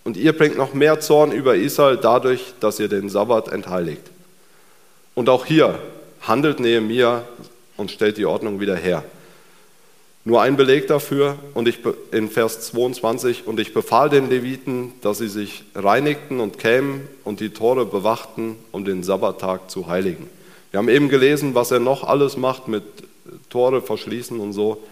und 0.07 0.17
ihr 0.17 0.33
bringt 0.33 0.57
noch 0.57 0.73
mehr 0.73 1.01
Zorn 1.01 1.33
über 1.33 1.57
Israel 1.57 1.97
dadurch, 1.97 2.55
dass 2.61 2.79
ihr 2.79 2.89
den 2.89 3.09
Sabbat 3.09 3.49
entheiligt. 3.49 4.03
Und 5.17 5.29
auch 5.29 5.47
hier 5.47 5.79
handelt 6.21 6.61
Nehemiah 6.61 7.25
und 7.77 7.91
stellt 7.91 8.17
die 8.17 8.25
Ordnung 8.25 8.61
wieder 8.61 8.77
her. 8.77 9.03
Nur 10.27 10.43
ein 10.43 10.57
Beleg 10.57 10.89
dafür 10.89 11.39
und 11.55 11.69
ich, 11.69 11.79
in 12.11 12.29
Vers 12.29 12.61
22, 12.63 13.47
und 13.47 13.61
ich 13.61 13.73
befahl 13.73 14.11
den 14.11 14.29
Leviten, 14.29 14.93
dass 15.01 15.19
sie 15.19 15.29
sich 15.29 15.63
reinigten 15.73 16.41
und 16.41 16.59
kämen 16.59 17.07
und 17.23 17.39
die 17.39 17.51
Tore 17.51 17.87
bewachten, 17.87 18.57
um 18.73 18.85
den 18.85 19.05
Sabbattag 19.05 19.71
zu 19.71 19.87
heiligen. 19.87 20.29
Wir 20.73 20.79
haben 20.79 20.89
eben 20.89 21.09
gelesen, 21.09 21.55
was 21.55 21.71
er 21.71 21.79
noch 21.79 22.03
alles 22.03 22.37
macht 22.37 22.67
mit 22.67 22.83
Tore 23.51 23.81
verschließen 23.81 24.41
und 24.41 24.53
so. 24.53 24.83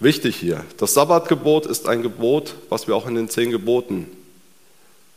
Wichtig 0.00 0.36
hier, 0.36 0.64
das 0.78 0.94
Sabbatgebot 0.94 1.66
ist 1.66 1.86
ein 1.86 2.00
Gebot, 2.00 2.54
was 2.70 2.88
wir 2.88 2.96
auch 2.96 3.06
in 3.06 3.14
den 3.14 3.28
zehn 3.28 3.50
Geboten 3.50 4.06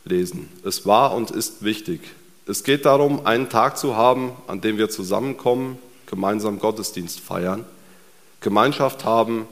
lesen. 0.04 0.50
Es 0.66 0.84
war 0.84 1.14
und 1.14 1.30
ist 1.30 1.64
wichtig. 1.64 2.02
Es 2.46 2.62
geht 2.62 2.84
darum, 2.84 3.24
einen 3.24 3.48
Tag 3.48 3.78
zu 3.78 3.96
haben, 3.96 4.32
an 4.48 4.60
dem 4.60 4.76
wir 4.76 4.90
zusammenkommen, 4.90 5.78
gemeinsam 6.04 6.58
Gottesdienst 6.58 7.18
feiern 7.18 7.64
Gemeinschaft 8.42 9.04
haben. 9.04 9.46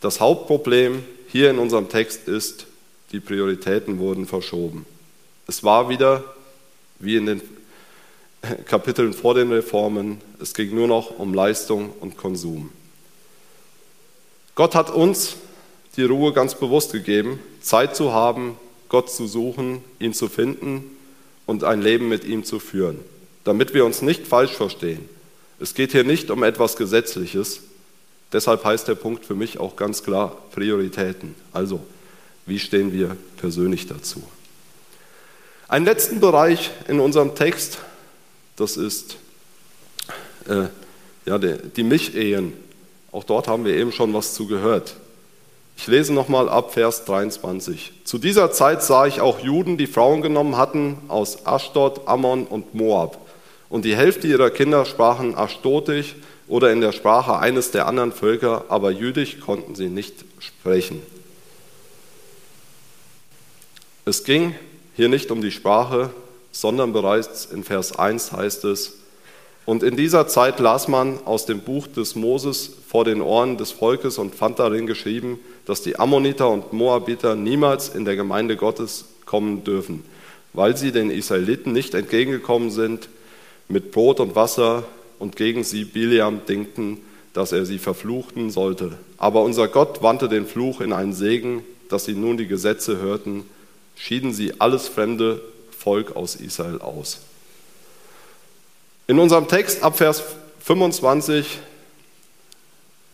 Das 0.00 0.20
Hauptproblem 0.20 1.04
hier 1.28 1.50
in 1.50 1.58
unserem 1.58 1.88
Text 1.88 2.28
ist, 2.28 2.66
die 3.12 3.20
Prioritäten 3.20 3.98
wurden 3.98 4.26
verschoben. 4.26 4.84
Es 5.46 5.64
war 5.64 5.88
wieder, 5.88 6.24
wie 6.98 7.16
in 7.16 7.26
den 7.26 7.42
Kapiteln 8.66 9.12
vor 9.12 9.34
den 9.34 9.52
Reformen, 9.52 10.20
es 10.40 10.54
ging 10.54 10.74
nur 10.74 10.88
noch 10.88 11.18
um 11.18 11.32
Leistung 11.32 11.90
und 12.00 12.16
Konsum. 12.16 12.70
Gott 14.54 14.74
hat 14.74 14.90
uns 14.90 15.36
die 15.96 16.04
Ruhe 16.04 16.32
ganz 16.32 16.54
bewusst 16.54 16.92
gegeben, 16.92 17.38
Zeit 17.60 17.96
zu 17.96 18.12
haben, 18.12 18.56
Gott 18.88 19.10
zu 19.10 19.26
suchen, 19.26 19.82
ihn 19.98 20.12
zu 20.12 20.28
finden 20.28 20.84
und 21.46 21.64
ein 21.64 21.80
Leben 21.80 22.08
mit 22.08 22.24
ihm 22.24 22.44
zu 22.44 22.58
führen, 22.58 23.00
damit 23.44 23.72
wir 23.72 23.84
uns 23.84 24.02
nicht 24.02 24.26
falsch 24.26 24.52
verstehen. 24.52 25.08
Es 25.58 25.74
geht 25.74 25.92
hier 25.92 26.04
nicht 26.04 26.30
um 26.30 26.42
etwas 26.42 26.76
Gesetzliches, 26.76 27.62
Deshalb 28.32 28.64
heißt 28.64 28.88
der 28.88 28.94
Punkt 28.94 29.24
für 29.24 29.34
mich 29.34 29.58
auch 29.58 29.76
ganz 29.76 30.02
klar 30.02 30.36
Prioritäten. 30.52 31.34
Also, 31.52 31.80
wie 32.46 32.58
stehen 32.58 32.92
wir 32.92 33.16
persönlich 33.36 33.86
dazu? 33.86 34.22
Einen 35.68 35.84
letzten 35.84 36.20
Bereich 36.20 36.70
in 36.88 37.00
unserem 37.00 37.34
Text, 37.34 37.78
das 38.56 38.76
ist 38.76 39.16
äh, 40.48 40.66
ja, 41.24 41.38
die, 41.38 41.56
die 41.76 41.82
Mich-Ehen. 41.82 42.52
Auch 43.10 43.24
dort 43.24 43.48
haben 43.48 43.64
wir 43.64 43.74
eben 43.74 43.92
schon 43.92 44.12
was 44.14 44.34
zu 44.34 44.46
gehört. 44.46 44.96
Ich 45.76 45.86
lese 45.86 46.12
nochmal 46.12 46.48
ab 46.48 46.72
Vers 46.72 47.04
23. 47.04 47.92
Zu 48.04 48.18
dieser 48.18 48.52
Zeit 48.52 48.82
sah 48.82 49.06
ich 49.06 49.20
auch 49.20 49.40
Juden, 49.40 49.76
die 49.76 49.86
Frauen 49.86 50.22
genommen 50.22 50.56
hatten 50.56 50.98
aus 51.08 51.46
Ashdod, 51.46 52.06
Ammon 52.06 52.46
und 52.46 52.74
Moab. 52.74 53.18
Und 53.68 53.84
die 53.84 53.96
Hälfte 53.96 54.26
ihrer 54.26 54.50
Kinder 54.50 54.84
sprachen 54.84 55.36
Ashtotisch 55.36 56.14
oder 56.52 56.70
in 56.70 56.82
der 56.82 56.92
Sprache 56.92 57.38
eines 57.38 57.70
der 57.70 57.86
anderen 57.86 58.12
Völker, 58.12 58.66
aber 58.68 58.90
jüdisch 58.90 59.40
konnten 59.40 59.74
sie 59.74 59.88
nicht 59.88 60.12
sprechen. 60.38 61.00
Es 64.04 64.22
ging 64.22 64.54
hier 64.94 65.08
nicht 65.08 65.30
um 65.30 65.40
die 65.40 65.50
Sprache, 65.50 66.10
sondern 66.50 66.92
bereits 66.92 67.46
in 67.46 67.64
Vers 67.64 67.98
1 67.98 68.32
heißt 68.32 68.66
es, 68.66 68.98
und 69.64 69.82
in 69.82 69.96
dieser 69.96 70.28
Zeit 70.28 70.60
las 70.60 70.88
man 70.88 71.20
aus 71.24 71.46
dem 71.46 71.60
Buch 71.60 71.86
des 71.86 72.16
Moses 72.16 72.70
vor 72.86 73.06
den 73.06 73.22
Ohren 73.22 73.56
des 73.56 73.70
Volkes 73.70 74.18
und 74.18 74.34
fand 74.34 74.58
darin 74.58 74.86
geschrieben, 74.86 75.38
dass 75.64 75.80
die 75.80 75.98
Ammoniter 75.98 76.50
und 76.50 76.74
Moabiter 76.74 77.34
niemals 77.34 77.88
in 77.88 78.04
der 78.04 78.16
Gemeinde 78.16 78.58
Gottes 78.58 79.06
kommen 79.24 79.64
dürfen, 79.64 80.04
weil 80.52 80.76
sie 80.76 80.92
den 80.92 81.10
Israeliten 81.10 81.72
nicht 81.72 81.94
entgegengekommen 81.94 82.70
sind 82.70 83.08
mit 83.68 83.90
Brot 83.90 84.20
und 84.20 84.34
Wasser 84.34 84.84
und 85.22 85.36
gegen 85.36 85.62
sie 85.62 85.84
Biliam 85.84 86.46
dingten, 86.46 86.98
dass 87.32 87.52
er 87.52 87.64
sie 87.64 87.78
verfluchten 87.78 88.50
sollte. 88.50 88.98
Aber 89.18 89.42
unser 89.42 89.68
Gott 89.68 90.02
wandte 90.02 90.28
den 90.28 90.46
Fluch 90.46 90.80
in 90.80 90.92
einen 90.92 91.12
Segen, 91.12 91.62
dass 91.88 92.06
sie 92.06 92.14
nun 92.14 92.36
die 92.36 92.48
Gesetze 92.48 92.98
hörten, 92.98 93.44
schieden 93.94 94.32
sie 94.32 94.60
alles 94.60 94.88
fremde 94.88 95.40
Volk 95.78 96.16
aus 96.16 96.34
Israel 96.34 96.80
aus. 96.80 97.20
In 99.06 99.20
unserem 99.20 99.46
Text 99.46 99.84
ab 99.84 99.96
Vers 99.96 100.24
25 100.64 101.60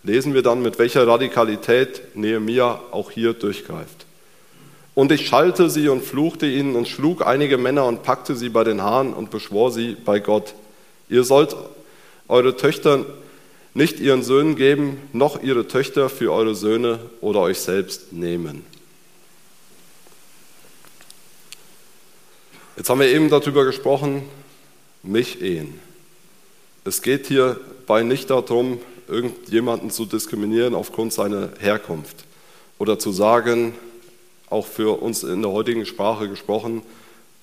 lesen 0.02 0.32
wir 0.32 0.42
dann, 0.42 0.62
mit 0.62 0.78
welcher 0.78 1.06
Radikalität 1.06 2.16
Nehemia 2.16 2.80
auch 2.90 3.10
hier 3.10 3.34
durchgreift. 3.34 4.06
Und 4.94 5.12
ich 5.12 5.26
schalte 5.28 5.68
sie 5.68 5.90
und 5.90 6.02
fluchte 6.02 6.46
ihnen 6.46 6.74
und 6.74 6.88
schlug 6.88 7.26
einige 7.26 7.58
Männer 7.58 7.84
und 7.84 8.02
packte 8.02 8.34
sie 8.34 8.48
bei 8.48 8.64
den 8.64 8.80
Haaren 8.80 9.12
und 9.12 9.30
beschwor 9.30 9.70
sie 9.70 9.94
bei 10.02 10.20
Gott. 10.20 10.54
Ihr 11.10 11.24
sollt 11.24 11.54
eure 12.28 12.56
Töchter 12.56 13.06
nicht 13.74 14.00
ihren 14.00 14.22
Söhnen 14.22 14.56
geben, 14.56 15.00
noch 15.12 15.42
ihre 15.42 15.66
Töchter 15.66 16.08
für 16.08 16.32
eure 16.32 16.54
Söhne 16.54 16.98
oder 17.20 17.40
euch 17.40 17.58
selbst 17.60 18.12
nehmen. 18.12 18.64
Jetzt 22.76 22.90
haben 22.90 23.00
wir 23.00 23.08
eben 23.08 23.28
darüber 23.28 23.64
gesprochen, 23.64 24.22
mich 25.02 25.42
ehen. 25.42 25.80
Es 26.84 27.02
geht 27.02 27.26
hierbei 27.26 28.02
nicht 28.02 28.30
darum, 28.30 28.80
irgendjemanden 29.08 29.90
zu 29.90 30.04
diskriminieren 30.04 30.74
aufgrund 30.74 31.12
seiner 31.12 31.50
Herkunft 31.58 32.24
oder 32.78 32.98
zu 32.98 33.10
sagen, 33.10 33.74
auch 34.50 34.66
für 34.66 35.02
uns 35.02 35.24
in 35.24 35.42
der 35.42 35.50
heutigen 35.50 35.86
Sprache 35.86 36.28
gesprochen, 36.28 36.82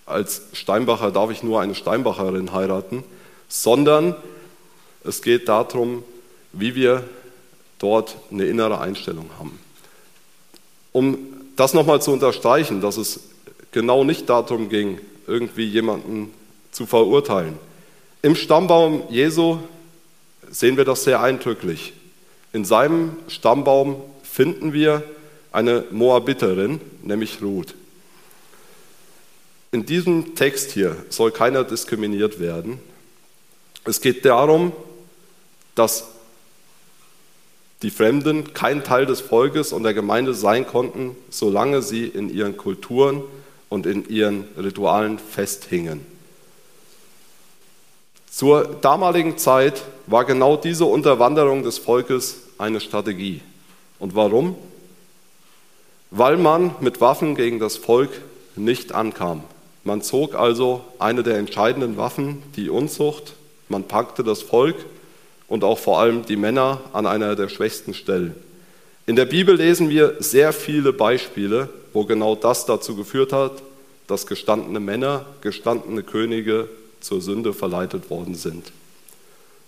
als 0.06 0.44
Steinbacher 0.54 1.12
darf 1.12 1.32
ich 1.32 1.44
nur 1.44 1.62
eine 1.62 1.76
Steinbacherin 1.76 2.54
heiraten, 2.54 3.04
sondern 3.48 4.16
es 5.06 5.22
geht 5.22 5.48
darum, 5.48 6.04
wie 6.52 6.76
wir 6.76 7.04
dort 7.80 8.16
eine 8.32 8.46
innere 8.46 8.80
Einstellung 8.80 9.30
haben. 9.38 9.60
Um 10.92 11.18
das 11.56 11.74
nochmal 11.74 12.02
zu 12.02 12.12
unterstreichen, 12.12 12.82
dass 12.82 12.98
es 12.98 13.20
genau 13.72 14.04
nicht 14.04 14.30
darum 14.30 14.70
ging, 14.70 15.00
irgendwie 15.28 15.66
jemanden 15.66 16.32
zu 16.72 16.86
verurteilen. 16.86 17.58
Im 18.22 18.36
Stammbaum 18.36 19.04
Jesu 19.10 19.60
sehen 20.50 20.78
wir 20.78 20.86
das 20.86 21.04
sehr 21.04 21.22
eindrücklich. 21.22 21.94
In 22.54 22.66
seinem 22.66 23.18
Stammbaum 23.28 24.02
finden 24.24 24.74
wir 24.74 25.04
eine 25.52 25.84
Moabiterin, 25.92 26.80
nämlich 27.04 27.42
Ruth. 27.42 27.76
In 29.72 29.86
diesem 29.86 30.36
Text 30.36 30.72
hier 30.72 30.96
soll 31.10 31.32
keiner 31.32 31.64
diskriminiert 31.64 32.40
werden. 32.40 32.80
Es 33.84 34.02
geht 34.02 34.24
darum, 34.26 34.72
dass 35.76 36.08
die 37.82 37.92
Fremden 37.92 38.54
kein 38.54 38.84
Teil 38.84 39.06
des 39.06 39.22
Volkes 39.22 39.74
und 39.74 39.84
der 39.84 39.94
Gemeinde 39.94 40.34
sein 40.34 40.66
konnten, 40.66 41.16
solange 41.30 41.82
sie 41.82 42.06
in 42.06 42.34
ihren 42.34 42.58
Kulturen 42.58 43.22
und 43.70 43.86
in 43.86 44.10
ihren 44.10 44.46
Ritualen 44.58 45.20
festhingen. 45.20 46.06
Zur 48.32 48.66
damaligen 48.82 49.38
Zeit 49.38 49.84
war 50.08 50.26
genau 50.26 50.58
diese 50.58 50.86
Unterwanderung 50.86 51.64
des 51.64 51.78
Volkes 51.78 52.42
eine 52.58 52.80
Strategie. 52.80 53.42
Und 54.00 54.16
warum? 54.16 54.56
Weil 56.12 56.38
man 56.38 56.76
mit 56.80 57.02
Waffen 57.02 57.36
gegen 57.36 57.60
das 57.60 57.78
Volk 57.78 58.10
nicht 58.56 58.94
ankam. 58.94 59.44
Man 59.84 60.02
zog 60.02 60.36
also 60.36 60.82
eine 61.00 61.24
der 61.24 61.38
entscheidenden 61.38 61.98
Waffen, 61.98 62.42
die 62.56 62.70
Unzucht, 62.70 63.36
man 63.70 63.84
packte 63.84 64.24
das 64.24 64.42
Volk 64.42 64.76
und 65.48 65.64
auch 65.64 65.80
vor 65.80 66.00
allem 66.00 66.26
die 66.26 66.36
Männer 66.36 66.82
an 66.94 67.06
einer 67.06 67.36
der 67.36 67.50
schwächsten 67.50 67.94
Stellen. 67.94 68.36
In 69.06 69.16
der 69.16 69.26
Bibel 69.26 69.56
lesen 69.56 69.90
wir 69.90 70.16
sehr 70.20 70.52
viele 70.52 70.92
Beispiele, 70.92 71.70
wo 71.94 72.06
genau 72.06 72.36
das 72.36 72.66
dazu 72.66 72.96
geführt 72.96 73.34
hat, 73.34 73.62
dass 74.08 74.28
gestandene 74.28 74.80
Männer, 74.80 75.26
gestandene 75.42 76.04
Könige 76.04 76.68
zur 77.02 77.22
Sünde 77.22 77.54
verleitet 77.54 78.10
worden 78.10 78.36
sind. 78.36 78.72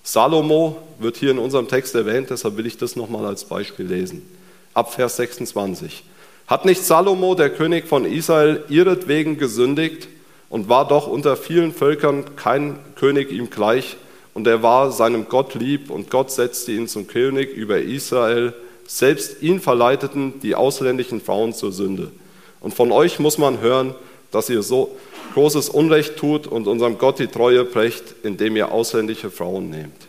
Salomo 0.03 0.77
wird 0.99 1.17
hier 1.17 1.31
in 1.31 1.37
unserem 1.37 1.67
Text 1.67 1.93
erwähnt, 1.93 2.29
deshalb 2.29 2.57
will 2.57 2.65
ich 2.65 2.77
das 2.77 2.95
nochmal 2.95 3.25
als 3.25 3.45
Beispiel 3.45 3.85
lesen. 3.85 4.27
Ab 4.73 4.93
Vers 4.93 5.17
26. 5.17 6.03
Hat 6.47 6.65
nicht 6.65 6.83
Salomo, 6.83 7.35
der 7.35 7.49
König 7.49 7.87
von 7.87 8.05
Israel, 8.05 8.63
ihretwegen 8.69 9.37
gesündigt 9.37 10.07
und 10.49 10.69
war 10.69 10.87
doch 10.87 11.07
unter 11.07 11.35
vielen 11.35 11.73
Völkern 11.73 12.35
kein 12.37 12.79
König 12.95 13.31
ihm 13.31 13.49
gleich, 13.49 13.97
und 14.37 14.45
er 14.45 14.61
war 14.61 14.91
seinem 14.91 15.29
Gott 15.29 15.55
lieb, 15.55 15.89
und 15.89 16.11
Gott 16.11 16.29
setzte 16.29 16.71
ihn 16.71 16.87
zum 16.87 17.07
König 17.07 17.51
über 17.55 17.79
Israel. 17.79 18.53
Selbst 18.85 19.41
ihn 19.41 19.59
verleiteten 19.59 20.39
die 20.41 20.53
ausländischen 20.53 21.21
Frauen 21.21 21.55
zur 21.55 21.71
Sünde. 21.71 22.11
Und 22.59 22.75
von 22.75 22.91
euch 22.91 23.17
muss 23.17 23.39
man 23.39 23.61
hören, 23.61 23.95
dass 24.29 24.51
ihr 24.51 24.61
so 24.61 24.95
großes 25.33 25.69
Unrecht 25.69 26.17
tut 26.17 26.45
und 26.45 26.67
unserem 26.67 26.99
Gott 26.99 27.17
die 27.17 27.25
Treue 27.25 27.65
brecht, 27.65 28.03
indem 28.21 28.55
ihr 28.55 28.71
ausländische 28.71 29.31
Frauen 29.31 29.71
nehmt. 29.71 30.05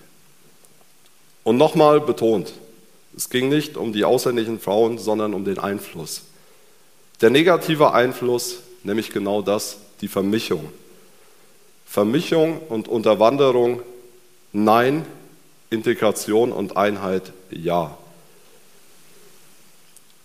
Und 1.42 1.56
nochmal 1.56 1.98
betont, 1.98 2.52
es 3.16 3.30
ging 3.30 3.48
nicht 3.48 3.78
um 3.78 3.94
die 3.94 4.04
ausländischen 4.04 4.60
Frauen, 4.60 4.98
sondern 4.98 5.32
um 5.32 5.46
den 5.46 5.58
Einfluss. 5.58 6.20
Der 7.22 7.30
negative 7.30 7.94
Einfluss, 7.94 8.58
nämlich 8.82 9.08
genau 9.08 9.40
das, 9.40 9.78
die 10.02 10.08
Vermischung. 10.08 10.68
Vermischung 11.86 12.60
und 12.68 12.88
Unterwanderung 12.88 13.80
Nein, 14.52 15.04
Integration 15.70 16.52
und 16.52 16.76
Einheit 16.76 17.32
ja. 17.50 17.96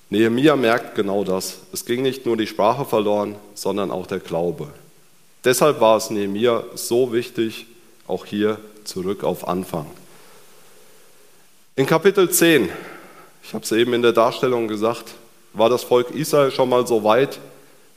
Nehemia 0.10 0.56
merkt 0.56 0.96
genau 0.96 1.24
das. 1.24 1.58
Es 1.74 1.86
ging 1.86 2.04
nicht 2.04 2.26
nur 2.26 2.38
die 2.38 2.48
Sprache 2.48 2.86
verloren, 2.86 3.36
sondern 3.56 3.92
auch 3.92 4.08
der 4.08 4.20
Glaube. 4.20 4.68
Deshalb 5.44 5.82
war 5.82 5.98
es 5.98 6.10
Nehemia 6.10 6.64
so 6.76 7.12
wichtig, 7.12 7.66
auch 8.08 8.26
hier 8.26 8.60
zurück 8.84 9.24
auf 9.24 9.48
Anfang. 9.48 9.88
In 11.76 11.86
Kapitel 11.86 12.30
10, 12.30 12.70
ich 13.44 13.54
habe 13.54 13.64
es 13.64 13.72
eben 13.72 13.94
in 13.94 14.04
der 14.04 14.14
Darstellung 14.14 14.68
gesagt, 14.68 15.16
war 15.54 15.70
das 15.70 15.84
Volk 15.84 16.12
Israel 16.12 16.52
schon 16.52 16.70
mal 16.70 16.86
so 16.86 17.04
weit, 17.04 17.40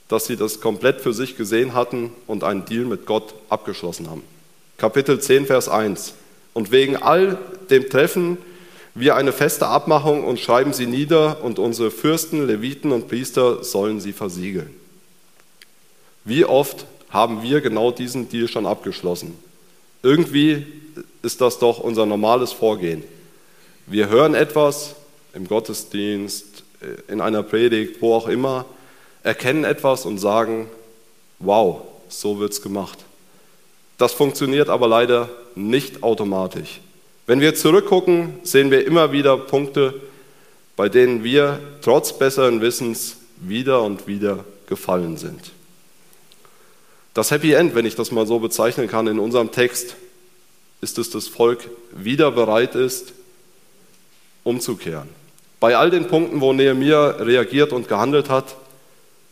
dass 0.07 0.25
sie 0.25 0.35
das 0.35 0.59
komplett 0.59 1.01
für 1.01 1.13
sich 1.13 1.37
gesehen 1.37 1.73
hatten 1.73 2.11
und 2.25 2.43
einen 2.43 2.65
Deal 2.65 2.85
mit 2.85 3.05
Gott 3.05 3.33
abgeschlossen 3.49 4.09
haben. 4.09 4.23
Kapitel 4.77 5.19
10, 5.19 5.47
Vers 5.47 5.69
1. 5.69 6.13
Und 6.53 6.71
wegen 6.71 6.97
all 6.97 7.37
dem 7.69 7.89
treffen 7.89 8.37
wir 8.93 9.15
eine 9.15 9.31
feste 9.31 9.67
Abmachung 9.67 10.23
und 10.23 10.39
schreiben 10.39 10.73
sie 10.73 10.87
nieder 10.87 11.43
und 11.43 11.59
unsere 11.59 11.91
Fürsten, 11.91 12.45
Leviten 12.45 12.91
und 12.91 13.07
Priester 13.07 13.63
sollen 13.63 13.99
sie 13.99 14.13
versiegeln. 14.13 14.69
Wie 16.23 16.45
oft 16.45 16.85
haben 17.09 17.41
wir 17.41 17.61
genau 17.61 17.91
diesen 17.91 18.29
Deal 18.29 18.47
schon 18.47 18.65
abgeschlossen? 18.65 19.37
Irgendwie 20.03 20.65
ist 21.21 21.41
das 21.41 21.59
doch 21.59 21.79
unser 21.79 22.05
normales 22.05 22.51
Vorgehen. 22.51 23.03
Wir 23.85 24.09
hören 24.09 24.35
etwas 24.35 24.95
im 25.33 25.47
Gottesdienst, 25.47 26.63
in 27.07 27.21
einer 27.21 27.43
Predigt, 27.43 28.01
wo 28.01 28.13
auch 28.13 28.27
immer, 28.27 28.65
erkennen 29.23 29.63
etwas 29.63 30.05
und 30.05 30.17
sagen, 30.19 30.69
wow, 31.39 31.81
so 32.09 32.39
wird 32.39 32.51
es 32.51 32.61
gemacht. 32.61 32.99
Das 33.97 34.13
funktioniert 34.13 34.69
aber 34.69 34.87
leider 34.87 35.29
nicht 35.55 36.03
automatisch. 36.03 36.81
Wenn 37.25 37.41
wir 37.41 37.55
zurückgucken, 37.55 38.39
sehen 38.43 38.71
wir 38.71 38.85
immer 38.85 39.11
wieder 39.11 39.37
Punkte, 39.37 39.93
bei 40.75 40.87
denen 40.87 41.23
wir 41.23 41.59
trotz 41.81 42.17
besseren 42.17 42.61
Wissens 42.61 43.17
wieder 43.37 43.81
und 43.81 44.07
wieder 44.07 44.45
gefallen 44.67 45.17
sind. 45.17 45.51
Das 47.13 47.31
Happy 47.31 47.53
End, 47.53 47.73
wenn 47.73 47.85
ich 47.85 47.95
das 47.95 48.11
mal 48.11 48.27
so 48.27 48.39
bezeichnen 48.39 48.87
kann, 48.87 49.07
in 49.07 49.17
unserem 49.17 49.51
Text, 49.51 49.95
ist 50.81 50.99
es, 50.99 51.09
dass 51.09 51.23
das 51.23 51.27
Volk 51.27 51.67
wieder 51.91 52.31
bereit 52.31 52.75
ist, 52.75 53.13
umzukehren. 54.43 55.09
Bei 55.59 55.75
all 55.75 55.89
den 55.89 56.07
Punkten, 56.07 56.39
wo 56.39 56.53
Nehemiah 56.53 57.09
reagiert 57.19 57.73
und 57.73 57.87
gehandelt 57.87 58.29
hat, 58.29 58.55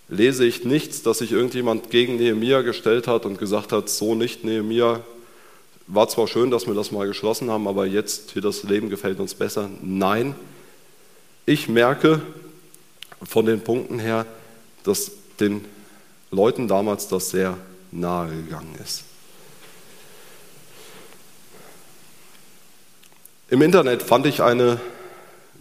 lese 0.08 0.46
ich 0.46 0.64
nichts, 0.66 1.02
dass 1.02 1.20
sich 1.20 1.32
irgendjemand 1.32 1.90
gegen 1.90 2.18
Nehemiah 2.18 2.62
gestellt 2.62 3.08
hat 3.08 3.26
und 3.26 3.38
gesagt 3.38 3.72
hat, 3.72 3.90
so 3.90 4.16
nicht 4.16 4.44
Nehemiah. 4.44 5.02
War 5.88 6.08
zwar 6.10 6.28
schön, 6.28 6.52
dass 6.52 6.68
wir 6.68 6.74
das 6.74 6.92
mal 6.92 7.08
geschlossen 7.08 7.50
haben, 7.52 7.68
aber 7.68 7.86
jetzt 7.86 8.32
hier 8.32 8.42
das 8.42 8.64
Leben 8.64 8.90
gefällt 8.90 9.20
uns 9.20 9.36
besser. 9.36 9.70
Nein, 9.82 10.36
ich 11.46 11.70
merke 11.70 12.22
von 13.22 13.46
den 13.46 13.62
Punkten 13.62 14.00
her, 14.00 14.26
dass 14.84 15.12
den 15.40 15.64
Leuten 16.32 16.68
damals 16.68 17.08
das 17.08 17.30
sehr 17.30 17.58
nahe 17.92 18.30
gegangen 18.30 18.76
ist. 18.84 19.04
Im 23.50 23.62
Internet 23.62 24.02
fand 24.02 24.26
ich 24.26 24.42
eine 24.42 24.80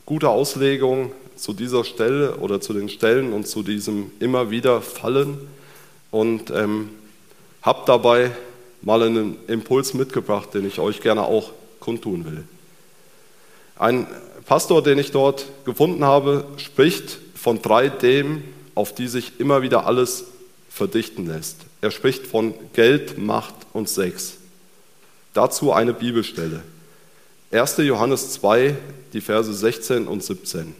gute 0.07 0.31
Auslegung 0.31 1.13
zu 1.37 1.53
dieser 1.53 1.85
Stelle 1.85 2.37
oder 2.37 2.61
zu 2.61 2.73
den 2.73 2.89
Stellen 2.89 3.33
und 3.33 3.47
zu 3.47 3.63
diesem 3.63 4.11
immer 4.21 4.51
wieder 4.51 4.81
Fallen 4.81 5.39
und 6.11 6.51
ähm, 6.51 6.91
habe 7.63 7.83
dabei 7.87 8.31
mal 8.83 9.03
einen 9.03 9.37
Impuls 9.47 9.95
mitgebracht, 9.95 10.55
den 10.55 10.67
ich 10.67 10.79
euch 10.79 11.01
gerne 11.01 11.23
auch 11.23 11.53
kundtun 11.81 12.25
will. 12.25 12.45
Ein 13.77 14.07
Pastor, 14.47 14.83
den 14.83 14.99
ich 14.99 15.11
dort 15.11 15.47
gefunden 15.65 16.05
habe, 16.05 16.45
spricht 16.59 17.19
von 17.35 17.63
drei 17.63 17.89
Themen, 17.89 18.45
auf 18.75 18.95
die 18.95 19.09
sich 19.09 19.41
immer 19.41 19.63
wieder 19.63 19.87
alles 19.87 20.27
verdichten 20.69 21.27
lässt. 21.27 21.59
Er 21.81 21.91
spricht 21.91 22.27
von 22.27 22.55
Geld, 22.73 23.19
Macht 23.19 23.55
und 23.73 23.89
Sex. 23.89 24.35
Dazu 25.33 25.73
eine 25.73 25.95
Bibelstelle. 25.95 26.63
1. 27.51 27.77
Johannes 27.79 28.33
2, 28.33 28.77
die 29.13 29.21
Verse 29.21 29.53
16 29.53 30.09
und 30.09 30.23
17. 30.23 30.75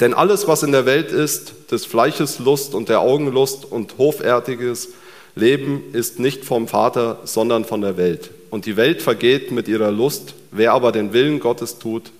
Denn 0.00 0.12
alles, 0.12 0.46
was 0.46 0.62
in 0.62 0.72
der 0.72 0.84
Welt 0.84 1.10
ist, 1.10 1.70
des 1.70 1.86
Fleisches 1.86 2.38
Lust 2.38 2.74
und 2.74 2.88
der 2.88 3.00
Augenlust 3.00 3.64
und 3.64 3.96
hoffärtiges 3.98 4.90
Leben, 5.34 5.82
ist 5.92 6.18
nicht 6.18 6.44
vom 6.44 6.68
Vater, 6.68 7.20
sondern 7.24 7.64
von 7.64 7.80
der 7.80 7.96
Welt. 7.96 8.30
Und 8.50 8.66
die 8.66 8.76
Welt 8.76 9.00
vergeht 9.00 9.50
mit 9.50 9.68
ihrer 9.68 9.90
Lust, 9.90 10.34
wer 10.50 10.72
aber 10.72 10.92
den 10.92 11.12
Willen 11.12 11.40
Gottes 11.40 11.78
tut, 11.78 12.12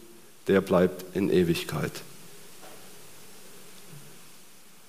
der 0.48 0.60
bleibt 0.60 1.04
in 1.14 1.30
Ewigkeit. 1.30 1.92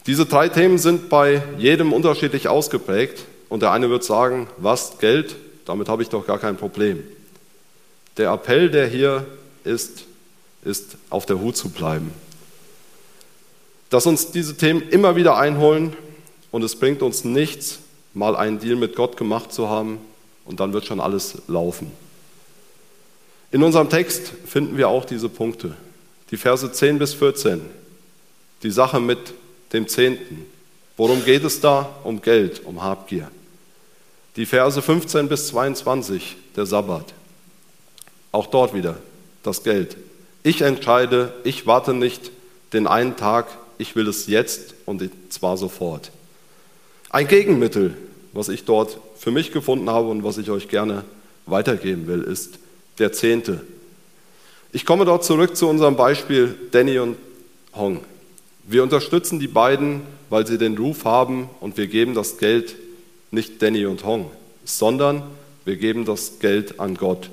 Diese 0.05 0.25
drei 0.25 0.47
Themen 0.47 0.77
sind 0.77 1.09
bei 1.09 1.43
jedem 1.57 1.91
unterschiedlich 1.91 2.47
ausgeprägt 2.47 3.25
und 3.49 3.61
der 3.61 3.71
eine 3.71 3.89
wird 3.89 4.05
sagen, 4.05 4.47
was 4.57 4.99
Geld, 4.99 5.35
damit 5.65 5.89
habe 5.89 6.01
ich 6.01 6.09
doch 6.09 6.25
gar 6.25 6.39
kein 6.39 6.55
Problem. 6.55 7.03
Der 8.15 8.31
Appell, 8.31 8.69
der 8.69 8.87
hier 8.87 9.25
ist, 9.65 10.05
ist 10.63 10.95
auf 11.09 11.25
der 11.25 11.39
Hut 11.41 11.57
zu 11.57 11.69
bleiben 11.69 12.13
dass 13.89 14.05
uns 14.05 14.31
diese 14.31 14.57
Themen 14.57 14.87
immer 14.89 15.15
wieder 15.15 15.37
einholen 15.37 15.95
und 16.51 16.63
es 16.63 16.75
bringt 16.75 17.01
uns 17.01 17.23
nichts, 17.23 17.79
mal 18.13 18.35
einen 18.35 18.59
Deal 18.59 18.75
mit 18.75 18.95
Gott 18.95 19.17
gemacht 19.17 19.53
zu 19.53 19.69
haben 19.69 19.99
und 20.45 20.59
dann 20.59 20.73
wird 20.73 20.85
schon 20.85 20.99
alles 20.99 21.41
laufen. 21.47 21.91
In 23.51 23.63
unserem 23.63 23.89
Text 23.89 24.33
finden 24.45 24.77
wir 24.77 24.89
auch 24.89 25.05
diese 25.05 25.29
Punkte. 25.29 25.75
Die 26.31 26.37
Verse 26.37 26.69
10 26.69 26.99
bis 26.99 27.13
14, 27.13 27.61
die 28.63 28.71
Sache 28.71 28.99
mit 28.99 29.19
dem 29.71 29.87
Zehnten. 29.87 30.45
Worum 30.97 31.23
geht 31.23 31.43
es 31.43 31.61
da? 31.61 31.89
Um 32.03 32.21
Geld, 32.21 32.65
um 32.65 32.83
Habgier. 32.83 33.29
Die 34.35 34.45
Verse 34.45 34.81
15 34.81 35.29
bis 35.29 35.47
22, 35.47 36.35
der 36.55 36.65
Sabbat. 36.65 37.13
Auch 38.31 38.47
dort 38.47 38.73
wieder 38.73 38.97
das 39.43 39.63
Geld. 39.63 39.95
Ich 40.43 40.61
entscheide, 40.61 41.33
ich 41.43 41.65
warte 41.65 41.93
nicht 41.93 42.31
den 42.73 42.87
einen 42.87 43.15
Tag, 43.15 43.47
ich 43.77 43.95
will 43.95 44.07
es 44.07 44.27
jetzt 44.27 44.73
und 44.85 45.09
zwar 45.29 45.57
sofort. 45.57 46.11
Ein 47.09 47.27
Gegenmittel, 47.27 47.95
was 48.33 48.49
ich 48.49 48.65
dort 48.65 48.99
für 49.17 49.31
mich 49.31 49.51
gefunden 49.51 49.89
habe 49.89 50.09
und 50.09 50.23
was 50.23 50.37
ich 50.37 50.49
euch 50.49 50.67
gerne 50.67 51.03
weitergeben 51.45 52.07
will, 52.07 52.21
ist 52.21 52.59
der 52.99 53.13
Zehnte. 53.13 53.61
Ich 54.73 54.85
komme 54.85 55.05
dort 55.05 55.23
zurück 55.23 55.55
zu 55.55 55.67
unserem 55.67 55.95
Beispiel 55.95 56.55
Danny 56.71 56.99
und 56.99 57.17
Hong. 57.73 58.01
Wir 58.67 58.83
unterstützen 58.83 59.39
die 59.39 59.47
beiden, 59.47 60.01
weil 60.29 60.45
sie 60.45 60.57
den 60.57 60.77
Ruf 60.77 61.05
haben 61.05 61.49
und 61.61 61.77
wir 61.77 61.87
geben 61.87 62.13
das 62.13 62.37
Geld 62.37 62.75
nicht 63.31 63.61
Danny 63.61 63.85
und 63.85 64.03
Hong, 64.03 64.29
sondern 64.65 65.23
wir 65.63 65.77
geben 65.77 66.05
das 66.05 66.39
Geld 66.39 66.79
an 66.79 66.95
Gott. 66.95 67.29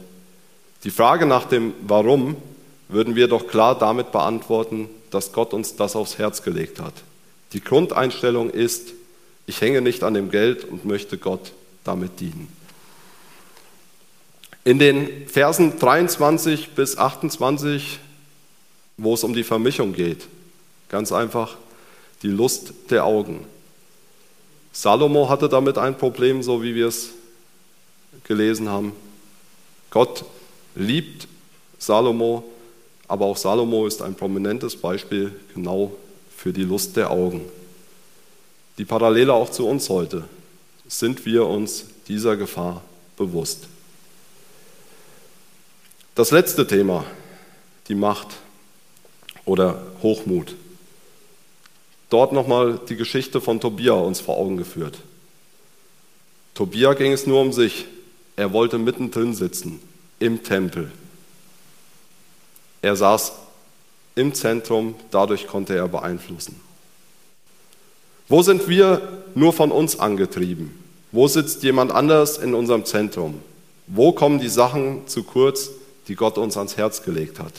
Die 0.85 0.91
Frage 0.91 1.27
nach 1.27 1.47
dem 1.47 1.73
Warum 1.87 2.37
würden 2.89 3.17
wir 3.17 3.27
doch 3.27 3.47
klar 3.47 3.77
damit 3.79 4.13
beantworten, 4.13 4.89
dass 5.15 5.33
Gott 5.33 5.55
uns 5.55 5.77
das 5.77 5.95
aufs 5.95 6.19
Herz 6.19 6.43
gelegt 6.43 6.81
hat. 6.81 6.93
Die 7.53 7.63
Grundeinstellung 7.63 8.51
ist, 8.51 8.93
ich 9.47 9.61
hänge 9.61 9.81
nicht 9.81 10.03
an 10.03 10.15
dem 10.15 10.31
Geld 10.31 10.65
und 10.65 10.85
möchte 10.85 11.19
Gott 11.19 11.53
damit 11.85 12.19
dienen. 12.19 12.49
In 14.65 14.79
den 14.79 15.29
Versen 15.29 15.79
23 15.79 16.71
bis 16.71 16.99
28, 16.99 18.01
wo 18.97 19.15
es 19.15 19.23
um 19.23 19.35
die 19.35 19.45
Vermischung 19.45 19.93
geht, 19.93 20.27
ganz 20.89 21.13
einfach 21.13 21.57
die 22.23 22.29
Lust 22.29 22.73
der 22.91 23.05
Augen. 23.05 23.47
Salomo 24.73 25.29
hatte 25.29 25.49
damit 25.49 25.79
ein 25.79 25.97
Problem, 25.97 26.43
so 26.43 26.63
wie 26.63 26.75
wir 26.75 26.89
es 26.89 27.11
gelesen 28.25 28.69
haben. 28.69 28.93
Gott 29.91 30.25
liebt 30.75 31.29
Salomo 31.79 32.43
aber 33.15 33.27
auch 33.27 33.37
Salomo 33.37 33.87
ist 33.87 34.03
ein 34.03 34.17
prominentes 34.17 34.75
Beispiel 34.75 35.31
genau 35.55 35.93
für 36.37 36.53
die 36.53 36.65
Lust 36.65 36.97
der 36.97 37.13
Augen. 37.13 37.43
Die 38.77 38.85
Parallele 38.85 39.33
auch 39.33 39.51
zu 39.51 39.69
uns 39.69 39.89
heute. 39.89 40.25
Sind 40.89 41.25
wir 41.25 41.47
uns 41.47 41.85
dieser 42.09 42.37
Gefahr 42.37 42.83
bewusst? 43.17 43.69
Das 46.17 46.33
letzte 46.33 46.67
Thema, 46.67 47.05
die 47.87 47.95
Macht 47.95 48.35
oder 49.45 49.81
Hochmut. 50.03 50.57
Dort 52.11 52.33
nochmal 52.33 52.81
die 52.89 52.97
Geschichte 52.97 53.41
von 53.41 53.61
Tobia 53.61 53.93
uns 53.93 54.19
vor 54.19 54.39
Augen 54.39 54.57
geführt. 54.57 54.99
Tobia 56.55 56.95
ging 56.95 57.13
es 57.13 57.29
nur 57.29 57.41
um 57.41 57.53
sich. 57.53 57.85
Er 58.35 58.53
wollte 58.53 58.77
mittendrin 58.79 59.35
sitzen, 59.35 59.81
im 60.19 60.43
Tempel. 60.43 60.91
Er 62.85 62.97
saß 62.97 63.33
im 64.15 64.35
Zentrum, 64.35 64.95
dadurch 65.11 65.47
konnte 65.47 65.75
er 65.75 65.89
beeinflussen. 65.89 66.61
Wo 68.29 68.43
sind 68.43 68.69
wir 68.69 69.01
nur 69.35 69.55
von 69.55 69.73
uns 69.73 69.99
angetrieben? 69.99 70.79
Wo 71.11 71.27
sitzt 71.27 71.63
jemand 71.63 71.93
anders 71.93 72.37
in 72.37 72.53
unserem 72.53 72.85
Zentrum? 72.85 73.41
Wo 73.87 74.13
kommen 74.13 74.39
die 74.39 74.51
Sachen 74.51 75.09
zu 75.09 75.23
kurz, 75.23 75.71
die 76.09 76.15
Gott 76.15 76.37
uns 76.37 76.59
ans 76.59 76.77
Herz 76.77 77.03
gelegt 77.03 77.39
hat? 77.39 77.55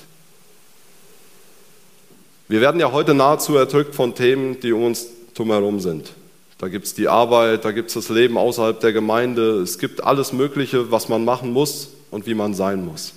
Wir 2.48 2.62
werden 2.62 2.80
ja 2.80 2.92
heute 2.92 3.16
nahezu 3.16 3.56
erdrückt 3.56 3.96
von 3.96 4.14
Themen, 4.14 4.60
die 4.60 4.74
um 4.74 4.84
uns 4.84 5.08
drumherum 5.34 5.80
sind. 5.80 6.12
Da 6.60 6.68
gibt 6.68 6.86
es 6.86 6.94
die 6.94 7.08
Arbeit, 7.08 7.66
da 7.66 7.72
gibt 7.72 7.88
es 7.88 7.96
das 7.96 8.10
Leben 8.10 8.38
außerhalb 8.38 8.80
der 8.80 8.94
Gemeinde, 8.94 9.62
es 9.62 9.80
gibt 9.80 10.04
alles 10.04 10.34
Mögliche, 10.34 10.92
was 10.92 11.10
man 11.10 11.26
machen 11.26 11.52
muss 11.52 11.90
und 12.12 12.28
wie 12.28 12.36
man 12.36 12.54
sein 12.54 12.86
muss. 12.86 13.14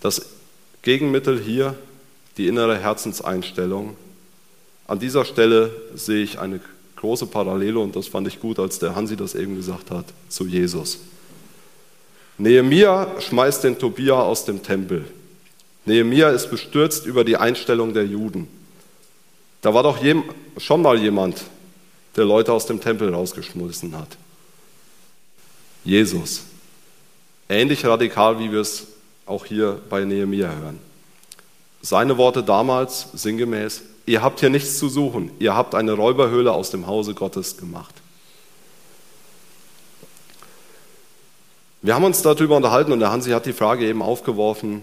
Das 0.00 0.37
Gegenmittel 0.88 1.38
hier 1.38 1.74
die 2.38 2.46
innere 2.46 2.78
Herzenseinstellung. 2.78 3.94
An 4.86 4.98
dieser 4.98 5.26
Stelle 5.26 5.70
sehe 5.94 6.22
ich 6.22 6.38
eine 6.38 6.60
große 6.96 7.26
Parallele 7.26 7.78
und 7.78 7.94
das 7.94 8.08
fand 8.08 8.26
ich 8.26 8.40
gut, 8.40 8.58
als 8.58 8.78
der 8.78 8.96
Hansi 8.96 9.14
das 9.14 9.34
eben 9.34 9.54
gesagt 9.54 9.90
hat, 9.90 10.06
zu 10.30 10.46
Jesus. 10.46 11.00
Nehemia 12.38 13.20
schmeißt 13.20 13.64
den 13.64 13.78
Tobia 13.78 14.14
aus 14.14 14.46
dem 14.46 14.62
Tempel. 14.62 15.04
Nehemia 15.84 16.30
ist 16.30 16.48
bestürzt 16.48 17.04
über 17.04 17.22
die 17.22 17.36
Einstellung 17.36 17.92
der 17.92 18.06
Juden. 18.06 18.48
Da 19.60 19.74
war 19.74 19.82
doch 19.82 19.98
schon 20.56 20.80
mal 20.80 20.96
jemand, 20.98 21.44
der 22.16 22.24
Leute 22.24 22.50
aus 22.50 22.64
dem 22.64 22.80
Tempel 22.80 23.12
rausgeschmissen 23.12 23.94
hat. 23.94 24.16
Jesus. 25.84 26.44
Ähnlich 27.46 27.84
radikal, 27.84 28.38
wie 28.38 28.50
wir 28.50 28.60
es 28.60 28.86
auch 29.28 29.44
hier 29.44 29.80
bei 29.88 30.04
Nehemia 30.04 30.50
hören. 30.50 30.78
Seine 31.82 32.18
Worte 32.18 32.42
damals 32.42 33.08
sinngemäß, 33.12 33.82
ihr 34.06 34.22
habt 34.22 34.40
hier 34.40 34.50
nichts 34.50 34.78
zu 34.78 34.88
suchen, 34.88 35.30
ihr 35.38 35.54
habt 35.54 35.74
eine 35.74 35.92
Räuberhöhle 35.92 36.52
aus 36.52 36.70
dem 36.70 36.86
Hause 36.86 37.14
Gottes 37.14 37.56
gemacht. 37.56 37.94
Wir 41.80 41.94
haben 41.94 42.04
uns 42.04 42.22
darüber 42.22 42.56
unterhalten 42.56 42.90
und 42.90 42.98
der 42.98 43.12
Hansi 43.12 43.30
hat 43.30 43.46
die 43.46 43.52
Frage 43.52 43.86
eben 43.86 44.02
aufgeworfen, 44.02 44.82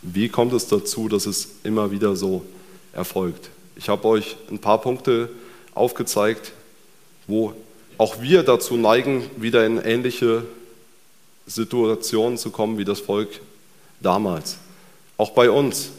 wie 0.00 0.28
kommt 0.28 0.52
es 0.52 0.66
dazu, 0.66 1.08
dass 1.08 1.26
es 1.26 1.48
immer 1.62 1.90
wieder 1.90 2.16
so 2.16 2.44
erfolgt? 2.92 3.50
Ich 3.76 3.88
habe 3.88 4.08
euch 4.08 4.36
ein 4.50 4.58
paar 4.58 4.80
Punkte 4.80 5.28
aufgezeigt, 5.74 6.52
wo 7.26 7.52
auch 7.98 8.20
wir 8.20 8.42
dazu 8.42 8.76
neigen, 8.76 9.30
wieder 9.36 9.64
in 9.66 9.78
ähnliche 9.78 10.44
Situationen 11.46 12.38
zu 12.38 12.50
kommen 12.50 12.78
wie 12.78 12.84
das 12.84 13.00
Volk 13.00 13.40
damals. 14.00 14.58
Auch 15.16 15.30
bei 15.30 15.50
uns. 15.50 15.90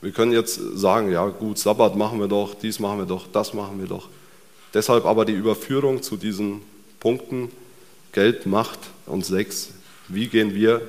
Wir 0.00 0.12
können 0.12 0.32
jetzt 0.32 0.60
sagen, 0.74 1.10
ja 1.10 1.26
gut, 1.26 1.58
Sabbat 1.58 1.96
machen 1.96 2.20
wir 2.20 2.28
doch, 2.28 2.54
dies 2.54 2.78
machen 2.78 2.98
wir 2.98 3.06
doch, 3.06 3.26
das 3.32 3.52
machen 3.52 3.80
wir 3.80 3.88
doch. 3.88 4.08
Deshalb 4.74 5.04
aber 5.04 5.24
die 5.24 5.32
Überführung 5.32 6.02
zu 6.02 6.16
diesen 6.16 6.62
Punkten 7.00 7.50
Geld, 8.12 8.46
Macht 8.46 8.78
und 9.06 9.24
Sex. 9.24 9.70
Wie 10.08 10.28
gehen 10.28 10.54
wir 10.54 10.82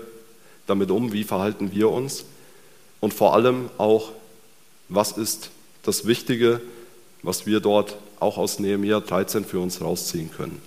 damit 0.68 0.92
um? 0.92 1.12
Wie 1.12 1.24
verhalten 1.24 1.72
wir 1.74 1.90
uns? 1.90 2.26
Und 3.00 3.14
vor 3.14 3.34
allem 3.34 3.70
auch, 3.78 4.12
was 4.90 5.14
ist 5.14 5.50
das 5.84 6.06
Wichtige, 6.06 6.62
was 7.24 7.46
wir 7.46 7.60
dort 7.60 7.96
auch 8.20 8.38
aus 8.38 8.60
Nehemiah 8.60 9.00
13 9.00 9.46
für 9.46 9.60
uns 9.60 9.82
rausziehen 9.82 10.32
können? 10.32 10.62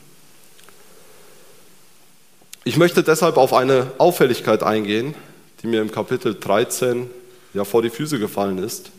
Ich 2.65 2.77
möchte 2.77 3.03
deshalb 3.03 3.39
auf 3.39 3.55
eine 3.55 3.91
Auffälligkeit 3.99 4.63
eingehen, 4.63 5.17
die 5.63 5.67
mir 5.67 5.81
im 5.81 5.91
Kapitel 5.91 6.37
13 6.39 7.11
ja 7.55 7.65
vor 7.65 7.83
die 7.83 7.91
Füße 7.91 8.21
gefallen 8.21 8.59
ist 8.59 8.93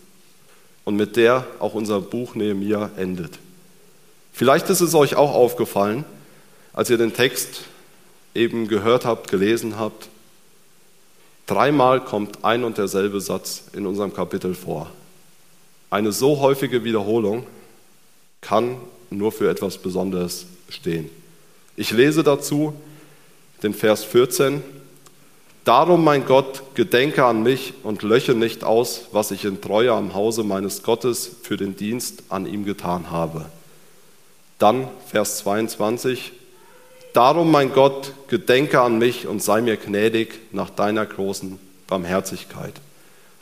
und 0.84 0.98
mit 0.98 1.16
der 1.16 1.48
auch 1.60 1.74
unser 1.74 2.02
Buch 2.02 2.36
Nehemiah 2.36 2.92
endet. 2.98 3.40
Vielleicht 4.34 4.70
ist 4.70 4.82
es 4.82 4.94
euch 4.96 5.16
auch 5.16 5.34
aufgefallen, 5.34 6.04
als 6.74 6.90
ihr 6.90 6.98
den 6.98 7.14
Text 7.14 7.62
eben 8.36 8.68
gehört 8.68 9.06
habt, 9.06 9.32
gelesen 9.32 9.80
habt, 9.80 10.10
dreimal 11.46 12.04
kommt 12.04 12.44
ein 12.44 12.66
und 12.66 12.78
derselbe 12.78 13.22
Satz 13.22 13.64
in 13.74 13.86
unserem 13.86 14.14
Kapitel 14.14 14.56
vor. 14.56 14.92
Eine 15.90 16.12
so 16.12 16.42
häufige 16.42 16.84
Wiederholung 16.84 17.46
kann 18.42 18.76
nur 19.10 19.32
für 19.32 19.50
etwas 19.50 19.78
Besonderes 19.78 20.48
stehen. 20.68 21.10
Ich 21.78 21.92
lese 21.92 22.24
dazu 22.24 22.74
den 23.64 23.74
Vers 23.74 24.04
14. 24.04 24.62
Darum, 25.64 26.04
mein 26.04 26.26
Gott, 26.26 26.62
gedenke 26.76 27.24
an 27.24 27.42
mich 27.42 27.74
und 27.84 28.04
löche 28.04 28.34
nicht 28.34 28.66
aus, 28.66 29.08
was 29.14 29.32
ich 29.32 29.46
in 29.46 29.62
Treue 29.62 29.94
am 29.94 30.14
Hause 30.14 30.44
meines 30.44 30.84
Gottes 30.84 31.38
für 31.42 31.56
den 31.56 31.78
Dienst 31.78 32.24
an 32.28 32.46
ihm 32.46 32.66
getan 32.66 33.10
habe. 33.10 33.46
Dann 34.60 34.90
Vers 35.08 35.38
22. 35.40 36.34
Darum, 37.14 37.52
mein 37.52 37.72
Gott, 37.72 38.14
gedenke 38.28 38.82
an 38.82 38.98
mich 38.98 39.28
und 39.28 39.42
sei 39.42 39.62
mir 39.62 39.78
gnädig 39.78 40.40
nach 40.52 40.70
deiner 40.70 41.06
großen 41.06 41.58
Barmherzigkeit. 41.88 42.74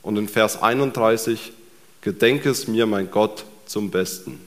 Und 0.04 0.18
in 0.18 0.28
Vers 0.28 0.62
31, 0.62 1.54
gedenke 2.02 2.50
es 2.50 2.68
mir, 2.68 2.86
mein 2.86 3.10
Gott, 3.10 3.46
zum 3.66 3.90
Besten. 3.90 4.40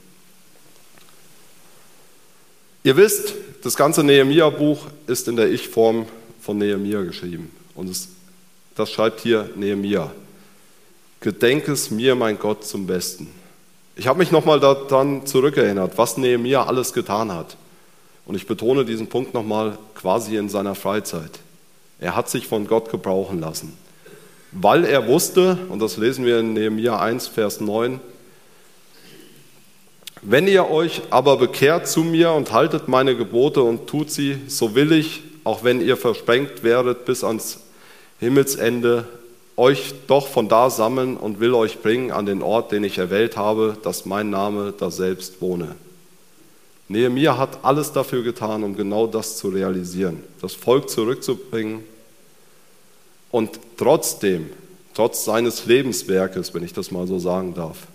Ihr 2.85 2.95
wisst, 2.97 3.33
das 3.63 3.75
ganze 3.75 4.03
Nehemia-Buch 4.03 4.77
ist 5.07 5.27
in 5.27 5.35
der 5.35 5.51
Ich-Form 5.51 6.05
von 6.39 6.59
Nehemia 6.59 7.01
geschrieben. 7.01 7.49
Und 7.73 7.89
es, 7.89 8.09
das 8.75 8.91
schreibt 8.91 9.21
hier 9.21 9.49
Nehemia. 9.55 10.11
Gedenke 11.19 11.71
es 11.71 11.89
mir, 11.89 12.13
mein 12.13 12.37
Gott, 12.37 12.63
zum 12.63 12.85
Besten. 12.85 13.27
Ich 13.95 14.05
habe 14.05 14.19
mich 14.19 14.29
nochmal 14.29 14.59
daran 14.59 15.25
zurückerinnert, 15.25 15.97
was 15.97 16.17
Nehemia 16.17 16.63
alles 16.63 16.93
getan 16.93 17.33
hat. 17.33 17.57
Und 18.27 18.35
ich 18.35 18.45
betone 18.45 18.85
diesen 18.85 19.07
Punkt 19.07 19.33
nochmal 19.33 19.79
quasi 19.95 20.37
in 20.37 20.47
seiner 20.47 20.75
Freizeit. 20.75 21.39
Er 21.99 22.15
hat 22.15 22.29
sich 22.29 22.45
von 22.45 22.67
Gott 22.67 22.91
gebrauchen 22.91 23.39
lassen, 23.39 23.75
weil 24.51 24.85
er 24.85 25.07
wusste, 25.07 25.57
und 25.69 25.81
das 25.81 25.97
lesen 25.97 26.23
wir 26.23 26.39
in 26.39 26.53
Nehemiah 26.53 26.99
1, 26.99 27.29
Vers 27.29 27.61
9, 27.61 27.99
wenn 30.27 30.47
ihr 30.47 30.69
euch 30.69 31.01
aber 31.11 31.37
bekehrt 31.37 31.87
zu 31.87 32.03
mir 32.03 32.31
und 32.31 32.51
haltet 32.51 32.87
meine 32.87 33.15
Gebote 33.15 33.61
und 33.61 33.87
tut 33.87 34.09
sie, 34.11 34.37
so 34.47 34.73
will 34.73 34.91
ich, 34.91 35.21
auch 35.43 35.63
wenn 35.63 35.81
ihr 35.81 35.97
versprengt 35.97 36.63
werdet 36.63 37.05
bis 37.05 37.23
ans 37.23 37.59
Himmelsende, 38.19 39.07
euch 39.55 39.93
doch 40.07 40.27
von 40.27 40.49
da 40.49 40.69
sammeln 40.69 41.15
und 41.15 41.39
will 41.39 41.53
euch 41.53 41.81
bringen 41.81 42.11
an 42.11 42.25
den 42.25 42.41
Ort, 42.41 42.71
den 42.71 42.83
ich 42.83 42.97
erwählt 42.97 43.37
habe, 43.37 43.77
dass 43.83 44.05
mein 44.05 44.29
Name 44.29 44.73
da 44.77 44.89
selbst 44.89 45.41
wohne. 45.41 45.75
Nehemiah 46.87 47.37
hat 47.37 47.63
alles 47.63 47.91
dafür 47.91 48.23
getan, 48.23 48.63
um 48.63 48.75
genau 48.75 49.07
das 49.07 49.37
zu 49.37 49.49
realisieren, 49.49 50.23
das 50.41 50.53
Volk 50.53 50.89
zurückzubringen. 50.89 51.83
Und 53.31 53.59
trotzdem, 53.77 54.49
trotz 54.93 55.25
seines 55.25 55.65
Lebenswerkes, 55.65 56.53
wenn 56.53 56.63
ich 56.63 56.73
das 56.73 56.91
mal 56.91 57.07
so 57.07 57.17
sagen 57.19 57.53
darf, 57.53 57.87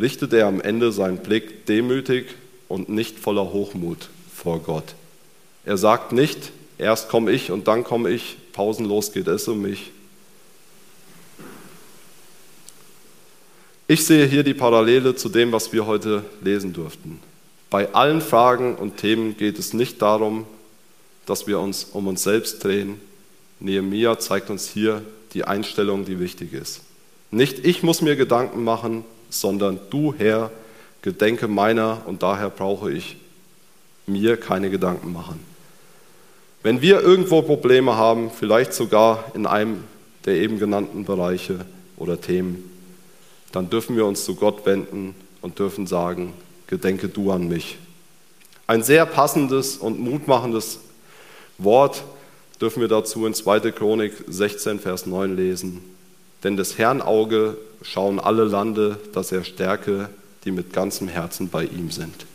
richtet 0.00 0.32
er 0.32 0.46
am 0.46 0.60
Ende 0.60 0.92
seinen 0.92 1.18
Blick 1.18 1.66
demütig 1.66 2.26
und 2.68 2.88
nicht 2.88 3.18
voller 3.18 3.52
Hochmut 3.52 4.08
vor 4.34 4.60
Gott. 4.60 4.94
Er 5.64 5.76
sagt 5.76 6.12
nicht, 6.12 6.52
erst 6.78 7.08
komme 7.08 7.32
ich 7.32 7.50
und 7.50 7.68
dann 7.68 7.84
komme 7.84 8.10
ich, 8.10 8.36
pausenlos 8.52 9.12
geht 9.12 9.28
es 9.28 9.48
um 9.48 9.62
mich. 9.62 9.90
Ich 13.90 14.04
sehe 14.04 14.26
hier 14.26 14.42
die 14.42 14.54
Parallele 14.54 15.16
zu 15.16 15.30
dem, 15.30 15.50
was 15.50 15.72
wir 15.72 15.86
heute 15.86 16.22
lesen 16.42 16.74
durften. 16.74 17.20
Bei 17.70 17.94
allen 17.94 18.20
Fragen 18.20 18.76
und 18.76 18.98
Themen 18.98 19.36
geht 19.36 19.58
es 19.58 19.72
nicht 19.72 20.02
darum, 20.02 20.46
dass 21.26 21.46
wir 21.46 21.58
uns 21.58 21.84
um 21.84 22.06
uns 22.06 22.22
selbst 22.22 22.62
drehen. 22.64 23.00
Nehemiah 23.60 24.18
zeigt 24.18 24.50
uns 24.50 24.68
hier 24.68 25.02
die 25.34 25.44
Einstellung, 25.44 26.04
die 26.04 26.20
wichtig 26.20 26.52
ist. 26.52 26.80
Nicht 27.30 27.64
ich 27.64 27.82
muss 27.82 28.00
mir 28.00 28.16
Gedanken 28.16 28.64
machen, 28.64 29.04
sondern 29.30 29.78
du, 29.90 30.14
Herr, 30.16 30.50
gedenke 31.02 31.48
meiner 31.48 32.02
und 32.06 32.22
daher 32.22 32.50
brauche 32.50 32.92
ich 32.92 33.16
mir 34.06 34.36
keine 34.36 34.70
Gedanken 34.70 35.12
machen. 35.12 35.40
Wenn 36.62 36.82
wir 36.82 37.00
irgendwo 37.00 37.42
Probleme 37.42 37.96
haben, 37.96 38.30
vielleicht 38.30 38.72
sogar 38.72 39.24
in 39.34 39.46
einem 39.46 39.84
der 40.24 40.36
eben 40.36 40.58
genannten 40.58 41.04
Bereiche 41.04 41.64
oder 41.96 42.20
Themen, 42.20 42.70
dann 43.52 43.70
dürfen 43.70 43.96
wir 43.96 44.06
uns 44.06 44.24
zu 44.24 44.34
Gott 44.34 44.66
wenden 44.66 45.14
und 45.40 45.58
dürfen 45.58 45.86
sagen, 45.86 46.34
gedenke 46.66 47.08
du 47.08 47.30
an 47.30 47.48
mich. 47.48 47.78
Ein 48.66 48.82
sehr 48.82 49.06
passendes 49.06 49.76
und 49.76 49.98
mutmachendes 49.98 50.80
Wort 51.56 52.04
dürfen 52.60 52.80
wir 52.80 52.88
dazu 52.88 53.24
in 53.24 53.32
2. 53.32 53.60
Chronik 53.70 54.12
16, 54.26 54.78
Vers 54.80 55.06
9 55.06 55.36
lesen. 55.36 55.80
Denn 56.44 56.56
des 56.56 56.78
Herrn 56.78 57.02
Auge 57.02 57.56
schauen 57.82 58.20
alle 58.20 58.44
Lande, 58.44 58.98
dass 59.12 59.32
er 59.32 59.44
stärke, 59.44 60.10
die 60.44 60.50
mit 60.50 60.72
ganzem 60.72 61.08
Herzen 61.08 61.48
bei 61.48 61.64
ihm 61.64 61.90
sind. 61.90 62.26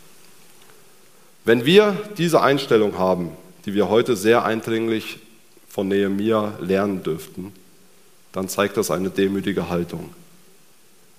Wenn 1.44 1.64
wir 1.64 1.96
diese 2.16 2.40
Einstellung 2.40 2.98
haben, 2.98 3.30
die 3.66 3.74
wir 3.74 3.88
heute 3.88 4.16
sehr 4.16 4.44
eindringlich 4.44 5.18
von 5.68 5.88
Nehemia 5.88 6.54
lernen 6.60 7.02
dürften, 7.02 7.52
dann 8.32 8.48
zeigt 8.48 8.76
das 8.76 8.90
eine 8.90 9.10
demütige 9.10 9.68
Haltung. 9.68 10.10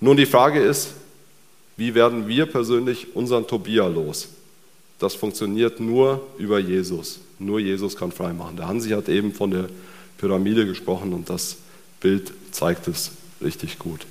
Nun 0.00 0.16
die 0.16 0.26
Frage 0.26 0.60
ist, 0.60 0.94
wie 1.76 1.94
werden 1.94 2.28
wir 2.28 2.46
persönlich 2.46 3.14
unseren 3.14 3.46
Tobia 3.46 3.86
los? 3.86 4.28
Das 4.98 5.14
funktioniert 5.14 5.78
nur 5.78 6.26
über 6.38 6.58
Jesus. 6.58 7.20
Nur 7.38 7.60
Jesus 7.60 7.96
kann 7.96 8.12
freimachen. 8.12 8.56
Der 8.56 8.68
Hansi 8.68 8.90
hat 8.90 9.08
eben 9.08 9.32
von 9.32 9.50
der 9.50 9.68
Pyramide 10.18 10.66
gesprochen 10.66 11.12
und 11.12 11.28
das 11.28 11.56
Bild 12.00 12.32
zeigt 12.56 12.88
es 12.88 13.12
richtig 13.42 13.78
gut. 13.78 14.06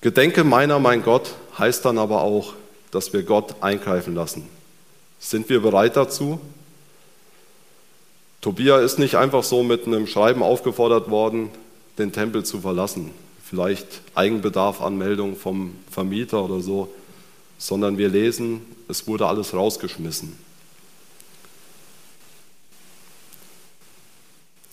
Gedenke 0.00 0.44
meiner, 0.44 0.78
mein 0.78 1.02
Gott, 1.02 1.34
heißt 1.58 1.84
dann 1.84 1.98
aber 1.98 2.22
auch, 2.22 2.54
dass 2.90 3.12
wir 3.12 3.22
Gott 3.22 3.56
eingreifen 3.62 4.14
lassen. 4.14 4.48
Sind 5.18 5.48
wir 5.48 5.60
bereit 5.60 5.96
dazu? 5.96 6.40
Tobia 8.40 8.78
ist 8.78 8.98
nicht 8.98 9.16
einfach 9.16 9.42
so 9.42 9.62
mit 9.62 9.86
einem 9.86 10.06
Schreiben 10.06 10.42
aufgefordert 10.42 11.10
worden, 11.10 11.50
den 11.98 12.12
Tempel 12.12 12.44
zu 12.44 12.60
verlassen 12.60 13.10
vielleicht 13.48 14.02
Eigenbedarfanmeldung 14.14 15.36
vom 15.36 15.74
Vermieter 15.90 16.44
oder 16.44 16.60
so, 16.60 16.92
sondern 17.56 17.96
wir 17.96 18.08
lesen, 18.08 18.60
es 18.88 19.06
wurde 19.06 19.26
alles 19.26 19.54
rausgeschmissen. 19.54 20.36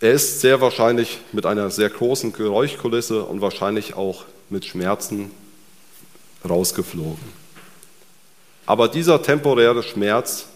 Er 0.02 0.12
ist 0.12 0.42
sehr 0.42 0.60
wahrscheinlich 0.60 1.20
mit 1.32 1.46
einer 1.46 1.70
sehr 1.70 1.90
großen 1.90 2.34
Geräuschkulisse 2.34 3.24
und 3.24 3.40
wahrscheinlich 3.42 3.94
auch 3.94 4.26
mit 4.50 4.66
Schmerzen 4.66 5.32
rausgeflogen. 6.48 7.46
Aber 8.66 8.88
dieser 8.88 9.22
temporäre 9.22 9.84
Schmerz, 9.84 10.48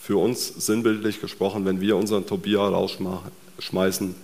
für 0.00 0.18
uns 0.18 0.46
sinnbildlich 0.46 1.20
gesprochen, 1.20 1.64
wenn 1.64 1.80
wir 1.80 1.96
unseren 1.96 2.26
Tobia 2.26 2.60
rausschmeißen, 2.60 4.14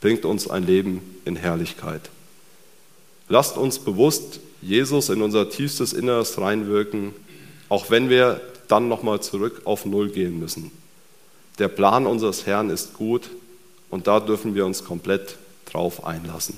bringt 0.00 0.24
uns 0.24 0.48
ein 0.48 0.64
Leben 0.64 1.00
in 1.24 1.34
Herrlichkeit. 1.34 2.02
Lasst 3.28 3.56
uns 3.56 3.80
bewusst 3.80 4.38
Jesus 4.62 5.08
in 5.08 5.22
unser 5.22 5.50
tiefstes 5.50 5.92
Inneres 5.92 6.38
reinwirken, 6.40 7.14
auch 7.68 7.90
wenn 7.90 8.10
wir 8.10 8.40
dann 8.68 8.88
nochmal 8.88 9.20
zurück 9.20 9.62
auf 9.64 9.86
Null 9.86 10.10
gehen 10.10 10.38
müssen. 10.38 10.70
Der 11.58 11.68
Plan 11.68 12.06
unseres 12.06 12.46
Herrn 12.46 12.70
ist 12.70 12.94
gut 12.94 13.28
und 13.94 14.08
da 14.08 14.18
dürfen 14.18 14.56
wir 14.56 14.66
uns 14.66 14.82
komplett 14.82 15.36
drauf 15.66 16.04
einlassen. 16.04 16.56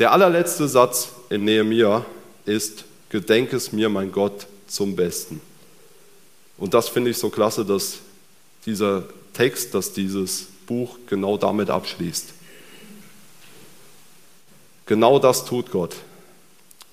Der 0.00 0.10
allerletzte 0.10 0.66
Satz 0.66 1.10
in 1.28 1.44
Nehemiah 1.44 2.04
ist, 2.46 2.84
Gedenk 3.10 3.52
es 3.52 3.70
mir, 3.70 3.88
mein 3.88 4.10
Gott, 4.10 4.48
zum 4.66 4.96
Besten. 4.96 5.40
Und 6.58 6.74
das 6.74 6.88
finde 6.88 7.12
ich 7.12 7.18
so 7.18 7.30
klasse, 7.30 7.64
dass 7.64 7.98
dieser 8.66 9.04
Text, 9.34 9.72
dass 9.72 9.92
dieses 9.92 10.48
Buch 10.66 10.98
genau 11.06 11.36
damit 11.36 11.70
abschließt. 11.70 12.34
Genau 14.86 15.20
das 15.20 15.44
tut 15.44 15.70
Gott. 15.70 15.94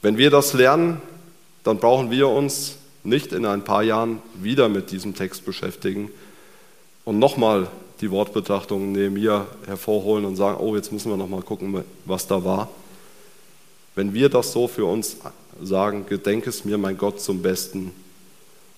Wenn 0.03 0.20
wir 0.20 0.30
das 0.30 0.53
lernen, 0.53 1.01
dann 1.63 1.80
brauchen 1.80 2.11
wir 2.11 2.28
uns 2.28 2.76
nicht 3.03 3.34
in 3.34 3.47
ein 3.47 3.63
paar 3.63 3.82
Jahren 3.82 4.22
wieder 4.36 4.70
mit 4.70 4.91
diesem 4.91 5.15
Text 5.15 5.43
beschäftigen 5.43 6.11
und 7.03 7.18
nochmal 7.18 7.68
die 8.01 8.11
Wortbetrachtung 8.11 8.91
neben 8.91 9.15
mir 9.15 9.47
hervorholen 9.65 10.25
und 10.25 10.35
sagen, 10.35 10.57
oh, 10.59 10.75
jetzt 10.75 10.91
müssen 10.91 11.09
wir 11.09 11.17
nochmal 11.17 11.41
gucken, 11.41 11.83
was 12.05 12.27
da 12.27 12.43
war. 12.43 12.69
Wenn 13.95 14.13
wir 14.13 14.29
das 14.29 14.51
so 14.51 14.67
für 14.67 14.85
uns 14.85 15.17
sagen, 15.61 16.05
gedenke 16.07 16.49
es 16.49 16.65
mir, 16.65 16.77
mein 16.77 16.97
Gott, 16.97 17.19
zum 17.19 17.41
Besten, 17.41 17.91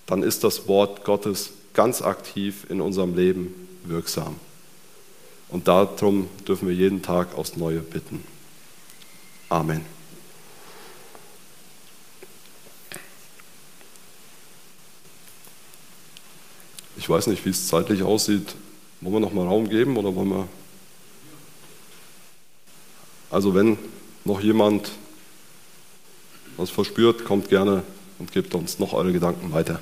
dann 0.05 0.23
ist 0.23 0.43
das 0.43 0.67
Wort 0.67 1.03
Gottes 1.03 1.51
ganz 1.73 2.01
aktiv 2.01 2.65
in 2.69 2.81
unserem 2.81 3.15
Leben 3.15 3.53
wirksam. 3.83 4.35
Und 5.49 5.67
darum 5.67 6.29
dürfen 6.47 6.67
wir 6.67 6.75
jeden 6.75 7.01
Tag 7.01 7.37
aufs 7.37 7.57
Neue 7.57 7.79
bitten. 7.79 8.23
Amen. 9.49 9.83
Ich 16.97 17.09
weiß 17.09 17.27
nicht, 17.27 17.45
wie 17.45 17.49
es 17.49 17.67
zeitlich 17.67 18.03
aussieht. 18.03 18.55
Wollen 19.01 19.13
wir 19.13 19.19
noch 19.19 19.33
mal 19.33 19.45
Raum 19.45 19.69
geben 19.69 19.97
oder 19.97 20.13
wollen 20.15 20.29
wir. 20.29 20.47
Also, 23.29 23.53
wenn 23.55 23.77
noch 24.25 24.41
jemand 24.41 24.91
was 26.57 26.69
verspürt, 26.69 27.23
kommt 27.23 27.49
gerne 27.49 27.83
und 28.17 28.31
gebt 28.31 28.53
uns 28.55 28.79
noch 28.79 28.93
eure 28.93 29.13
Gedanken 29.13 29.53
weiter. 29.53 29.79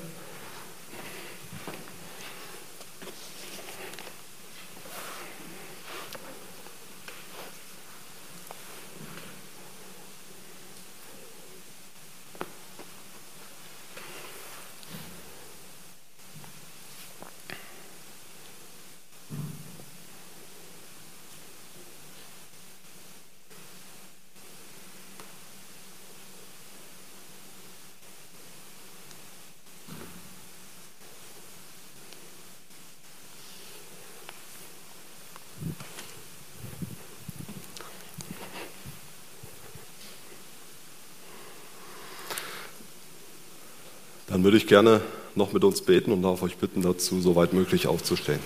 Gerne 44.68 45.00
noch 45.34 45.52
mit 45.52 45.64
uns 45.64 45.80
beten 45.80 46.12
und 46.12 46.22
darf 46.22 46.42
euch 46.42 46.56
bitten, 46.58 46.82
dazu 46.82 47.20
soweit 47.20 47.52
möglich 47.52 47.86
aufzustehen. 47.86 48.38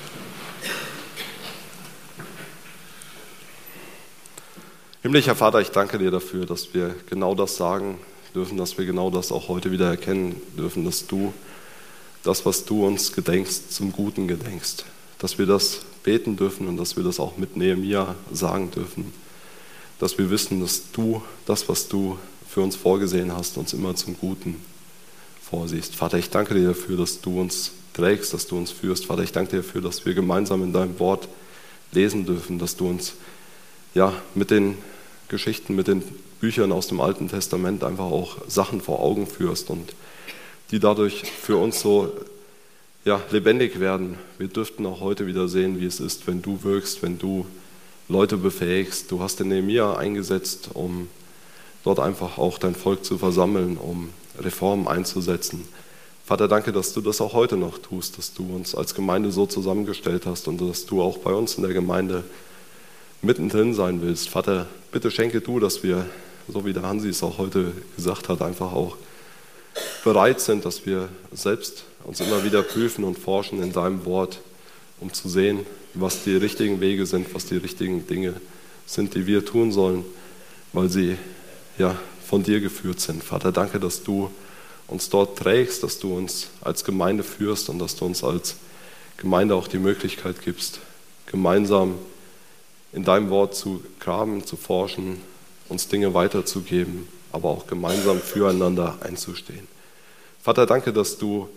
Himmlischer 5.03 5.35
Vater, 5.35 5.61
ich 5.61 5.71
danke 5.71 5.99
dir 5.99 6.13
dafür, 6.13 6.47
dass 6.47 6.73
wir 6.75 6.95
genau 7.11 7.35
das 7.35 7.57
sagen 7.57 7.99
dürfen, 8.35 8.57
dass 8.57 8.79
wir 8.79 8.87
genau 8.87 9.11
das 9.11 9.33
auch 9.33 9.49
heute 9.49 9.73
wieder 9.73 9.89
erkennen 9.89 10.41
dürfen, 10.57 10.85
dass 10.85 11.07
du 11.09 11.35
das, 12.23 12.47
was 12.47 12.65
du 12.65 12.87
uns 12.87 13.13
gedenkst, 13.13 13.73
zum 13.73 13.93
Guten 13.93 14.29
gedenkst. 14.29 14.85
Dass 15.19 15.39
wir 15.39 15.47
das 15.47 15.81
beten 16.05 16.37
dürfen 16.37 16.69
und 16.69 16.77
dass 16.77 16.97
wir 16.97 17.03
das 17.03 17.19
auch 17.19 17.37
mit 17.37 17.57
Nehemiah 17.57 18.15
sagen 18.33 18.71
dürfen. 18.71 19.13
Dass 19.99 20.19
wir 20.19 20.31
wissen, 20.31 20.61
dass 20.61 20.93
du 20.93 21.23
das, 21.47 21.69
was 21.69 21.89
du 21.89 22.17
für 22.49 22.61
uns 22.61 22.77
vorgesehen 22.77 23.37
hast, 23.37 23.57
uns 23.59 23.73
immer 23.73 23.97
zum 23.97 24.17
Guten 24.17 24.63
vorsiehst. 25.53 25.95
Vater, 25.95 26.17
ich 26.17 26.31
danke 26.31 26.55
dir 26.55 26.69
dafür, 26.69 26.97
dass 26.97 27.21
du 27.21 27.39
uns 27.39 27.73
trägst, 27.93 28.33
dass 28.33 28.47
du 28.47 28.57
uns 28.57 28.71
führst. 28.73 29.05
Vater, 29.05 29.23
ich 29.23 29.33
danke 29.33 29.51
dir 29.51 29.57
dafür, 29.59 29.83
dass 29.83 30.07
wir 30.07 30.15
gemeinsam 30.15 30.63
in 30.63 30.73
deinem 30.73 30.99
Wort 30.99 31.29
lesen 31.93 32.25
dürfen, 32.25 32.59
dass 32.59 32.75
du 32.77 32.89
uns 32.89 33.13
ja, 33.95 34.15
mit 34.35 34.51
den 34.51 34.79
Geschichten, 35.29 35.77
mit 35.77 35.89
den 35.89 36.03
Büchern 36.41 36.73
aus 36.73 36.87
dem 36.87 37.03
Alten 37.03 37.29
Testament 37.29 37.85
einfach 37.85 38.07
auch 38.07 38.39
Sachen 38.49 38.81
vor 38.81 39.01
Augen 39.01 39.27
führst 39.27 39.69
und 39.69 39.95
die 40.71 40.81
dadurch 40.81 41.25
für 41.25 41.59
uns 41.59 41.81
so 41.81 42.11
ja, 43.05 43.21
lebendig 43.31 43.79
werden. 43.79 44.17
Wir 44.39 44.49
dürften 44.49 44.87
auch 44.87 45.01
heute 45.01 45.27
wieder 45.27 45.49
sehen, 45.49 45.79
wie 45.79 45.87
es 45.87 46.01
ist, 46.01 46.27
wenn 46.27 46.41
du 46.41 46.63
wirkst, 46.63 47.03
wenn 47.03 47.19
du 47.19 47.45
Leute 48.09 48.39
befähigst. 48.39 49.11
Du 49.11 49.21
hast 49.21 49.39
den 49.39 49.49
Nehemiah 49.49 49.97
eingesetzt, 49.97 50.71
um 50.73 51.09
dort 51.85 52.01
einfach 52.01 52.39
auch 52.39 52.57
dein 52.57 52.75
Volk 52.75 53.05
zu 53.05 53.19
versammeln, 53.19 53.77
um 53.77 54.09
Reformen 54.45 54.89
einzusetzen. 54.89 55.67
Vater, 56.25 56.49
danke, 56.49 56.73
dass 56.73 56.93
du 56.93 57.01
das 57.01 57.21
auch 57.21 57.33
heute 57.33 57.57
noch 57.57 57.79
tust, 57.79 58.17
dass 58.17 58.33
du 58.33 58.45
uns 58.55 58.75
als 58.75 58.95
Gemeinde 58.95 59.33
so 59.33 59.47
zusammengestellt 59.47 60.25
hast 60.25 60.49
und 60.49 60.61
dass 60.61 60.87
du 60.87 61.03
auch 61.03 61.19
bei 61.19 61.33
uns 61.33 61.57
in 61.57 61.63
der 61.63 61.73
Gemeinde 61.73 62.25
mittendrin 63.23 63.75
sein 63.75 64.03
willst. 64.03 64.29
Vater, 64.29 64.67
bitte 64.93 65.11
schenke 65.11 65.41
du, 65.41 65.61
dass 65.61 65.83
wir, 65.83 66.07
so 66.49 66.65
wie 66.65 66.73
der 66.73 66.83
Hansi 66.83 67.09
es 67.09 67.23
auch 67.23 67.39
heute 67.39 67.73
gesagt 67.97 68.29
hat, 68.29 68.41
einfach 68.41 68.73
auch 68.73 68.97
bereit 70.05 70.41
sind, 70.41 70.65
dass 70.65 70.87
wir 70.87 71.09
selbst 71.33 71.85
uns 72.05 72.21
immer 72.21 72.45
wieder 72.45 72.63
prüfen 72.63 73.05
und 73.05 73.19
forschen 73.19 73.63
in 73.63 73.73
deinem 73.73 74.05
Wort, 74.05 74.41
um 75.01 75.13
zu 75.13 75.29
sehen, 75.29 75.67
was 75.95 76.25
die 76.25 76.37
richtigen 76.37 76.81
Wege 76.81 77.07
sind, 77.07 77.35
was 77.35 77.47
die 77.47 77.57
richtigen 77.57 78.07
Dinge 78.07 78.35
sind, 78.87 79.15
die 79.15 79.27
wir 79.27 79.45
tun 79.45 79.73
sollen, 79.73 80.05
weil 80.73 80.89
sie 80.89 81.17
ja 81.79 81.97
von 82.33 82.43
dir 82.43 82.61
geführt 82.61 82.99
sind. 82.99 83.23
Vater, 83.23 83.53
danke, 83.53 83.79
dass 83.79 84.05
du 84.05 84.31
uns 84.89 85.11
dort 85.11 85.39
trägst, 85.39 85.83
dass 85.83 85.99
du 85.99 86.17
uns 86.17 86.49
als 86.63 86.83
Gemeinde 86.83 87.25
führst 87.25 87.69
und 87.69 87.79
dass 87.79 87.95
du 87.95 88.07
uns 88.07 88.25
als 88.25 88.57
Gemeinde 89.19 89.55
auch 89.55 89.69
die 89.69 89.79
Möglichkeit 89.79 90.41
gibst, 90.43 90.81
gemeinsam 91.27 91.97
in 92.95 93.05
deinem 93.05 93.29
Wort 93.29 93.55
zu 93.55 93.85
graben, 94.01 94.47
zu 94.47 94.57
forschen, 94.57 95.21
uns 95.69 95.89
Dinge 95.89 96.15
weiterzugeben, 96.15 97.07
aber 97.33 97.51
auch 97.51 97.67
gemeinsam 97.67 98.19
füreinander 98.19 98.97
einzustehen. 99.03 99.69
Vater, 100.43 100.65
danke, 100.65 100.95
dass 100.95 101.19
du 101.19 101.51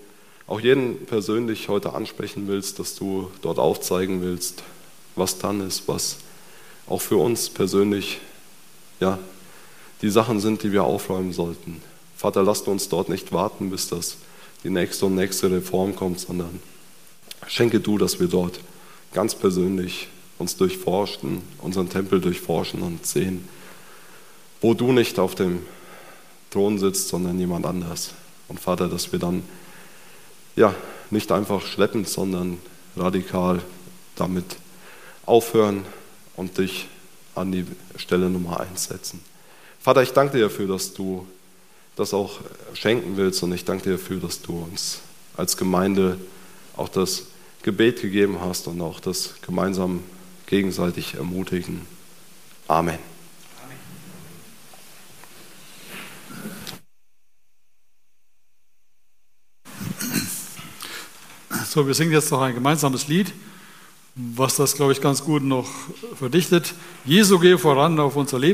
auch 0.45 0.59
jeden 0.59 1.05
persönlich 1.05 1.69
heute 1.69 1.93
ansprechen 1.93 2.49
willst, 2.49 2.79
dass 2.79 2.95
du 2.95 3.31
dort 3.41 3.59
aufzeigen 3.59 4.21
willst, 4.21 4.63
was 5.15 5.37
dann 5.37 5.65
ist, 5.65 5.87
was 5.87 6.17
auch 6.85 6.99
für 6.99 7.15
uns 7.15 7.49
persönlich 7.49 8.19
ja, 8.99 9.19
die 10.01 10.09
Sachen 10.09 10.39
sind, 10.39 10.63
die 10.63 10.71
wir 10.71 10.83
aufräumen 10.83 11.33
sollten. 11.33 11.81
Vater, 12.15 12.43
lasst 12.43 12.67
uns 12.67 12.89
dort 12.89 13.09
nicht 13.09 13.31
warten, 13.31 13.69
bis 13.69 13.89
das 13.89 14.17
die 14.63 14.69
nächste 14.69 15.05
und 15.05 15.15
nächste 15.15 15.51
Reform 15.51 15.95
kommt, 15.95 16.19
sondern 16.19 16.59
schenke 17.47 17.79
du, 17.79 17.97
dass 17.97 18.19
wir 18.19 18.27
dort 18.27 18.59
ganz 19.13 19.35
persönlich 19.35 20.07
uns 20.37 20.57
durchforschen, 20.57 21.41
unseren 21.59 21.89
Tempel 21.89 22.19
durchforschen 22.19 22.81
und 22.81 23.05
sehen, 23.05 23.47
wo 24.61 24.73
du 24.73 24.91
nicht 24.91 25.19
auf 25.19 25.35
dem 25.35 25.61
Thron 26.49 26.79
sitzt, 26.79 27.09
sondern 27.09 27.39
jemand 27.39 27.65
anders. 27.65 28.11
Und 28.47 28.59
Vater, 28.59 28.87
dass 28.87 29.11
wir 29.11 29.19
dann 29.19 29.43
ja 30.55 30.73
nicht 31.09 31.31
einfach 31.31 31.61
schleppend, 31.65 32.09
sondern 32.09 32.57
radikal 32.97 33.61
damit 34.15 34.57
aufhören 35.25 35.85
und 36.35 36.57
dich 36.57 36.87
an 37.35 37.51
die 37.51 37.65
Stelle 37.97 38.29
Nummer 38.29 38.59
eins 38.59 38.85
setzen. 38.85 39.21
Vater, 39.85 40.01
ich 40.01 40.13
danke 40.13 40.37
dir 40.37 40.45
dafür, 40.45 40.67
dass 40.67 40.95
du 40.95 41.27
das 41.95 42.15
auch 42.15 42.39
schenken 42.73 43.17
willst 43.17 43.43
und 43.43 43.53
ich 43.53 43.65
danke 43.65 43.83
dir 43.83 43.91
dafür, 43.97 44.19
dass 44.19 44.41
du 44.41 44.63
uns 44.63 45.01
als 45.37 45.57
Gemeinde 45.57 46.17
auch 46.75 46.89
das 46.89 47.27
Gebet 47.61 48.01
gegeben 48.01 48.39
hast 48.41 48.65
und 48.65 48.81
auch 48.81 48.99
das 48.99 49.35
gemeinsam 49.45 50.01
gegenseitig 50.47 51.13
ermutigen. 51.13 51.81
Amen. 52.67 52.97
So, 61.67 61.85
wir 61.85 61.93
singen 61.93 62.11
jetzt 62.11 62.31
noch 62.31 62.41
ein 62.41 62.55
gemeinsames 62.55 63.07
Lied, 63.07 63.31
was 64.15 64.55
das, 64.55 64.73
glaube 64.73 64.93
ich, 64.93 65.01
ganz 65.01 65.23
gut 65.23 65.43
noch 65.43 65.69
verdichtet. 66.17 66.73
Jesu 67.05 67.37
gehe 67.37 67.59
voran 67.59 67.99
auf 67.99 68.15
unser 68.15 68.39
Leben. 68.39 68.53